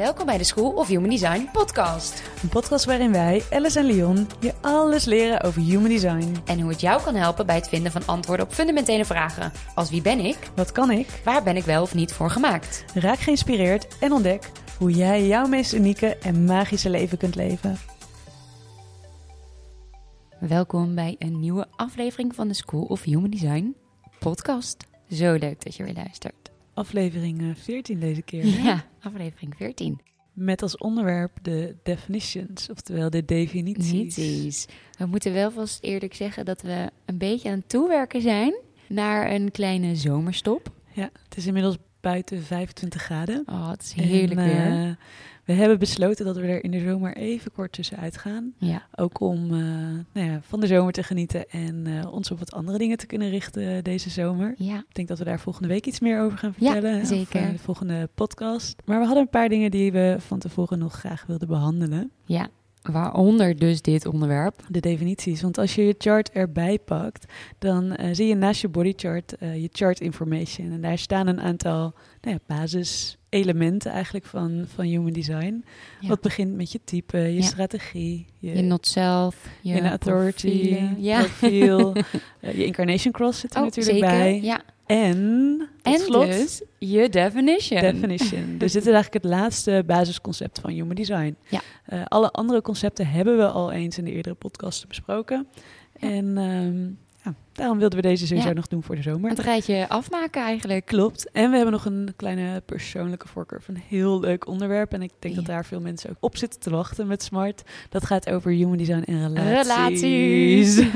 Welkom 0.00 0.26
bij 0.26 0.38
de 0.38 0.44
School 0.44 0.70
of 0.70 0.88
Human 0.88 1.10
Design 1.10 1.48
podcast. 1.52 2.22
Een 2.42 2.48
podcast 2.48 2.84
waarin 2.84 3.12
wij, 3.12 3.42
Alice 3.50 3.78
en 3.78 3.84
Leon, 3.84 4.26
je 4.40 4.54
alles 4.60 5.04
leren 5.04 5.42
over 5.42 5.62
human 5.62 5.88
design. 5.88 6.36
En 6.46 6.60
hoe 6.60 6.70
het 6.70 6.80
jou 6.80 7.02
kan 7.02 7.14
helpen 7.14 7.46
bij 7.46 7.54
het 7.54 7.68
vinden 7.68 7.92
van 7.92 8.06
antwoorden 8.06 8.46
op 8.46 8.52
fundamentele 8.52 9.04
vragen. 9.04 9.52
Als 9.74 9.90
wie 9.90 10.02
ben 10.02 10.18
ik? 10.18 10.36
Wat 10.56 10.72
kan 10.72 10.90
ik? 10.90 11.20
Waar 11.24 11.42
ben 11.42 11.56
ik 11.56 11.64
wel 11.64 11.82
of 11.82 11.94
niet 11.94 12.12
voor 12.12 12.30
gemaakt? 12.30 12.84
Raak 12.94 13.18
geïnspireerd 13.18 13.98
en 13.98 14.12
ontdek 14.12 14.50
hoe 14.78 14.90
jij 14.90 15.26
jouw 15.26 15.46
meest 15.46 15.72
unieke 15.72 16.16
en 16.16 16.44
magische 16.44 16.90
leven 16.90 17.18
kunt 17.18 17.34
leven. 17.34 17.78
Welkom 20.38 20.94
bij 20.94 21.16
een 21.18 21.40
nieuwe 21.40 21.66
aflevering 21.76 22.34
van 22.34 22.48
de 22.48 22.54
School 22.54 22.82
of 22.82 23.02
Human 23.02 23.30
Design 23.30 23.76
podcast. 24.18 24.86
Zo 25.10 25.32
leuk 25.32 25.64
dat 25.64 25.76
je 25.76 25.84
weer 25.84 25.94
luistert. 25.94 26.49
Aflevering 26.74 27.40
eh, 27.40 27.46
14 27.54 28.00
deze 28.00 28.22
keer. 28.22 28.42
hè? 28.42 28.62
Ja, 28.68 28.84
aflevering 29.00 29.54
14. 29.56 30.00
Met 30.32 30.62
als 30.62 30.76
onderwerp 30.76 31.32
de 31.42 31.76
definitions, 31.82 32.70
oftewel 32.70 33.10
de 33.10 33.24
definities. 33.24 34.14
Definities. 34.14 34.66
We 34.98 35.06
moeten 35.06 35.32
wel 35.32 35.50
vast 35.50 35.82
eerlijk 35.82 36.14
zeggen 36.14 36.44
dat 36.44 36.62
we 36.62 36.90
een 37.06 37.18
beetje 37.18 37.50
aan 37.50 37.58
het 37.58 37.68
toewerken 37.68 38.20
zijn 38.22 38.54
naar 38.88 39.30
een 39.32 39.50
kleine 39.50 39.96
zomerstop. 39.96 40.72
Ja, 40.92 41.10
het 41.24 41.36
is 41.36 41.46
inmiddels 41.46 41.76
buiten 42.00 42.42
25 42.42 43.02
graden. 43.02 43.42
Oh, 43.46 43.70
het 43.70 43.82
is 43.82 43.92
heerlijk 43.92 44.40
En, 44.40 44.46
weer. 44.46 44.86
eh, 44.88 44.94
we 45.54 45.56
hebben 45.60 45.78
besloten 45.78 46.24
dat 46.24 46.36
we 46.36 46.42
er 46.46 46.64
in 46.64 46.70
de 46.70 46.80
zomer 46.80 47.16
even 47.16 47.52
kort 47.52 47.72
tussenuit 47.72 48.16
gaan. 48.16 48.52
Ja, 48.58 48.82
Ook 48.94 49.20
om 49.20 49.44
eh, 49.44 49.58
nou 50.12 50.26
ja, 50.30 50.38
van 50.42 50.60
de 50.60 50.66
zomer 50.66 50.92
te 50.92 51.02
genieten 51.02 51.48
en 51.50 51.86
eh, 51.86 52.12
ons 52.12 52.30
op 52.30 52.38
wat 52.38 52.52
andere 52.52 52.78
dingen 52.78 52.96
te 52.96 53.06
kunnen 53.06 53.30
richten 53.30 53.84
deze 53.84 54.10
zomer. 54.10 54.54
ja. 54.56 54.76
Ik 54.76 54.94
denk 54.94 55.08
dat 55.08 55.18
we 55.18 55.24
daar 55.24 55.40
volgende 55.40 55.68
week 55.68 55.86
iets 55.86 56.00
meer 56.00 56.20
over 56.20 56.38
gaan 56.38 56.54
Ja, 56.58 56.72
vertellen. 56.72 56.98
hè, 56.98 57.04
zeker. 57.04 57.40
Of 57.40 57.46
eh, 57.46 57.52
de 57.52 57.58
volgende 57.58 58.08
podcast. 58.14 58.82
Maar 58.84 58.98
we 58.98 59.04
hadden 59.04 59.22
een 59.22 59.30
paar 59.30 59.48
dingen 59.48 59.70
die 59.70 59.92
we 59.92 60.16
van 60.18 60.38
tevoren 60.38 60.78
nog 60.78 60.92
graag 60.94 61.24
wilden 61.26 61.48
behandelen. 61.48 62.10
ja. 62.24 62.48
Waaronder 62.82 63.56
dus 63.58 63.82
dit 63.82 64.06
onderwerp. 64.06 64.62
De 64.68 64.80
definities. 64.80 65.42
Want 65.42 65.58
als 65.58 65.74
je 65.74 65.82
je 65.86 65.94
chart 65.98 66.30
erbij 66.30 66.78
pakt, 66.78 67.32
dan 67.58 67.94
eh, 67.96 68.08
zie 68.12 68.26
je 68.26 68.34
naast 68.34 68.60
je 68.60 68.68
bodychart 68.68 69.36
eh, 69.36 69.62
je 69.62 69.68
chart 69.72 70.00
information. 70.00 70.72
En 70.72 70.80
daar 70.80 70.98
staan 70.98 71.26
een 71.26 71.40
aantal 71.40 71.94
nou 72.20 72.36
ja, 72.36 72.38
basiselementen 72.46 73.90
eigenlijk 73.90 74.24
van, 74.24 74.64
van 74.74 74.84
human 74.84 75.12
design. 75.12 75.64
Ja. 76.00 76.08
Wat 76.08 76.20
begint 76.20 76.54
met 76.54 76.72
je 76.72 76.80
type, 76.84 77.18
je 77.18 77.34
Ja. 77.34 77.42
strategie, 77.42 78.26
je, 78.38 78.56
Je 78.56 78.62
not 78.62 78.86
self, 78.86 79.48
je, 79.60 79.74
je 79.74 79.88
authority, 79.88 80.68
profielen. 80.68 80.96
Profiel. 81.18 81.92
eh, 82.40 82.54
je 82.56 82.64
incarnation 82.64 83.12
cross 83.12 83.40
zit 83.40 83.54
er 83.54 83.58
Oh, 83.60 83.64
natuurlijk 83.64 83.96
zeker. 83.98 84.18
bij. 84.18 84.40
Ja. 84.42 84.60
En, 84.90 85.68
slot, 85.82 86.26
dus 86.26 86.62
je 86.78 87.08
definition. 87.08 87.80
definition. 87.80 88.44
Dus 88.58 88.72
dit 88.72 88.86
is 88.86 88.92
eigenlijk 88.92 89.24
het 89.24 89.32
laatste 89.32 89.82
basisconcept 89.86 90.58
van 90.58 90.70
human 90.70 90.94
design. 90.94 91.36
Ja. 91.48 91.60
Eh, 91.84 92.00
alle 92.04 92.30
andere 92.30 92.62
concepten 92.62 93.06
hebben 93.06 93.36
we 93.36 93.46
al 93.46 93.72
eens 93.72 93.98
in 93.98 94.04
de 94.04 94.12
eerdere 94.12 94.34
podcasten 94.34 94.88
besproken. 94.88 95.46
Ja. 96.00 96.08
En 96.08 96.38
ehm, 96.38 96.84
ja, 97.24 97.34
daarom 97.52 97.78
wilden 97.78 98.00
we 98.00 98.08
deze 98.08 98.26
sowieso 98.26 98.48
Ja. 98.48 98.54
nog 98.54 98.66
doen 98.68 98.82
voor 98.82 98.96
de 98.96 99.02
zomer. 99.02 99.30
Het 99.30 99.38
rijtje 99.38 99.88
afmaken 99.88 100.42
eigenlijk. 100.42 100.86
Klopt. 100.86 101.30
En 101.30 101.50
we 101.50 101.54
hebben 101.56 101.72
nog 101.72 101.84
een 101.84 102.12
kleine 102.16 102.62
persoonlijke 102.66 103.28
voorkeur 103.28 103.62
van 103.62 103.74
een 103.74 103.82
heel 103.88 104.20
leuk 104.20 104.46
onderwerp. 104.46 104.92
En 104.92 105.02
ik 105.02 105.12
denk 105.18 105.34
dat 105.34 105.46
daar 105.46 105.64
veel 105.64 105.80
mensen 105.80 106.10
ook 106.10 106.16
op 106.20 106.36
zitten 106.36 106.60
te 106.60 106.70
wachten 106.70 107.06
met 107.06 107.22
Smart. 107.22 107.62
Dat 107.88 108.06
gaat 108.06 108.30
over 108.30 108.50
human 108.50 108.76
design 108.76 109.02
en 109.02 109.34
relaties. 109.34 110.76
Relaties. 110.76 110.76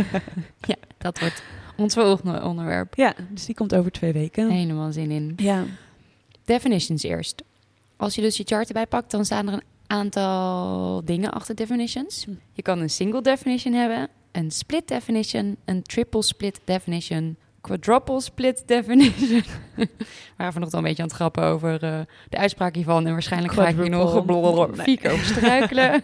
Ja, 0.66 0.76
dat 0.98 1.18
wordt 1.20 1.42
ons 1.76 1.94
volgende 1.94 2.42
onderwerp. 2.42 2.94
ja, 2.94 3.14
dus 3.30 3.44
die 3.46 3.54
komt 3.54 3.74
over 3.74 3.90
twee 3.90 4.12
weken. 4.12 4.50
Helemaal 4.50 4.92
zin 4.92 5.10
in. 5.10 5.32
Ja, 5.36 5.64
Definitions 6.44 7.02
eerst. 7.02 7.42
Als 7.96 8.14
je 8.14 8.20
dus 8.20 8.36
je 8.36 8.42
chart 8.46 8.66
erbij 8.68 8.86
pakt, 8.86 9.10
dan 9.10 9.24
staan 9.24 9.46
er 9.48 9.52
een 9.54 9.62
aantal 9.86 11.04
dingen 11.04 11.32
achter 11.32 11.54
definitions. 11.54 12.24
Hm. 12.24 12.30
Je 12.52 12.62
kan 12.62 12.80
een 12.80 12.90
single 12.90 13.22
definition 13.22 13.74
hebben, 13.74 14.08
een 14.32 14.50
split 14.50 14.88
definition, 14.88 15.56
een 15.64 15.82
triple 15.82 16.22
split 16.22 16.60
definition, 16.64 17.36
quadruple 17.60 18.20
split 18.20 18.62
definition. 18.66 19.42
We 19.76 19.88
waren 20.36 20.52
vanochtend 20.52 20.72
al 20.72 20.78
een 20.78 20.84
beetje 20.84 21.02
aan 21.02 21.08
het 21.08 21.16
grappen 21.16 21.44
over 21.44 21.82
eh, 21.82 22.00
de 22.28 22.36
uitspraak 22.36 22.74
hiervan. 22.74 23.06
En 23.06 23.12
waarschijnlijk 23.12 23.52
ga 23.54 23.68
ik 23.68 23.76
hier 23.76 23.90
nog 23.90 24.24
blablabla 24.24 24.76
Nee. 24.76 24.84
fiek 24.98 25.10
over 25.12 25.24
struikelen. 25.24 26.02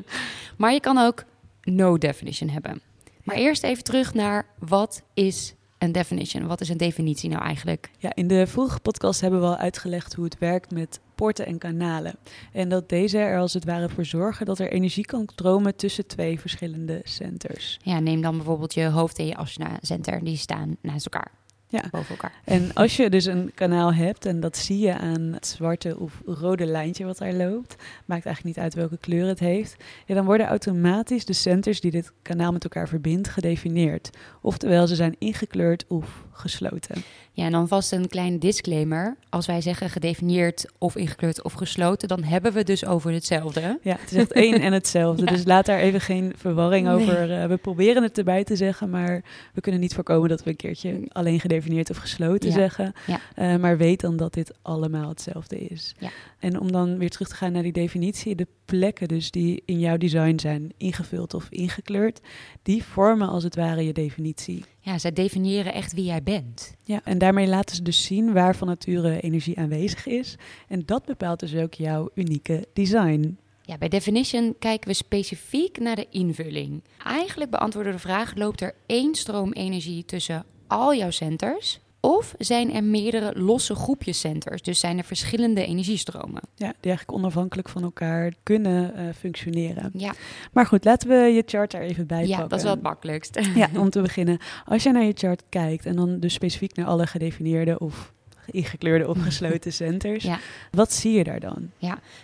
maar 0.58 0.72
je 0.72 0.80
kan 0.80 0.98
ook 0.98 1.24
no 1.62 1.98
definition 1.98 2.48
hebben. 2.48 2.80
Maar 3.28 3.36
eerst 3.36 3.62
even 3.62 3.84
terug 3.84 4.14
naar 4.14 4.46
wat 4.58 5.02
is 5.14 5.54
een 5.78 5.92
definition? 5.92 6.46
Wat 6.46 6.60
is 6.60 6.68
een 6.68 6.76
definitie 6.76 7.30
nou 7.30 7.42
eigenlijk? 7.42 7.90
Ja, 7.98 8.14
in 8.14 8.28
de 8.28 8.46
vorige 8.46 8.80
podcast 8.80 9.20
hebben 9.20 9.40
we 9.40 9.46
al 9.46 9.56
uitgelegd 9.56 10.14
hoe 10.14 10.24
het 10.24 10.38
werkt 10.38 10.70
met 10.70 11.00
poorten 11.14 11.46
en 11.46 11.58
kanalen. 11.58 12.14
En 12.52 12.68
dat 12.68 12.88
deze 12.88 13.18
er 13.18 13.38
als 13.38 13.54
het 13.54 13.64
ware 13.64 13.88
voor 13.88 14.04
zorgen 14.04 14.46
dat 14.46 14.58
er 14.58 14.72
energie 14.72 15.04
kan 15.04 15.28
stromen 15.32 15.76
tussen 15.76 16.06
twee 16.06 16.40
verschillende 16.40 17.00
centers. 17.04 17.78
Ja, 17.82 18.00
neem 18.00 18.20
dan 18.20 18.36
bijvoorbeeld 18.36 18.74
je 18.74 18.88
hoofd 18.88 19.18
en 19.18 19.26
je 19.26 19.36
asana 19.36 19.78
center. 19.80 20.24
Die 20.24 20.36
staan 20.36 20.76
naast 20.82 21.06
elkaar. 21.06 21.30
Ja. 21.70 21.82
Boven 21.90 22.10
elkaar. 22.10 22.32
En 22.44 22.70
als 22.74 22.96
je 22.96 23.10
dus 23.10 23.24
een 23.24 23.52
kanaal 23.54 23.94
hebt, 23.94 24.26
en 24.26 24.40
dat 24.40 24.56
zie 24.56 24.78
je 24.78 24.98
aan 24.98 25.20
het 25.20 25.46
zwarte 25.46 25.98
of 25.98 26.22
rode 26.26 26.66
lijntje 26.66 27.04
wat 27.04 27.18
daar 27.18 27.32
loopt, 27.32 27.74
maakt 28.06 28.26
eigenlijk 28.26 28.56
niet 28.56 28.64
uit 28.64 28.74
welke 28.74 28.98
kleur 28.98 29.26
het 29.26 29.38
heeft, 29.38 29.84
ja, 30.06 30.14
dan 30.14 30.24
worden 30.24 30.46
automatisch 30.46 31.24
de 31.24 31.32
centers 31.32 31.80
die 31.80 31.90
dit 31.90 32.12
kanaal 32.22 32.52
met 32.52 32.64
elkaar 32.64 32.88
verbindt 32.88 33.28
gedefinieerd. 33.28 34.10
Oftewel, 34.40 34.86
ze 34.86 34.94
zijn 34.94 35.16
ingekleurd 35.18 35.84
of 35.88 36.26
gesloten. 36.38 37.02
Ja, 37.32 37.44
en 37.44 37.52
dan 37.52 37.68
vast 37.68 37.92
een 37.92 38.08
klein 38.08 38.38
disclaimer. 38.38 39.16
Als 39.28 39.46
wij 39.46 39.60
zeggen 39.60 39.90
gedefinieerd 39.90 40.66
of 40.78 40.96
ingekleurd 40.96 41.42
of 41.42 41.52
gesloten, 41.52 42.08
dan 42.08 42.22
hebben 42.22 42.52
we 42.52 42.64
dus 42.64 42.84
over 42.84 43.12
hetzelfde. 43.12 43.78
Ja, 43.82 43.96
het 44.00 44.10
is 44.12 44.16
echt 44.16 44.32
één 44.32 44.60
en 44.60 44.72
hetzelfde. 44.72 45.24
Ja. 45.28 45.30
Dus 45.32 45.44
laat 45.44 45.66
daar 45.66 45.78
even 45.78 46.00
geen 46.00 46.32
verwarring 46.36 46.86
Nee. 46.86 46.94
over. 46.94 47.32
eh, 47.42 47.48
we 47.48 47.56
proberen 47.56 48.02
het 48.02 48.18
erbij 48.18 48.44
te 48.44 48.56
zeggen, 48.56 48.90
maar 48.90 49.22
we 49.54 49.60
kunnen 49.60 49.80
niet 49.80 49.94
voorkomen 49.94 50.28
dat 50.28 50.42
we 50.44 50.50
een 50.50 50.56
keertje 50.56 51.00
alleen 51.08 51.40
gedefinieerd 51.40 51.90
of 51.90 51.96
gesloten 51.96 52.48
Ja. 52.48 52.54
zeggen. 52.54 52.92
Ja. 53.06 53.20
Eh, 53.34 53.56
maar 53.56 53.76
weet 53.76 54.00
dan 54.00 54.16
dat 54.16 54.34
dit 54.34 54.52
allemaal 54.62 55.08
hetzelfde 55.08 55.58
is. 55.58 55.94
Ja. 55.98 56.10
En 56.38 56.60
om 56.60 56.72
dan 56.72 56.98
weer 56.98 57.10
terug 57.10 57.28
te 57.28 57.34
gaan 57.34 57.52
naar 57.52 57.62
die 57.62 57.72
definitie, 57.72 58.34
de 58.34 58.46
plekken 58.64 59.08
dus 59.08 59.30
die 59.30 59.62
in 59.64 59.78
jouw 59.78 59.96
design 59.96 60.38
zijn 60.38 60.72
ingevuld 60.76 61.34
of 61.34 61.46
ingekleurd, 61.50 62.20
die 62.62 62.84
vormen 62.84 63.28
als 63.28 63.44
het 63.44 63.54
ware 63.56 63.84
je 63.84 63.92
definitie. 63.92 64.64
Ja, 64.88 64.98
zij 64.98 65.12
definiëren 65.12 65.72
echt 65.72 65.92
wie 65.92 66.04
jij 66.04 66.22
bent. 66.22 66.74
Ja, 66.82 67.00
en 67.04 67.18
daarmee 67.18 67.46
laten 67.46 67.76
ze 67.76 67.82
dus 67.82 68.04
zien 68.04 68.32
waar 68.32 68.56
van 68.56 68.68
nature 68.68 69.20
energie 69.20 69.58
aanwezig 69.58 70.06
is. 70.06 70.36
En 70.68 70.82
dat 70.86 71.04
bepaalt 71.04 71.40
dus 71.40 71.54
ook 71.54 71.74
jouw 71.74 72.10
unieke 72.14 72.66
design. 72.72 73.38
Ja, 73.62 73.78
bij 73.78 73.88
definition 73.88 74.54
kijken 74.58 74.88
we 74.88 74.94
specifiek 74.94 75.78
naar 75.78 75.96
de 75.96 76.06
invulling. 76.10 76.82
Eigenlijk 77.04 77.50
beantwoorden 77.50 77.92
de 77.92 77.98
vraag: 77.98 78.34
loopt 78.34 78.60
er 78.60 78.74
één 78.86 79.14
stroom 79.14 79.52
energie 79.52 80.04
tussen 80.04 80.44
al 80.66 80.94
jouw 80.94 81.10
centers? 81.10 81.80
Of 82.00 82.34
zijn 82.38 82.72
er 82.74 82.84
meerdere 82.84 83.40
losse 83.40 83.74
groepjes 83.74 84.20
centers? 84.20 84.62
Dus 84.62 84.80
zijn 84.80 84.98
er 84.98 85.04
verschillende 85.04 85.64
energiestromen? 85.66 86.42
Ja, 86.54 86.66
die 86.80 86.90
eigenlijk 86.90 87.18
onafhankelijk 87.18 87.68
van 87.68 87.82
elkaar 87.82 88.32
kunnen 88.42 88.94
eh, 88.94 89.04
functioneren. 89.18 89.90
Ja, 89.92 90.12
Maar 90.52 90.66
goed, 90.66 90.84
laten 90.84 91.08
we 91.08 91.14
je 91.14 91.42
chart 91.46 91.70
daar 91.70 91.82
even 91.82 92.06
bij 92.06 92.20
ja 92.26 92.28
pakken. 92.30 92.48
dat 92.48 92.58
is 92.58 92.64
wel 92.64 92.74
het 92.74 92.82
makkelijkst. 92.82 93.38
Ja, 93.54 93.68
om 93.76 93.90
te 93.90 94.00
beginnen. 94.02 94.38
Als 94.64 94.82
jij 94.82 94.92
naar 94.92 95.02
je 95.04 95.12
chart 95.16 95.42
kijkt 95.48 95.86
en 95.86 95.96
dan 95.96 96.20
dus 96.20 96.32
specifiek 96.32 96.76
naar 96.76 96.86
alle 96.86 97.06
gedefinieerde 97.06 97.78
of 97.78 98.12
ingekleurde 98.50 99.08
of 99.08 99.18
gesloten 99.22 99.72
centers, 99.82 100.24
Ja. 100.24 100.38
wat 100.70 100.92
zie 100.92 101.12
je 101.12 101.24
daar 101.24 101.40
dan? 101.40 101.70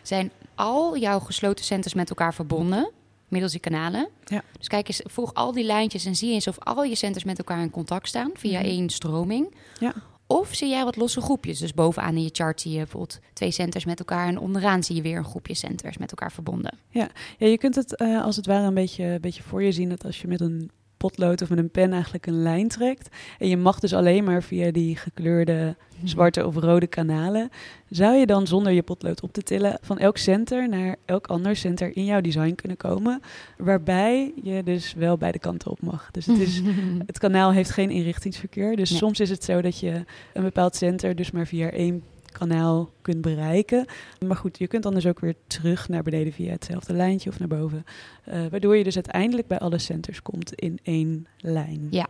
Zijn 0.03 0.31
al 0.55 0.97
jouw 0.97 1.19
gesloten 1.19 1.65
centers 1.65 1.95
met 1.95 2.09
elkaar 2.09 2.35
verbonden? 2.35 2.91
Middels 3.35 3.53
die 3.53 3.71
kanalen. 3.71 4.09
Ja. 4.25 4.43
Dus 4.59 4.69
kijk 4.69 4.89
eens, 4.89 5.01
volg 5.05 5.35
al 5.35 5.53
die 5.53 5.65
lijntjes 5.65 6.05
en 6.05 6.17
zie 6.17 6.33
eens 6.33 6.47
of 6.49 6.59
al 6.59 6.85
je 6.85 6.95
centers 6.95 7.25
met 7.25 7.39
elkaar 7.39 7.61
in 7.61 7.71
contact 7.71 8.09
staan 8.09 8.31
via 8.35 8.59
Mhm. 8.59 8.69
één 8.69 8.91
stroming. 8.91 9.55
Ja. 9.81 9.95
Of 10.27 10.55
zie 10.55 10.69
jij 10.69 10.85
wat 10.85 10.97
losse 10.97 11.21
groepjes? 11.21 11.59
Dus 11.59 11.75
bovenaan 11.75 12.17
in 12.17 12.23
je 12.23 12.29
chart 12.33 12.61
zie 12.61 12.71
je 12.73 12.77
bijvoorbeeld 12.79 13.19
twee 13.33 13.51
centers 13.51 13.85
met 13.85 13.99
elkaar 13.99 14.29
en 14.29 14.39
onderaan 14.39 14.83
zie 14.83 14.97
je 14.97 15.03
weer 15.03 15.17
een 15.17 15.25
groepje 15.25 15.55
centers 15.55 15.99
met 15.99 16.11
elkaar 16.11 16.33
verbonden. 16.33 16.79
Ja, 16.89 17.09
je 17.39 17.59
kunt 17.59 17.75
het 17.75 17.97
eh, 17.97 18.23
als 18.25 18.37
het 18.37 18.47
ware 18.47 18.67
een 18.67 18.75
beetje, 18.75 19.05
een 19.05 19.21
beetje 19.21 19.43
voor 19.43 19.63
je 19.63 19.73
zien 19.73 19.89
dat 19.89 20.05
als 20.05 20.21
je 20.21 20.29
met 20.29 20.41
een 20.41 20.71
potlood 21.09 21.43
of 21.43 21.49
met 21.49 21.59
een 21.59 21.71
pen 21.71 21.93
eigenlijk 21.93 22.27
een 22.27 22.43
lijn 22.43 22.69
trekt. 22.69 23.09
En 23.39 23.49
je 23.49 23.57
mag 23.57 23.79
dus 23.79 23.95
alleen 23.95 24.25
maar 24.25 24.43
via 24.43 24.71
die 24.71 24.97
gekleurde 24.97 25.77
zwarte 26.05 26.47
of 26.47 26.57
rode 26.57 26.87
kanalen. 26.87 27.51
Zou 27.91 28.15
je 28.17 28.27
dan 28.27 28.47
zonder 28.47 28.73
je 28.73 28.83
potlood 28.83 29.23
op 29.23 29.33
te 29.33 29.43
tillen 29.43 29.79
van 29.83 29.99
elk 29.99 30.17
center 30.17 30.69
naar 30.69 30.97
elk 31.05 31.27
ander 31.27 31.57
center 31.57 31.97
in 31.97 32.05
jouw 32.05 32.21
design 32.21 32.55
kunnen 32.55 32.77
komen. 32.77 33.21
Waarbij 33.59 34.33
je 34.43 34.63
dus 34.63 34.95
wel 34.95 35.17
beide 35.17 35.39
kanten 35.39 35.71
op 35.71 35.83
mag. 35.83 36.09
Dus 36.11 36.27
het, 36.27 36.39
is, 36.39 36.61
het 37.07 37.19
kanaal 37.19 37.53
heeft 37.53 37.71
geen 37.71 37.91
inrichtingsverkeer. 37.91 38.77
Dus 38.77 38.91
Nee. 38.91 38.99
soms 38.99 39.21
is 39.21 39.31
het 39.31 39.45
zo 39.45 39.61
dat 39.61 39.79
je 39.81 40.05
een 40.33 40.43
bepaald 40.43 40.77
center 40.77 41.17
dus 41.17 41.31
maar 41.31 41.47
via 41.47 41.71
één 41.71 42.03
kanaal 42.39 42.91
kunt 43.03 43.21
bereiken. 43.21 43.87
Maar 44.27 44.37
goed, 44.37 44.59
je 44.59 44.67
kunt 44.67 44.83
dan 44.83 44.95
dus 44.95 45.07
ook 45.07 45.21
weer 45.21 45.35
terug 45.47 45.89
naar 45.89 46.03
beneden 46.03 46.33
via 46.33 46.53
hetzelfde 46.53 46.93
lijntje 46.93 47.31
of 47.31 47.39
naar 47.39 47.49
boven. 47.49 47.85
Uh, 48.29 48.47
waardoor 48.51 48.77
je 48.77 48.85
dus 48.85 48.95
uiteindelijk 48.95 49.47
bij 49.47 49.59
alle 49.59 49.79
centers 49.79 50.23
komt 50.23 50.55
in 50.55 50.79
één 50.83 51.27
lijn. 51.39 51.87
Ja, 51.91 52.07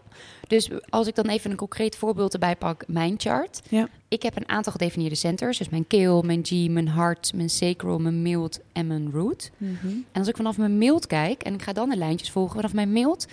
dus 0.48 0.70
als 0.88 1.06
ik 1.06 1.14
dan 1.14 1.26
even 1.26 1.50
een 1.50 1.56
concreet 1.56 1.96
voorbeeld 1.96 2.32
erbij 2.32 2.56
pak, 2.56 2.84
mijn 2.86 3.14
chart. 3.16 3.62
Ja. 3.68 3.88
Ik 4.08 4.22
heb 4.22 4.36
een 4.36 4.48
aantal 4.48 4.72
gedefinieerde 4.72 5.16
centers. 5.16 5.58
Dus 5.58 5.68
mijn 5.68 5.86
keel, 5.86 6.22
mijn 6.22 6.44
G, 6.44 6.68
mijn 6.68 6.88
hart, 6.88 7.32
mijn 7.34 7.50
sacral, 7.50 7.98
mijn 7.98 8.22
mild 8.22 8.60
en 8.72 8.86
mijn 8.86 9.10
root. 9.10 9.50
Mhm. 9.56 9.86
En 9.86 10.18
als 10.18 10.28
ik 10.28 10.36
vanaf 10.36 10.58
mijn 10.58 10.78
mild 10.78 11.06
kijk 11.06 11.42
en 11.42 11.54
ik 11.54 11.62
ga 11.62 11.72
dan 11.72 11.88
de 11.88 11.96
lijntjes 11.96 12.30
volgen 12.30 12.54
vanaf 12.54 12.72
mijn 12.72 12.92
mild, 12.92 13.26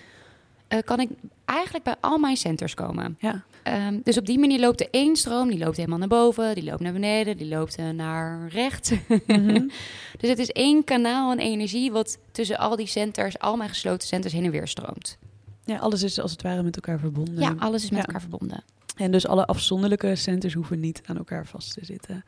uh, 0.74 0.80
kan 0.86 1.00
ik 1.00 1.10
eigenlijk 1.46 1.84
bij 1.84 1.96
al 2.00 2.18
mijn 2.18 2.38
centers 2.38 2.74
komen. 2.74 3.18
Ja. 3.20 3.44
Um, 3.88 4.02
dus 4.04 4.18
op 4.18 4.26
die 4.26 4.40
manier 4.40 4.60
loopt 4.60 4.78
de 4.78 4.90
één 4.90 5.16
stroom, 5.16 5.50
die 5.50 5.58
loopt 5.58 5.78
helemaal 5.78 5.98
naar 5.98 6.08
boven, 6.08 6.56
die 6.56 6.64
loopt 6.64 6.82
naar 6.82 6.94
beneden, 6.94 7.38
die 7.38 7.48
loopt 7.48 7.80
uh, 7.80 7.90
naar 7.90 8.48
rechts. 8.48 8.92
Mhm. 9.28 9.68
dus 10.20 10.30
het 10.30 10.40
is 10.40 10.50
één 10.52 10.84
kanaal 10.84 11.32
en 11.32 11.40
energie 11.40 11.92
wat 11.92 12.18
tussen 12.32 12.58
al 12.58 12.76
die 12.76 12.88
centers, 12.88 13.40
al 13.40 13.56
mijn 13.58 13.70
gesloten 13.70 14.08
centers 14.08 14.34
heen 14.34 14.46
en 14.46 14.52
weer 14.52 14.68
stroomt. 14.68 15.18
Ja, 15.66 15.78
alles 15.78 16.04
is 16.04 16.20
als 16.20 16.32
het 16.32 16.42
ware 16.42 16.64
met 16.64 16.76
elkaar 16.76 17.00
verbonden. 17.00 17.40
Ja, 17.40 17.56
alles 17.58 17.84
is 17.84 17.90
met 17.90 18.00
Ja. 18.00 18.06
elkaar 18.06 18.22
verbonden. 18.22 18.64
En 18.96 19.12
dus 19.12 19.28
alle 19.28 19.46
afzonderlijke 19.46 20.16
centers 20.16 20.54
hoeven 20.54 20.80
niet 20.80 21.02
aan 21.06 21.18
elkaar 21.18 21.46
vast 21.46 21.74
te 21.74 21.86
zitten. 21.86 22.24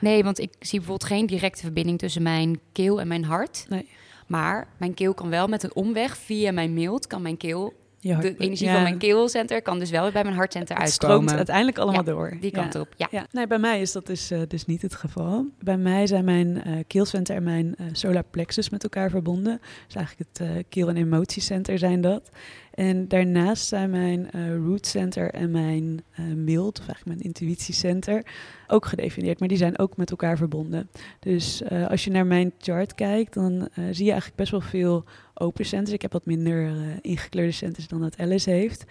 Nee, 0.00 0.24
want 0.24 0.38
ik 0.38 0.52
zie 0.60 0.78
bijvoorbeeld 0.78 1.10
geen 1.10 1.26
directe 1.26 1.62
verbinding 1.62 1.98
tussen 1.98 2.22
mijn 2.22 2.60
keel 2.72 3.00
en 3.00 3.08
mijn 3.08 3.24
hart. 3.24 3.66
Nee. 3.68 3.88
Maar 4.26 4.68
mijn 4.76 4.94
keel 4.94 5.14
kan 5.14 5.28
wel 5.28 5.46
met 5.46 5.62
een 5.62 5.74
omweg 5.74 6.16
via 6.16 6.52
mijn 6.52 6.74
mild, 6.74 7.06
kan 7.06 7.22
mijn 7.22 7.36
keel, 7.36 7.72
hart- 8.00 8.22
de 8.22 8.34
energie 8.38 8.66
ja, 8.66 8.72
van 8.72 8.82
mijn 8.82 8.98
keelcenter 8.98 9.62
kan 9.62 9.78
dus 9.78 9.90
wel 9.90 10.10
bij 10.12 10.22
mijn 10.22 10.36
hartcenter 10.36 10.76
het 10.76 10.90
stroomt 10.90 11.12
uitkomen. 11.12 11.36
uiteindelijk 11.36 11.78
allemaal 11.78 12.04
Ja, 12.04 12.10
door. 12.12 12.36
Die 12.40 12.50
kant 12.50 12.74
op, 12.74 12.88
ja. 12.96 13.26
Nee, 13.32 13.46
bij 13.46 13.58
mij 13.58 13.80
is 13.80 13.92
dat 13.92 14.06
dus, 14.06 14.30
eh, 14.30 14.40
dus 14.48 14.66
niet 14.66 14.82
het 14.82 14.94
geval. 14.94 15.46
Bij 15.60 15.76
mij 15.76 16.06
zijn 16.06 16.24
mijn 16.24 16.62
eh, 16.62 16.72
keelcenter 16.86 17.36
en 17.36 17.42
mijn 17.42 17.74
eh, 17.76 17.86
solar 17.92 18.24
plexus 18.30 18.70
met 18.70 18.82
elkaar 18.82 19.10
verbonden. 19.10 19.60
Dus 19.86 19.94
eigenlijk 19.94 20.28
het 20.32 20.66
keel- 20.68 20.88
en 20.88 20.96
emotiecenter 20.96 21.78
zijn 21.78 22.00
dat. 22.00 22.30
En 22.74 23.08
daarnaast 23.08 23.66
zijn 23.66 23.90
mijn 23.90 24.30
root 24.66 24.86
center 24.86 25.30
en 25.30 25.50
mijn 25.50 26.04
mild, 26.34 26.78
of 26.78 26.86
eigenlijk 26.86 27.06
mijn 27.06 27.20
intuïtiecenter, 27.20 28.26
ook 28.66 28.86
gedefinieerd. 28.86 29.38
Maar 29.38 29.48
die 29.48 29.56
zijn 29.56 29.78
ook 29.78 29.96
met 29.96 30.10
elkaar 30.10 30.36
verbonden. 30.36 30.90
Dus 31.20 31.62
als 31.88 32.04
je 32.04 32.10
naar 32.10 32.26
mijn 32.26 32.52
chart 32.58 32.94
kijkt, 32.94 33.34
dan 33.34 33.68
zie 33.74 34.04
je 34.04 34.10
eigenlijk 34.10 34.36
best 34.36 34.50
wel 34.50 34.60
veel 34.60 35.04
open 35.40 35.66
centers. 35.66 35.92
Ik 35.92 36.02
heb 36.02 36.12
wat 36.12 36.26
minder 36.26 36.66
eh, 36.66 36.72
ingekleurde 37.00 37.52
centers 37.52 37.88
dan 37.88 38.00
dat 38.00 38.18
Alice 38.18 38.50
heeft. 38.50 38.84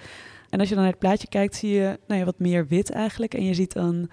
En 0.49 0.59
als 0.59 0.69
je 0.69 0.73
dan 0.75 0.83
naar 0.83 0.93
het 0.93 1.01
plaatje 1.01 1.27
kijkt, 1.27 1.55
zie 1.55 1.71
je 1.71 1.99
nou 2.07 2.19
ja, 2.19 2.25
wat 2.25 2.39
meer 2.39 2.67
wit 2.67 2.91
eigenlijk. 2.91 3.33
En 3.33 3.43
je 3.43 3.53
ziet 3.53 3.73
dan 3.73 4.09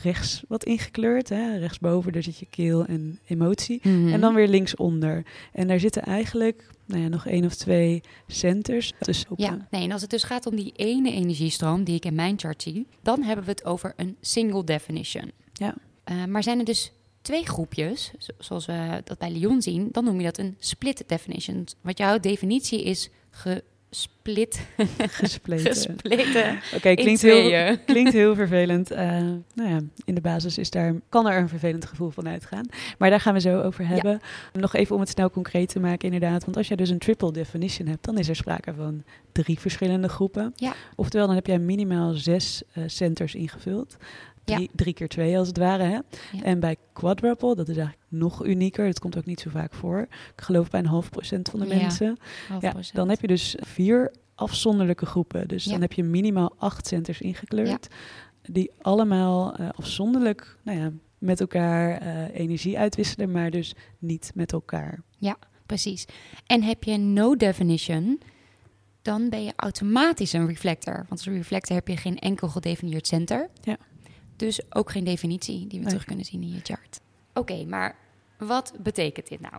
rechts 0.00 0.42
wat 0.48 0.64
ingekleurd. 0.64 1.28
Hè? 1.28 1.58
Rechtsboven, 1.58 2.12
daar 2.12 2.22
zit 2.22 2.38
je 2.38 2.46
keel 2.50 2.84
en 2.84 3.18
emotie. 3.26 3.80
Mhm. 3.82 4.12
En 4.12 4.20
dan 4.20 4.34
weer 4.34 4.48
linksonder. 4.48 5.22
En 5.52 5.68
daar 5.68 5.80
zitten 5.80 6.02
eigenlijk 6.02 6.66
nou 6.86 7.02
ja, 7.02 7.08
nog 7.08 7.26
één 7.26 7.44
of 7.44 7.54
twee 7.54 8.00
centers 8.26 8.92
tussen. 8.98 9.28
Ja, 9.36 9.66
nee, 9.70 9.82
en 9.82 9.92
als 9.92 10.00
het 10.00 10.10
dus 10.10 10.24
gaat 10.24 10.46
om 10.46 10.56
die 10.56 10.72
ene 10.76 11.12
energiestroom 11.12 11.84
die 11.84 11.94
ik 11.94 12.04
in 12.04 12.14
mijn 12.14 12.38
chart 12.38 12.62
zie, 12.62 12.86
dan 13.02 13.22
hebben 13.22 13.44
we 13.44 13.50
het 13.50 13.64
over 13.64 13.92
een 13.96 14.16
single 14.20 14.64
definition. 14.64 15.30
Ja. 15.52 15.74
Eh, 16.04 16.24
maar 16.24 16.42
zijn 16.42 16.58
er 16.58 16.64
dus 16.64 16.92
twee 17.22 17.46
groepjes, 17.46 18.12
zo- 18.18 18.32
zoals 18.38 18.66
we 18.66 19.00
dat 19.04 19.18
bij 19.18 19.30
Lyon 19.30 19.62
zien, 19.62 19.88
dan 19.92 20.04
noem 20.04 20.18
je 20.18 20.24
dat 20.24 20.38
een 20.38 20.56
split 20.58 21.04
definition. 21.06 21.66
Wat 21.80 21.98
jouw 21.98 22.18
definitie 22.20 22.82
is 22.84 23.10
gesplit, 23.30 24.60
gespleten. 25.20 26.58
Oké, 26.74 26.88
in 26.88 26.96
klinkt, 26.96 27.22
heel, 27.22 27.76
klinkt 27.86 28.12
heel 28.12 28.34
vervelend. 28.34 28.90
Eh, 28.90 29.06
nou 29.54 29.68
ja, 29.70 29.80
in 30.04 30.14
de 30.14 30.20
basis 30.20 30.58
is 30.58 30.70
daar, 30.70 30.94
kan 31.08 31.28
er 31.28 31.38
een 31.38 31.48
vervelend 31.48 31.86
gevoel 31.86 32.10
van 32.10 32.28
uitgaan. 32.28 32.66
Maar 32.98 33.10
daar 33.10 33.20
gaan 33.20 33.34
we 33.34 33.40
zo 33.40 33.60
over 33.60 33.86
hebben. 33.86 34.20
Nog 34.52 34.74
even 34.74 34.94
om 34.94 35.00
het 35.00 35.10
snel 35.10 35.30
concreet 35.30 35.68
te 35.68 35.80
maken, 35.80 36.12
inderdaad. 36.12 36.44
Want 36.44 36.56
als 36.56 36.68
jij 36.68 36.76
dus 36.76 36.90
een 36.90 36.98
triple 36.98 37.32
definition 37.32 37.88
hebt, 37.88 38.04
dan 38.04 38.18
is 38.18 38.28
er 38.28 38.36
sprake 38.36 38.74
van 38.74 39.02
drie 39.32 39.58
verschillende 39.60 40.08
groepen. 40.08 40.52
Ja. 40.56 40.74
Oftewel, 40.96 41.26
dan 41.26 41.34
heb 41.36 41.46
jij 41.46 41.58
minimaal 41.58 42.12
zes 42.12 42.62
eh, 42.72 42.82
centers 42.86 43.34
ingevuld. 43.34 43.96
Ja. 44.44 44.56
Drie, 44.56 44.70
drie 44.74 44.94
keer 44.94 45.08
twee 45.08 45.38
als 45.38 45.48
het 45.48 45.58
ware. 45.58 45.82
Hè? 45.82 45.98
Ja. 46.32 46.42
En 46.42 46.60
bij 46.60 46.76
quadruple, 46.92 47.54
dat 47.54 47.68
is 47.68 47.76
eigenlijk 47.76 48.06
nog 48.08 48.44
unieker. 48.44 48.86
Dat 48.86 48.98
komt 48.98 49.16
ook 49.18 49.24
niet 49.26 49.40
zo 49.40 49.50
vaak 49.50 49.74
voor. 49.74 50.00
Ik 50.10 50.32
geloof 50.42 50.70
bij 50.70 50.80
een 50.80 50.86
half 50.86 51.10
procent 51.10 51.48
van 51.48 51.60
de 51.60 51.66
Ja, 51.66 51.74
mensen. 51.76 52.16
Ja, 52.60 52.74
dan 52.92 53.08
heb 53.08 53.20
je 53.20 53.26
dus 53.26 53.56
vier 53.60 54.12
afzonderlijke 54.34 55.06
groepen. 55.06 55.48
Dus 55.48 55.64
Ja. 55.64 55.70
dan 55.70 55.80
heb 55.80 55.92
je 55.92 56.02
minimaal 56.04 56.54
acht 56.58 56.86
centers 56.86 57.20
ingekleurd. 57.20 57.88
Die 58.42 58.70
allemaal 58.80 59.54
eh, 59.54 59.68
afzonderlijk 59.74 60.56
nou 60.62 60.78
ja, 60.78 60.90
met 61.18 61.40
elkaar 61.40 61.98
eh, 61.98 62.40
energie 62.40 62.78
uitwisselen, 62.78 63.30
maar 63.30 63.50
dus 63.50 63.74
niet 63.98 64.32
met 64.34 64.52
elkaar. 64.52 65.02
Precies. 65.66 66.04
En 66.46 66.62
heb 66.62 66.84
je 66.84 66.96
no 66.96 67.36
definition, 67.36 68.20
dan 69.02 69.28
ben 69.28 69.44
je 69.44 69.52
automatisch 69.56 70.32
een 70.32 70.46
reflector. 70.46 70.94
Want 70.94 71.10
als 71.10 71.26
reflector 71.26 71.76
heb 71.76 71.88
je 71.88 71.96
geen 71.96 72.18
enkel 72.18 72.48
gedefinieerd 72.48 73.06
center. 73.06 73.48
Ja. 73.60 73.76
Dus 74.36 74.60
ook 74.70 74.90
geen 74.90 75.04
definitie 75.04 75.58
die 75.58 75.68
we 75.68 75.76
Nee. 75.76 75.86
terug 75.86 76.04
kunnen 76.04 76.24
zien 76.24 76.42
in 76.42 76.52
je 76.52 76.60
chart. 76.62 77.00
Oké, 77.34 77.64
maar 77.64 77.96
wat 78.38 78.72
betekent 78.78 79.28
dit 79.28 79.40
nou? 79.40 79.54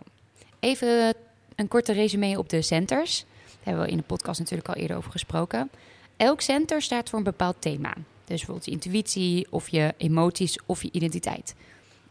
Even 0.60 1.14
een 1.56 1.68
korte 1.68 1.92
resume 1.92 2.38
op 2.38 2.48
de 2.48 2.62
centers. 2.62 3.24
Daar 3.44 3.56
hebben 3.64 3.84
we 3.84 3.90
in 3.90 3.96
de 3.96 4.02
podcast 4.02 4.38
natuurlijk 4.38 4.68
al 4.68 4.74
eerder 4.74 4.96
over 4.96 5.10
gesproken. 5.10 5.70
Elk 6.16 6.40
center 6.40 6.82
staat 6.82 7.08
voor 7.08 7.18
een 7.18 7.24
bepaald 7.24 7.56
thema. 7.58 7.92
Dus 8.24 8.36
bijvoorbeeld 8.36 8.64
je 8.64 8.70
intuïtie 8.70 9.46
of 9.50 9.68
je 9.68 9.94
emoties 9.96 10.58
of 10.66 10.82
je 10.82 10.88
identiteit. 10.92 11.54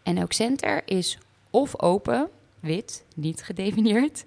En 0.03 0.17
elk 0.17 0.33
center 0.33 0.81
is 0.85 1.17
of 1.49 1.81
open, 1.81 2.29
wit, 2.59 3.03
niet 3.15 3.43
gedefinieerd, 3.43 4.23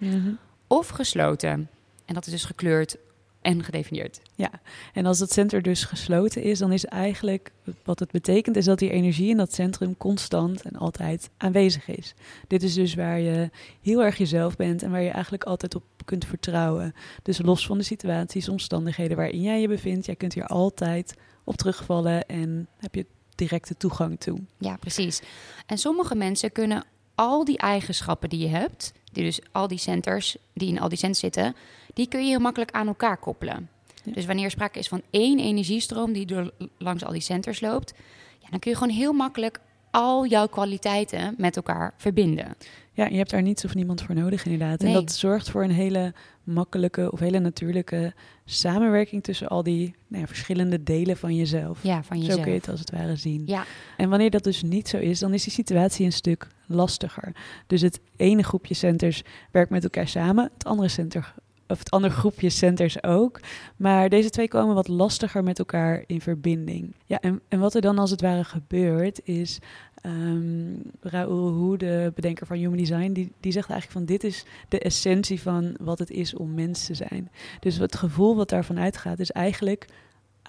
of 0.67 0.89
gesloten. 0.89 1.69
En 2.05 2.15
dat 2.15 2.27
is 2.27 2.33
dus 2.33 2.45
gekleurd 2.45 2.97
en 3.47 3.63
gedefinieerd. 3.63 4.21
Ja, 4.35 4.51
en 4.93 5.07
als 5.07 5.19
het 5.19 5.33
center 5.33 5.63
dus 5.63 5.85
gesloten 5.85 6.43
is, 6.43 6.59
dan 6.59 6.73
is 6.73 6.85
eigenlijk 6.85 7.53
wat 7.85 7.99
het 7.99 8.11
betekent, 8.11 8.57
is 8.57 8.65
dat 8.65 8.79
die 8.79 8.91
energie 8.91 9.31
in 9.31 9.37
dat 9.37 9.53
centrum 9.53 9.97
constant 9.97 10.63
en 10.63 10.77
altijd 10.77 11.31
aanwezig 11.37 11.89
is. 11.89 12.15
Dit 12.49 12.63
is 12.63 12.75
dus 12.75 12.95
waar 12.95 13.21
je 13.21 13.51
heel 13.83 14.05
erg 14.05 14.17
jezelf 14.17 14.57
bent 14.57 14.83
en 14.83 14.91
waar 14.91 15.03
je 15.03 15.11
eigenlijk 15.11 15.45
altijd 15.45 15.75
op 15.75 15.85
kunt 16.05 16.25
vertrouwen. 16.25 16.95
Dus 17.23 17.43
los 17.43 17.67
van 17.67 17.79
de 17.79 17.85
situaties, 17.85 18.49
omstandigheden 18.49 19.17
waarin 19.17 19.43
jij 19.43 19.61
je 19.61 19.69
bevindt, 19.69 20.07
jij 20.07 20.17
kunt 20.17 20.35
hier 20.35 20.47
altijd 20.47 21.15
op 21.45 21.57
terugvallen 21.57 22.27
en 22.27 22.69
heb 22.79 22.95
je 22.95 23.07
directe 23.35 23.77
toegang 23.77 24.21
toe. 24.21 24.39
Ja, 24.59 24.77
precies. 24.77 25.21
En 25.67 25.79
sommige 25.79 26.15
mensen 26.15 26.53
kunnen 26.53 26.85
al 27.15 27.45
die 27.45 27.59
eigenschappen 27.59 28.29
die 28.29 28.41
je 28.41 28.49
hebt, 28.49 28.93
die 29.13 29.25
dus 29.25 29.41
al 29.53 29.69
die 29.69 29.79
centers, 29.79 30.37
die 30.53 30.69
in 30.69 30.81
al 30.81 30.89
die 30.89 30.99
centers 30.99 31.21
zitten, 31.21 31.55
die 31.97 32.09
kun 32.09 32.21
je 32.21 32.27
heel 32.27 32.39
makkelijk 32.39 32.71
aan 32.71 32.87
elkaar 32.87 33.17
koppelen. 33.17 33.69
Ja. 34.05 34.13
Dus 34.13 34.27
wanneer 34.27 34.45
er 34.45 34.51
sprake 34.51 34.79
is 34.79 34.89
van 34.89 35.03
één 35.11 35.39
energiestroom 35.39 36.13
die 36.13 36.27
door 36.27 36.51
langs 36.79 37.05
al 37.05 37.13
die 37.13 37.21
centers 37.21 37.61
loopt, 37.61 37.95
ja, 38.39 38.49
dan 38.51 38.59
kun 38.59 38.71
je 38.71 38.77
gewoon 38.77 38.95
heel 38.95 39.13
makkelijk 39.13 39.61
al 39.91 40.27
jouw 40.27 40.47
kwaliteiten 40.47 41.35
met 41.39 41.57
elkaar 41.57 41.95
verbinden. 41.97 42.55
Ja, 42.93 43.07
je 43.07 43.17
hebt 43.17 43.31
daar 43.31 43.43
niets 43.43 43.65
of 43.65 43.75
niemand 43.75 44.03
voor 44.03 44.15
nodig 44.15 44.45
inderdaad. 44.45 44.81
Nee. 44.81 44.95
En 44.95 45.01
dat 45.01 45.13
zorgt 45.13 45.51
voor 45.51 45.65
een 45.65 45.71
hele 45.71 46.15
makkelijke 46.45 47.13
of 47.13 47.21
hele 47.21 47.39
natuurlijke 47.39 48.15
samenwerking 48.45 49.23
tussen 49.23 49.49
al 49.49 49.63
die 49.63 49.95
nou 50.07 50.21
ja, 50.21 50.27
verschillende 50.27 50.83
delen 50.83 51.17
van 51.17 51.35
jezelf. 51.35 51.83
Ja, 51.83 52.03
van 52.03 52.17
Zo 52.17 52.23
jezelf. 52.23 52.43
kun 52.43 52.53
je 52.53 52.59
het 52.59 52.69
als 52.69 52.81
het 52.81 52.91
ware 52.91 53.17
zien. 53.17 53.43
Ja, 53.47 53.65
En 53.97 54.09
wanneer 54.09 54.31
dat 54.31 54.45
dus 54.45 54.63
niet 54.63 54.89
zo 54.89 54.97
is, 54.97 55.19
dan 55.19 55.35
is 55.35 55.45
die 55.45 55.53
situatie 55.53 56.05
een 56.07 56.13
stuk 56.13 56.49
lastiger. 56.67 57.35
Dus 57.67 57.81
het 57.81 58.01
ene 58.17 58.43
groepje 58.43 58.75
centers 58.75 59.23
werkt 59.51 59.71
met 59.71 59.85
elkaar 59.85 60.09
samen, 60.09 60.51
het 60.55 60.65
andere 60.65 60.89
center 60.89 61.35
of 61.69 61.79
het 61.79 61.91
andere 61.91 62.15
groepje 62.15 62.51
centers 62.51 63.03
ook. 63.03 63.41
Maar 63.77 64.09
deze 64.09 64.31
twee 64.31 64.49
komen 64.49 64.75
wat 64.75 64.89
lastiger 64.89 65.43
met 65.43 65.59
elkaar 65.59 66.05
in 66.07 66.21
verbinding. 66.21 66.95
Ja, 67.05 67.21
en, 67.21 67.41
en 67.49 67.59
wat 67.61 67.75
er 67.75 67.81
dan 67.81 67.99
als 67.99 68.11
het 68.11 68.21
ware 68.21 68.45
gebeurt 68.45 69.21
is. 69.25 69.59
ehm 70.03 70.75
Raoul 71.01 71.53
Hu, 71.55 71.77
de 71.77 72.13
bedenker 72.15 72.47
van 72.47 72.57
Human 72.57 72.77
Design, 72.77 73.13
die, 73.13 73.33
die 73.41 73.53
zegt 73.53 73.71
eigenlijk 73.71 73.99
van 73.99 74.17
dit 74.17 74.25
is 74.25 74.45
de 74.69 74.79
essentie 74.79 75.41
van 75.43 75.77
wat 75.81 75.99
het 75.99 76.11
is 76.11 76.35
om 76.35 76.55
mens 76.55 76.87
te 76.87 76.95
zijn. 76.95 77.31
Dus 77.61 77.77
het 77.77 77.97
gevoel 77.97 78.37
wat 78.37 78.49
daarvan 78.49 78.79
uitgaat 78.79 79.19
is 79.19 79.31
eigenlijk 79.31 79.87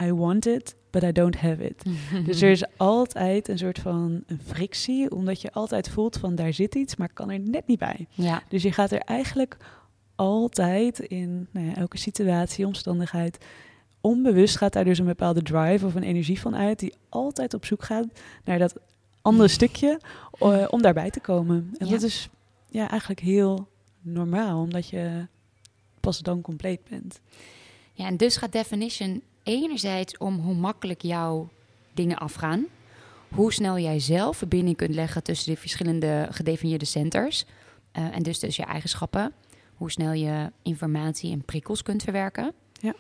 I 0.02 0.14
want 0.14 0.46
it, 0.46 0.76
but 0.90 1.04
I 1.04 1.12
don't 1.12 1.36
have 1.36 1.66
it. 1.66 1.84
Dus 2.26 2.42
er 2.42 2.50
is 2.52 2.64
altijd 2.78 3.48
een 3.48 3.58
soort 3.58 3.80
van 3.80 4.24
een 4.28 4.40
frictie, 4.46 5.12
omdat 5.12 5.42
je 5.42 5.52
altijd 5.52 5.90
voelt 5.90 6.18
van 6.18 6.36
daar 6.36 6.54
zit 6.54 6.76
iets, 6.76 6.96
maar 6.96 7.14
kan 7.14 7.30
er 7.32 7.40
net 7.40 7.68
niet 7.68 7.80
bij. 7.80 8.08
ja, 8.10 8.44
Dus 8.50 8.64
je 8.64 8.72
gaat 8.72 8.92
er 8.92 9.00
eigenlijk 9.00 9.58
altijd 10.18 11.00
in 11.00 11.48
nou 11.52 11.66
ja, 11.68 11.76
elke 11.76 11.98
situatie, 11.98 12.66
omstandigheid, 12.66 13.38
onbewust 14.02 14.58
gaat 14.58 14.74
daar 14.74 14.84
dus 14.84 15.00
een 15.00 15.06
bepaalde 15.06 15.42
drive 15.42 15.86
of 15.86 15.96
een 15.96 16.04
energie 16.04 16.40
van 16.40 16.56
uit, 16.56 16.80
die 16.80 16.94
altijd 17.10 17.54
op 17.54 17.66
zoek 17.66 17.84
gaat 17.84 18.06
naar 18.44 18.60
dat 18.60 18.76
andere 19.22 19.48
stukje 19.48 20.00
eh, 20.40 20.66
om 20.70 20.82
daarbij 20.82 21.10
te 21.10 21.20
komen. 21.20 21.74
En 21.78 21.86
Ja. 21.86 21.92
dat 21.92 22.02
is 22.02 22.30
ja, 22.70 22.90
eigenlijk 22.90 23.20
heel 23.20 23.68
normaal, 24.02 24.62
omdat 24.62 24.90
je 24.90 25.26
pas 26.00 26.20
dan 26.20 26.42
compleet 26.42 26.80
bent. 26.90 27.20
ja, 27.94 28.06
en 28.06 28.18
dus 28.18 28.38
gaat 28.38 28.52
definition 28.52 29.22
enerzijds 29.44 30.18
om 30.18 30.40
hoe 30.40 30.54
makkelijk 30.56 31.02
jouw 31.02 31.50
dingen 31.94 32.18
afgaan, 32.18 32.66
hoe 33.36 33.54
snel 33.54 33.80
jij 33.80 34.00
zelf 34.00 34.38
verbinding 34.38 34.78
kunt 34.78 34.96
leggen 34.96 35.24
tussen 35.24 35.54
de 35.54 35.60
verschillende 35.60 36.28
gedefinieerde 36.32 36.86
centers. 36.86 37.46
eh, 37.92 38.16
en 38.16 38.24
dus 38.24 38.40
tussen 38.40 38.64
je 38.64 38.70
eigenschappen. 38.72 39.34
Hoe 39.78 39.92
snel 39.92 40.12
je 40.12 40.52
informatie 40.62 41.32
en 41.32 41.46
prikkels 41.46 41.84
kunt 41.84 42.04
verwerken. 42.04 42.54
Ja. 42.82 42.94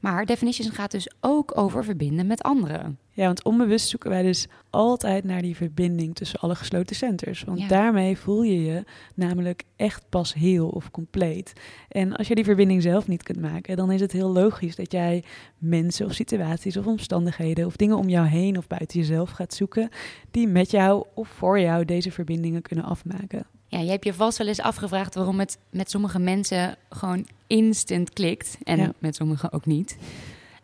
Maar 0.00 0.26
definitions 0.26 0.68
gaat 0.68 0.90
dus 0.90 1.10
ook 1.20 1.58
over 1.58 1.84
verbinden 1.84 2.26
met 2.26 2.42
anderen. 2.42 2.98
Ja, 3.12 3.26
want 3.26 3.42
onbewust 3.44 3.88
zoeken 3.88 4.10
wij 4.10 4.22
dus 4.22 4.46
altijd 4.70 5.24
naar 5.24 5.42
die 5.42 5.56
verbinding 5.56 6.14
tussen 6.14 6.40
alle 6.40 6.54
gesloten 6.54 6.96
centers. 6.96 7.44
Want 7.44 7.60
Ja. 7.60 7.68
daarmee 7.68 8.18
voel 8.18 8.42
je 8.42 8.62
je 8.62 8.84
namelijk 9.14 9.62
echt 9.76 10.02
pas 10.08 10.34
heel 10.34 10.68
of 10.68 10.90
compleet. 10.90 11.52
En 11.88 12.16
als 12.16 12.28
je 12.28 12.34
die 12.34 12.44
verbinding 12.44 12.82
zelf 12.82 13.08
niet 13.08 13.22
kunt 13.22 13.40
maken, 13.40 13.76
dan 13.76 13.90
is 13.90 14.00
het 14.00 14.12
heel 14.12 14.30
logisch 14.30 14.76
dat 14.76 14.92
jij 14.92 15.24
mensen 15.58 16.06
of 16.06 16.12
situaties 16.14 16.76
of 16.76 16.86
omstandigheden 16.86 17.66
of 17.66 17.76
dingen 17.76 17.96
om 17.96 18.08
jou 18.08 18.26
heen 18.26 18.58
of 18.58 18.66
buiten 18.66 18.98
jezelf 19.00 19.30
gaat 19.30 19.54
zoeken 19.54 19.88
die 20.30 20.48
met 20.48 20.70
jou 20.70 21.04
of 21.14 21.28
voor 21.28 21.60
jou 21.60 21.84
deze 21.84 22.10
verbindingen 22.10 22.62
kunnen 22.62 22.84
afmaken. 22.84 23.46
Ja, 23.70 23.78
je 23.78 23.90
hebt 23.90 24.04
je 24.04 24.14
vast 24.14 24.38
wel 24.38 24.46
eens 24.46 24.60
afgevraagd 24.60 25.14
waarom 25.14 25.38
het 25.38 25.58
met 25.70 25.90
sommige 25.90 26.18
mensen 26.18 26.76
gewoon 26.90 27.26
instant 27.46 28.10
klikt. 28.12 28.58
En 28.64 28.78
Ja. 28.78 28.92
met 28.98 29.14
sommigen 29.16 29.52
ook 29.52 29.66
niet. 29.66 29.96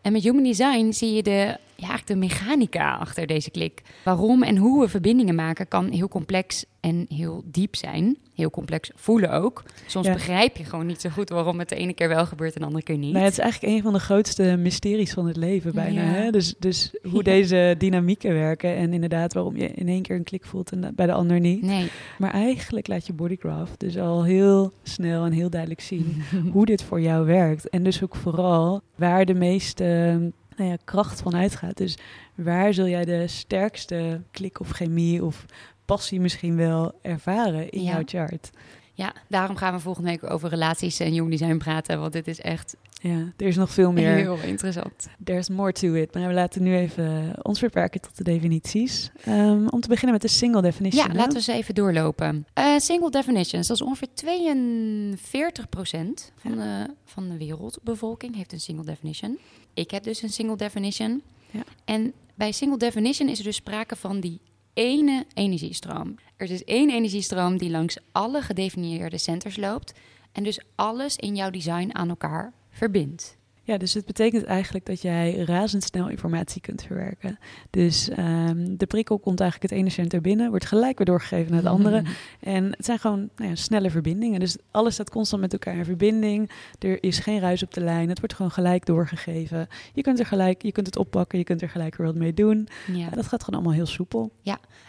En 0.01 0.13
met 0.13 0.23
Human 0.23 0.43
Design 0.43 0.93
zie 0.93 1.13
je 1.15 1.23
de, 1.23 1.57
ja, 1.77 1.89
eigenlijk 1.89 2.07
de 2.07 2.27
mechanica 2.27 2.95
achter 2.97 3.27
deze 3.27 3.51
klik. 3.51 3.83
Waarom 4.05 4.43
en 4.43 4.57
hoe 4.57 4.81
we 4.81 4.89
verbindingen 4.89 5.35
maken 5.35 5.69
kan 5.69 5.91
heel 5.91 6.09
complex 6.09 6.65
en 6.81 7.07
heel 7.09 7.43
diep 7.45 7.77
zijn. 7.77 8.17
Heel 8.35 8.51
complex 8.51 8.91
voelen 8.95 9.33
ook. 9.33 9.63
Soms 9.87 10.07
Ja. 10.07 10.13
begrijp 10.13 10.57
je 10.57 10.65
gewoon 10.65 10.87
niet 10.87 11.01
zo 11.01 11.09
goed 11.11 11.29
waarom 11.29 11.59
het 11.59 11.69
de 11.69 11.77
ene 11.77 11.93
keer 11.95 12.09
wel 12.09 12.27
gebeurt 12.27 12.55
en 12.55 12.61
de 12.61 12.67
andere 12.67 12.85
keer 12.85 12.99
niet. 12.99 13.13
Nou, 13.13 13.25
het 13.25 13.33
is 13.33 13.39
eigenlijk 13.39 13.73
een 13.75 13.83
van 13.83 13.93
de 13.93 13.99
grootste 13.99 14.57
mysteries 14.59 15.13
van 15.13 15.27
het 15.27 15.37
leven 15.37 15.75
bijna. 15.75 16.03
Ja. 16.03 16.09
Hè? 16.09 16.31
Dus, 16.31 16.55
dus 16.59 16.95
hoe 17.11 17.23
deze 17.35 17.75
dynamieken 17.79 18.33
werken 18.35 18.77
en 18.77 18.93
inderdaad 18.93 19.33
waarom 19.33 19.57
je 19.57 19.69
in 19.69 19.89
één 19.89 20.03
keer 20.03 20.17
een 20.17 20.23
klik 20.25 20.45
voelt 20.45 20.71
en 20.73 20.93
bij 20.95 21.07
de 21.07 21.13
ander 21.13 21.41
niet. 21.41 21.63
Nee. 21.63 21.89
Maar 22.19 22.33
eigenlijk 22.33 22.87
laat 22.89 23.07
je 23.07 23.13
bodygraph 23.13 23.77
dus 23.77 23.99
al 23.99 24.25
heel 24.25 24.73
snel 24.83 25.25
en 25.25 25.33
heel 25.33 25.51
duidelijk 25.51 25.81
zien 25.81 26.23
hoe 26.53 26.67
dit 26.67 26.83
voor 26.83 27.01
jou 27.01 27.27
werkt. 27.27 27.69
En 27.69 27.83
dus 27.83 28.03
ook 28.03 28.17
vooral 28.17 28.81
waar 28.95 29.25
de 29.25 29.35
meeste 29.35 30.19
nou 30.57 30.71
ja, 30.71 30.77
kracht 30.85 31.21
van 31.21 31.35
uitgaat. 31.37 31.77
Dus 31.77 31.99
waar 32.35 32.75
zul 32.75 32.89
jij 32.89 33.05
de 33.05 33.27
sterkste 33.27 34.21
klik 34.31 34.61
of 34.61 34.71
chemie 34.71 35.25
of 35.25 35.45
passie 35.85 36.21
misschien 36.21 36.57
wel 36.57 36.93
ervaren 37.03 37.71
in 37.71 37.83
Ja. 37.83 37.93
jouw 37.93 38.03
chart? 38.05 38.51
Ja, 38.93 39.13
daarom 39.29 39.57
gaan 39.57 39.75
we 39.75 39.81
volgende 39.81 40.11
week 40.11 40.31
over 40.31 40.49
relaties 40.49 41.01
en 41.01 41.13
Human 41.13 41.31
Design 41.31 41.57
praten. 41.57 42.01
Want 42.01 42.13
dit 42.13 42.29
is 42.29 42.41
echt 42.41 42.77
Ja, 43.01 43.33
er 43.37 43.47
is 43.47 43.57
nog 43.57 43.71
veel 43.71 43.93
meer. 43.93 44.15
heel 44.15 44.39
interessant. 44.45 45.07
There's 45.25 45.49
more 45.49 45.73
to 45.73 45.93
it. 45.95 46.15
Maar 46.15 46.27
we 46.29 46.35
laten 46.35 46.63
nu 46.63 46.77
even 46.77 47.33
ons 47.43 47.61
beperken 47.61 48.01
tot 48.01 48.17
de 48.17 48.25
definities. 48.25 49.11
Ehm, 49.25 49.67
om 49.67 49.81
te 49.81 49.89
beginnen 49.89 50.13
met 50.13 50.23
de 50.23 50.29
single 50.29 50.63
definition. 50.63 51.07
Ja, 51.09 51.15
laten 51.15 51.33
we 51.33 51.41
ze 51.43 51.53
even 51.53 51.75
doorlopen. 51.75 52.47
Eh, 52.53 52.77
single 52.79 53.11
definitions, 53.11 53.67
dat 53.67 53.77
is 53.77 53.83
ongeveer 53.83 54.09
42% 54.15 56.33
van, 56.37 56.57
de, 56.57 56.87
van 57.05 57.29
de 57.29 57.37
wereldbevolking 57.37 58.37
heeft 58.37 58.53
een 58.53 58.61
single 58.61 58.85
definition. 58.85 59.39
Ik 59.77 59.91
heb 59.91 60.03
dus 60.03 60.23
een 60.23 60.33
single 60.33 60.57
definition. 60.57 61.23
Ja. 61.51 61.63
En 61.85 62.13
bij 62.35 62.53
single 62.53 62.79
definition 62.79 63.29
is 63.29 63.39
er 63.39 63.45
dus 63.45 63.57
sprake 63.57 63.97
van 63.97 64.21
die 64.21 64.41
ene 64.75 65.27
energiestroom. 65.35 66.15
Er 66.37 66.45
is 66.45 66.49
dus 66.49 66.65
één 66.65 66.91
energiestroom 66.91 67.57
die 67.59 67.71
langs 67.71 67.99
alle 68.13 68.43
gedefinieerde 68.43 69.19
centers 69.19 69.57
loopt 69.57 69.93
en 70.33 70.45
dus 70.45 70.61
alles 70.75 71.17
in 71.17 71.37
jouw 71.37 71.51
design 71.51 71.91
aan 71.93 72.09
elkaar 72.09 72.53
verbindt. 72.71 73.36
Ja, 73.67 73.77
dus 73.77 73.95
het 73.95 74.05
betekent 74.05 74.45
eigenlijk 74.45 74.87
dat 74.87 75.03
jij 75.03 75.37
razendsnel 75.37 76.09
informatie 76.09 76.61
kunt 76.61 76.83
verwerken. 76.83 77.39
Dus 77.71 78.09
ehm, 78.09 78.77
de 78.77 78.87
prikkel 78.87 79.19
komt 79.19 79.41
eigenlijk 79.41 79.71
het 79.73 79.81
ene 79.81 79.91
center 79.91 80.21
binnen, 80.21 80.51
wordt 80.51 80.67
gelijk 80.67 80.97
weer 80.97 81.07
doorgegeven 81.07 81.53
naar 81.53 81.63
het 81.63 81.71
andere. 81.71 82.03
En 82.41 82.65
het 82.65 82.85
zijn 82.85 82.99
gewoon 82.99 83.29
nou 83.37 83.51
ja, 83.51 83.57
snelle 83.57 83.91
verbindingen. 83.91 84.41
Dus 84.41 84.57
alles 84.71 84.95
staat 84.95 85.11
constant 85.11 85.43
met 85.43 85.53
elkaar 85.53 85.77
in 85.77 85.85
verbinding. 85.85 86.51
Er 86.79 87.03
is 87.03 87.19
geen 87.19 87.41
ruis 87.41 87.63
op 87.63 87.75
de 87.75 87.81
lijn. 87.81 88.09
Het 88.09 88.19
wordt 88.19 88.35
gewoon 88.35 88.51
gelijk 88.51 88.87
doorgegeven. 88.87 89.69
Je 89.93 90.03
kunt 90.03 90.19
er 90.19 90.27
gelijk, 90.27 90.63
je 90.63 90.73
kunt 90.73 90.87
het 90.87 90.97
oppakken, 90.97 91.39
je 91.39 91.45
kunt 91.45 91.63
er 91.63 91.69
gelijk 91.69 91.97
weer 91.97 92.07
wat 92.07 92.17
mee 92.17 92.35
doen. 92.35 92.69
Ja. 92.93 92.95
Ja, 92.97 93.11
dat 93.11 93.27
gaat 93.27 93.45
gewoon 93.45 93.61
allemaal 93.61 93.77
heel 93.77 93.87
soepel. 93.87 94.31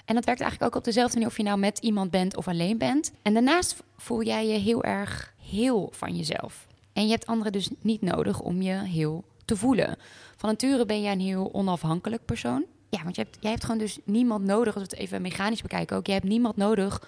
En 0.05 0.15
dat 0.15 0.25
werkt 0.25 0.41
eigenlijk 0.41 0.63
ook 0.63 0.79
op 0.79 0.83
dezelfde 0.85 1.13
manier 1.13 1.29
of 1.29 1.37
je 1.37 1.43
nou 1.43 1.59
met 1.59 1.77
iemand 1.79 2.11
bent 2.11 2.37
of 2.37 2.47
alleen 2.47 2.77
bent. 2.77 3.11
En 3.21 3.33
daarnaast 3.33 3.83
voel 3.97 4.23
jij 4.23 4.47
je 4.47 4.59
heel 4.59 4.83
erg 4.83 5.33
heel 5.49 5.89
van 5.93 6.15
jezelf. 6.15 6.66
En 6.97 7.03
je 7.03 7.09
hebt 7.09 7.25
anderen 7.25 7.51
dus 7.51 7.69
niet 7.81 8.01
nodig 8.01 8.39
om 8.41 8.61
je 8.61 8.73
heel 8.73 9.23
te 9.45 9.55
voelen. 9.55 9.97
Van 10.35 10.49
nature 10.49 10.85
ben 10.85 11.01
jij 11.01 11.11
een 11.11 11.19
heel 11.19 11.53
onafhankelijk 11.53 12.25
persoon. 12.25 12.65
Ja, 12.89 13.03
want 13.03 13.15
je 13.15 13.21
hebt, 13.21 13.37
jij 13.39 13.51
hebt 13.51 13.63
gewoon 13.63 13.79
dus 13.79 13.99
niemand 14.03 14.43
nodig, 14.43 14.75
als 14.75 14.83
we 14.83 14.89
het 14.89 14.99
even 14.99 15.21
mechanisch 15.21 15.61
bekijken 15.61 15.97
ook. 15.97 16.05
Jij 16.05 16.15
hebt 16.15 16.27
niemand 16.27 16.57
nodig 16.57 17.01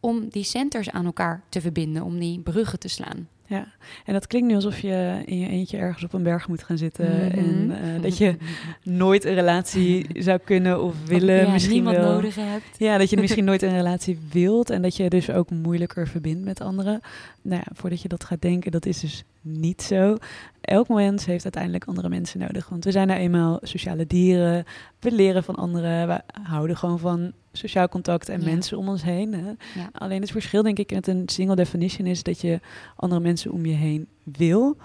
om 0.00 0.28
die 0.28 0.44
centers 0.44 0.90
aan 0.90 1.04
elkaar 1.04 1.42
te 1.48 1.60
verbinden, 1.60 2.02
om 2.02 2.18
die 2.18 2.40
bruggen 2.40 2.78
te 2.78 2.88
slaan. 2.88 3.28
Ja, 3.46 3.66
en 4.04 4.12
dat 4.12 4.26
klinkt 4.26 4.48
nu 4.48 4.54
alsof 4.54 4.78
je 4.78 5.22
in 5.24 5.38
je 5.38 5.48
eentje 5.48 5.76
ergens 5.76 6.04
op 6.04 6.12
een 6.12 6.22
berg 6.22 6.48
moet 6.48 6.62
gaan 6.62 6.78
zitten. 6.78 7.26
Mhm. 7.26 7.38
En 7.38 7.70
eh, 7.70 8.02
dat 8.02 8.18
je 8.18 8.36
nooit 8.82 9.24
een 9.24 9.34
relatie 9.34 10.06
zou 10.12 10.38
kunnen 10.38 10.82
of 10.82 11.06
willen. 11.06 11.46
Ja, 11.46 11.52
misschien 11.52 11.74
niemand 11.74 11.96
wel. 11.96 12.12
nodig 12.12 12.34
hebt. 12.34 12.78
Ja, 12.78 12.98
dat 12.98 13.10
je 13.10 13.16
misschien 13.20 13.44
nooit 13.44 13.62
een 13.62 13.76
relatie 13.76 14.18
wilt 14.30 14.70
en 14.70 14.82
dat 14.82 14.96
je 14.96 15.08
dus 15.08 15.30
ook 15.30 15.50
moeilijker 15.50 16.08
verbindt 16.08 16.44
met 16.44 16.60
anderen. 16.60 17.00
Nou 17.42 17.62
ja, 17.64 17.72
voordat 17.74 18.02
je 18.02 18.08
dat 18.08 18.24
gaat 18.24 18.42
denken, 18.42 18.70
dat 18.70 18.86
is 18.86 19.00
dus 19.00 19.24
niet 19.42 19.82
zo. 19.82 20.16
Elk 20.60 20.88
mens 20.88 21.24
heeft 21.24 21.44
uiteindelijk 21.44 21.84
andere 21.84 22.08
mensen 22.08 22.38
nodig. 22.40 22.68
Want 22.68 22.84
we 22.84 22.90
zijn 22.90 23.06
nou 23.06 23.20
eenmaal 23.20 23.58
sociale 23.62 24.06
dieren. 24.06 24.64
We 25.00 25.12
leren 25.12 25.44
van 25.44 25.54
anderen. 25.56 26.06
We 26.08 26.20
houden 26.42 26.76
gewoon 26.76 26.98
van 26.98 27.32
sociaal 27.52 27.88
contact 27.88 28.28
en 28.28 28.40
Ja. 28.40 28.44
mensen 28.46 28.78
om 28.78 28.88
ons 28.88 29.02
heen. 29.02 29.32
Hè. 29.34 29.46
Ja. 29.80 29.88
Alleen 29.92 30.20
het 30.20 30.30
verschil, 30.30 30.62
denk 30.62 30.78
ik, 30.78 30.90
met 30.92 31.06
een 31.06 31.28
single 31.28 31.56
definition 31.56 32.06
is 32.06 32.22
dat 32.22 32.40
je 32.40 32.60
andere 32.96 33.20
mensen 33.20 33.52
om 33.52 33.66
je 33.66 33.74
heen 33.74 34.06
wil. 34.22 34.76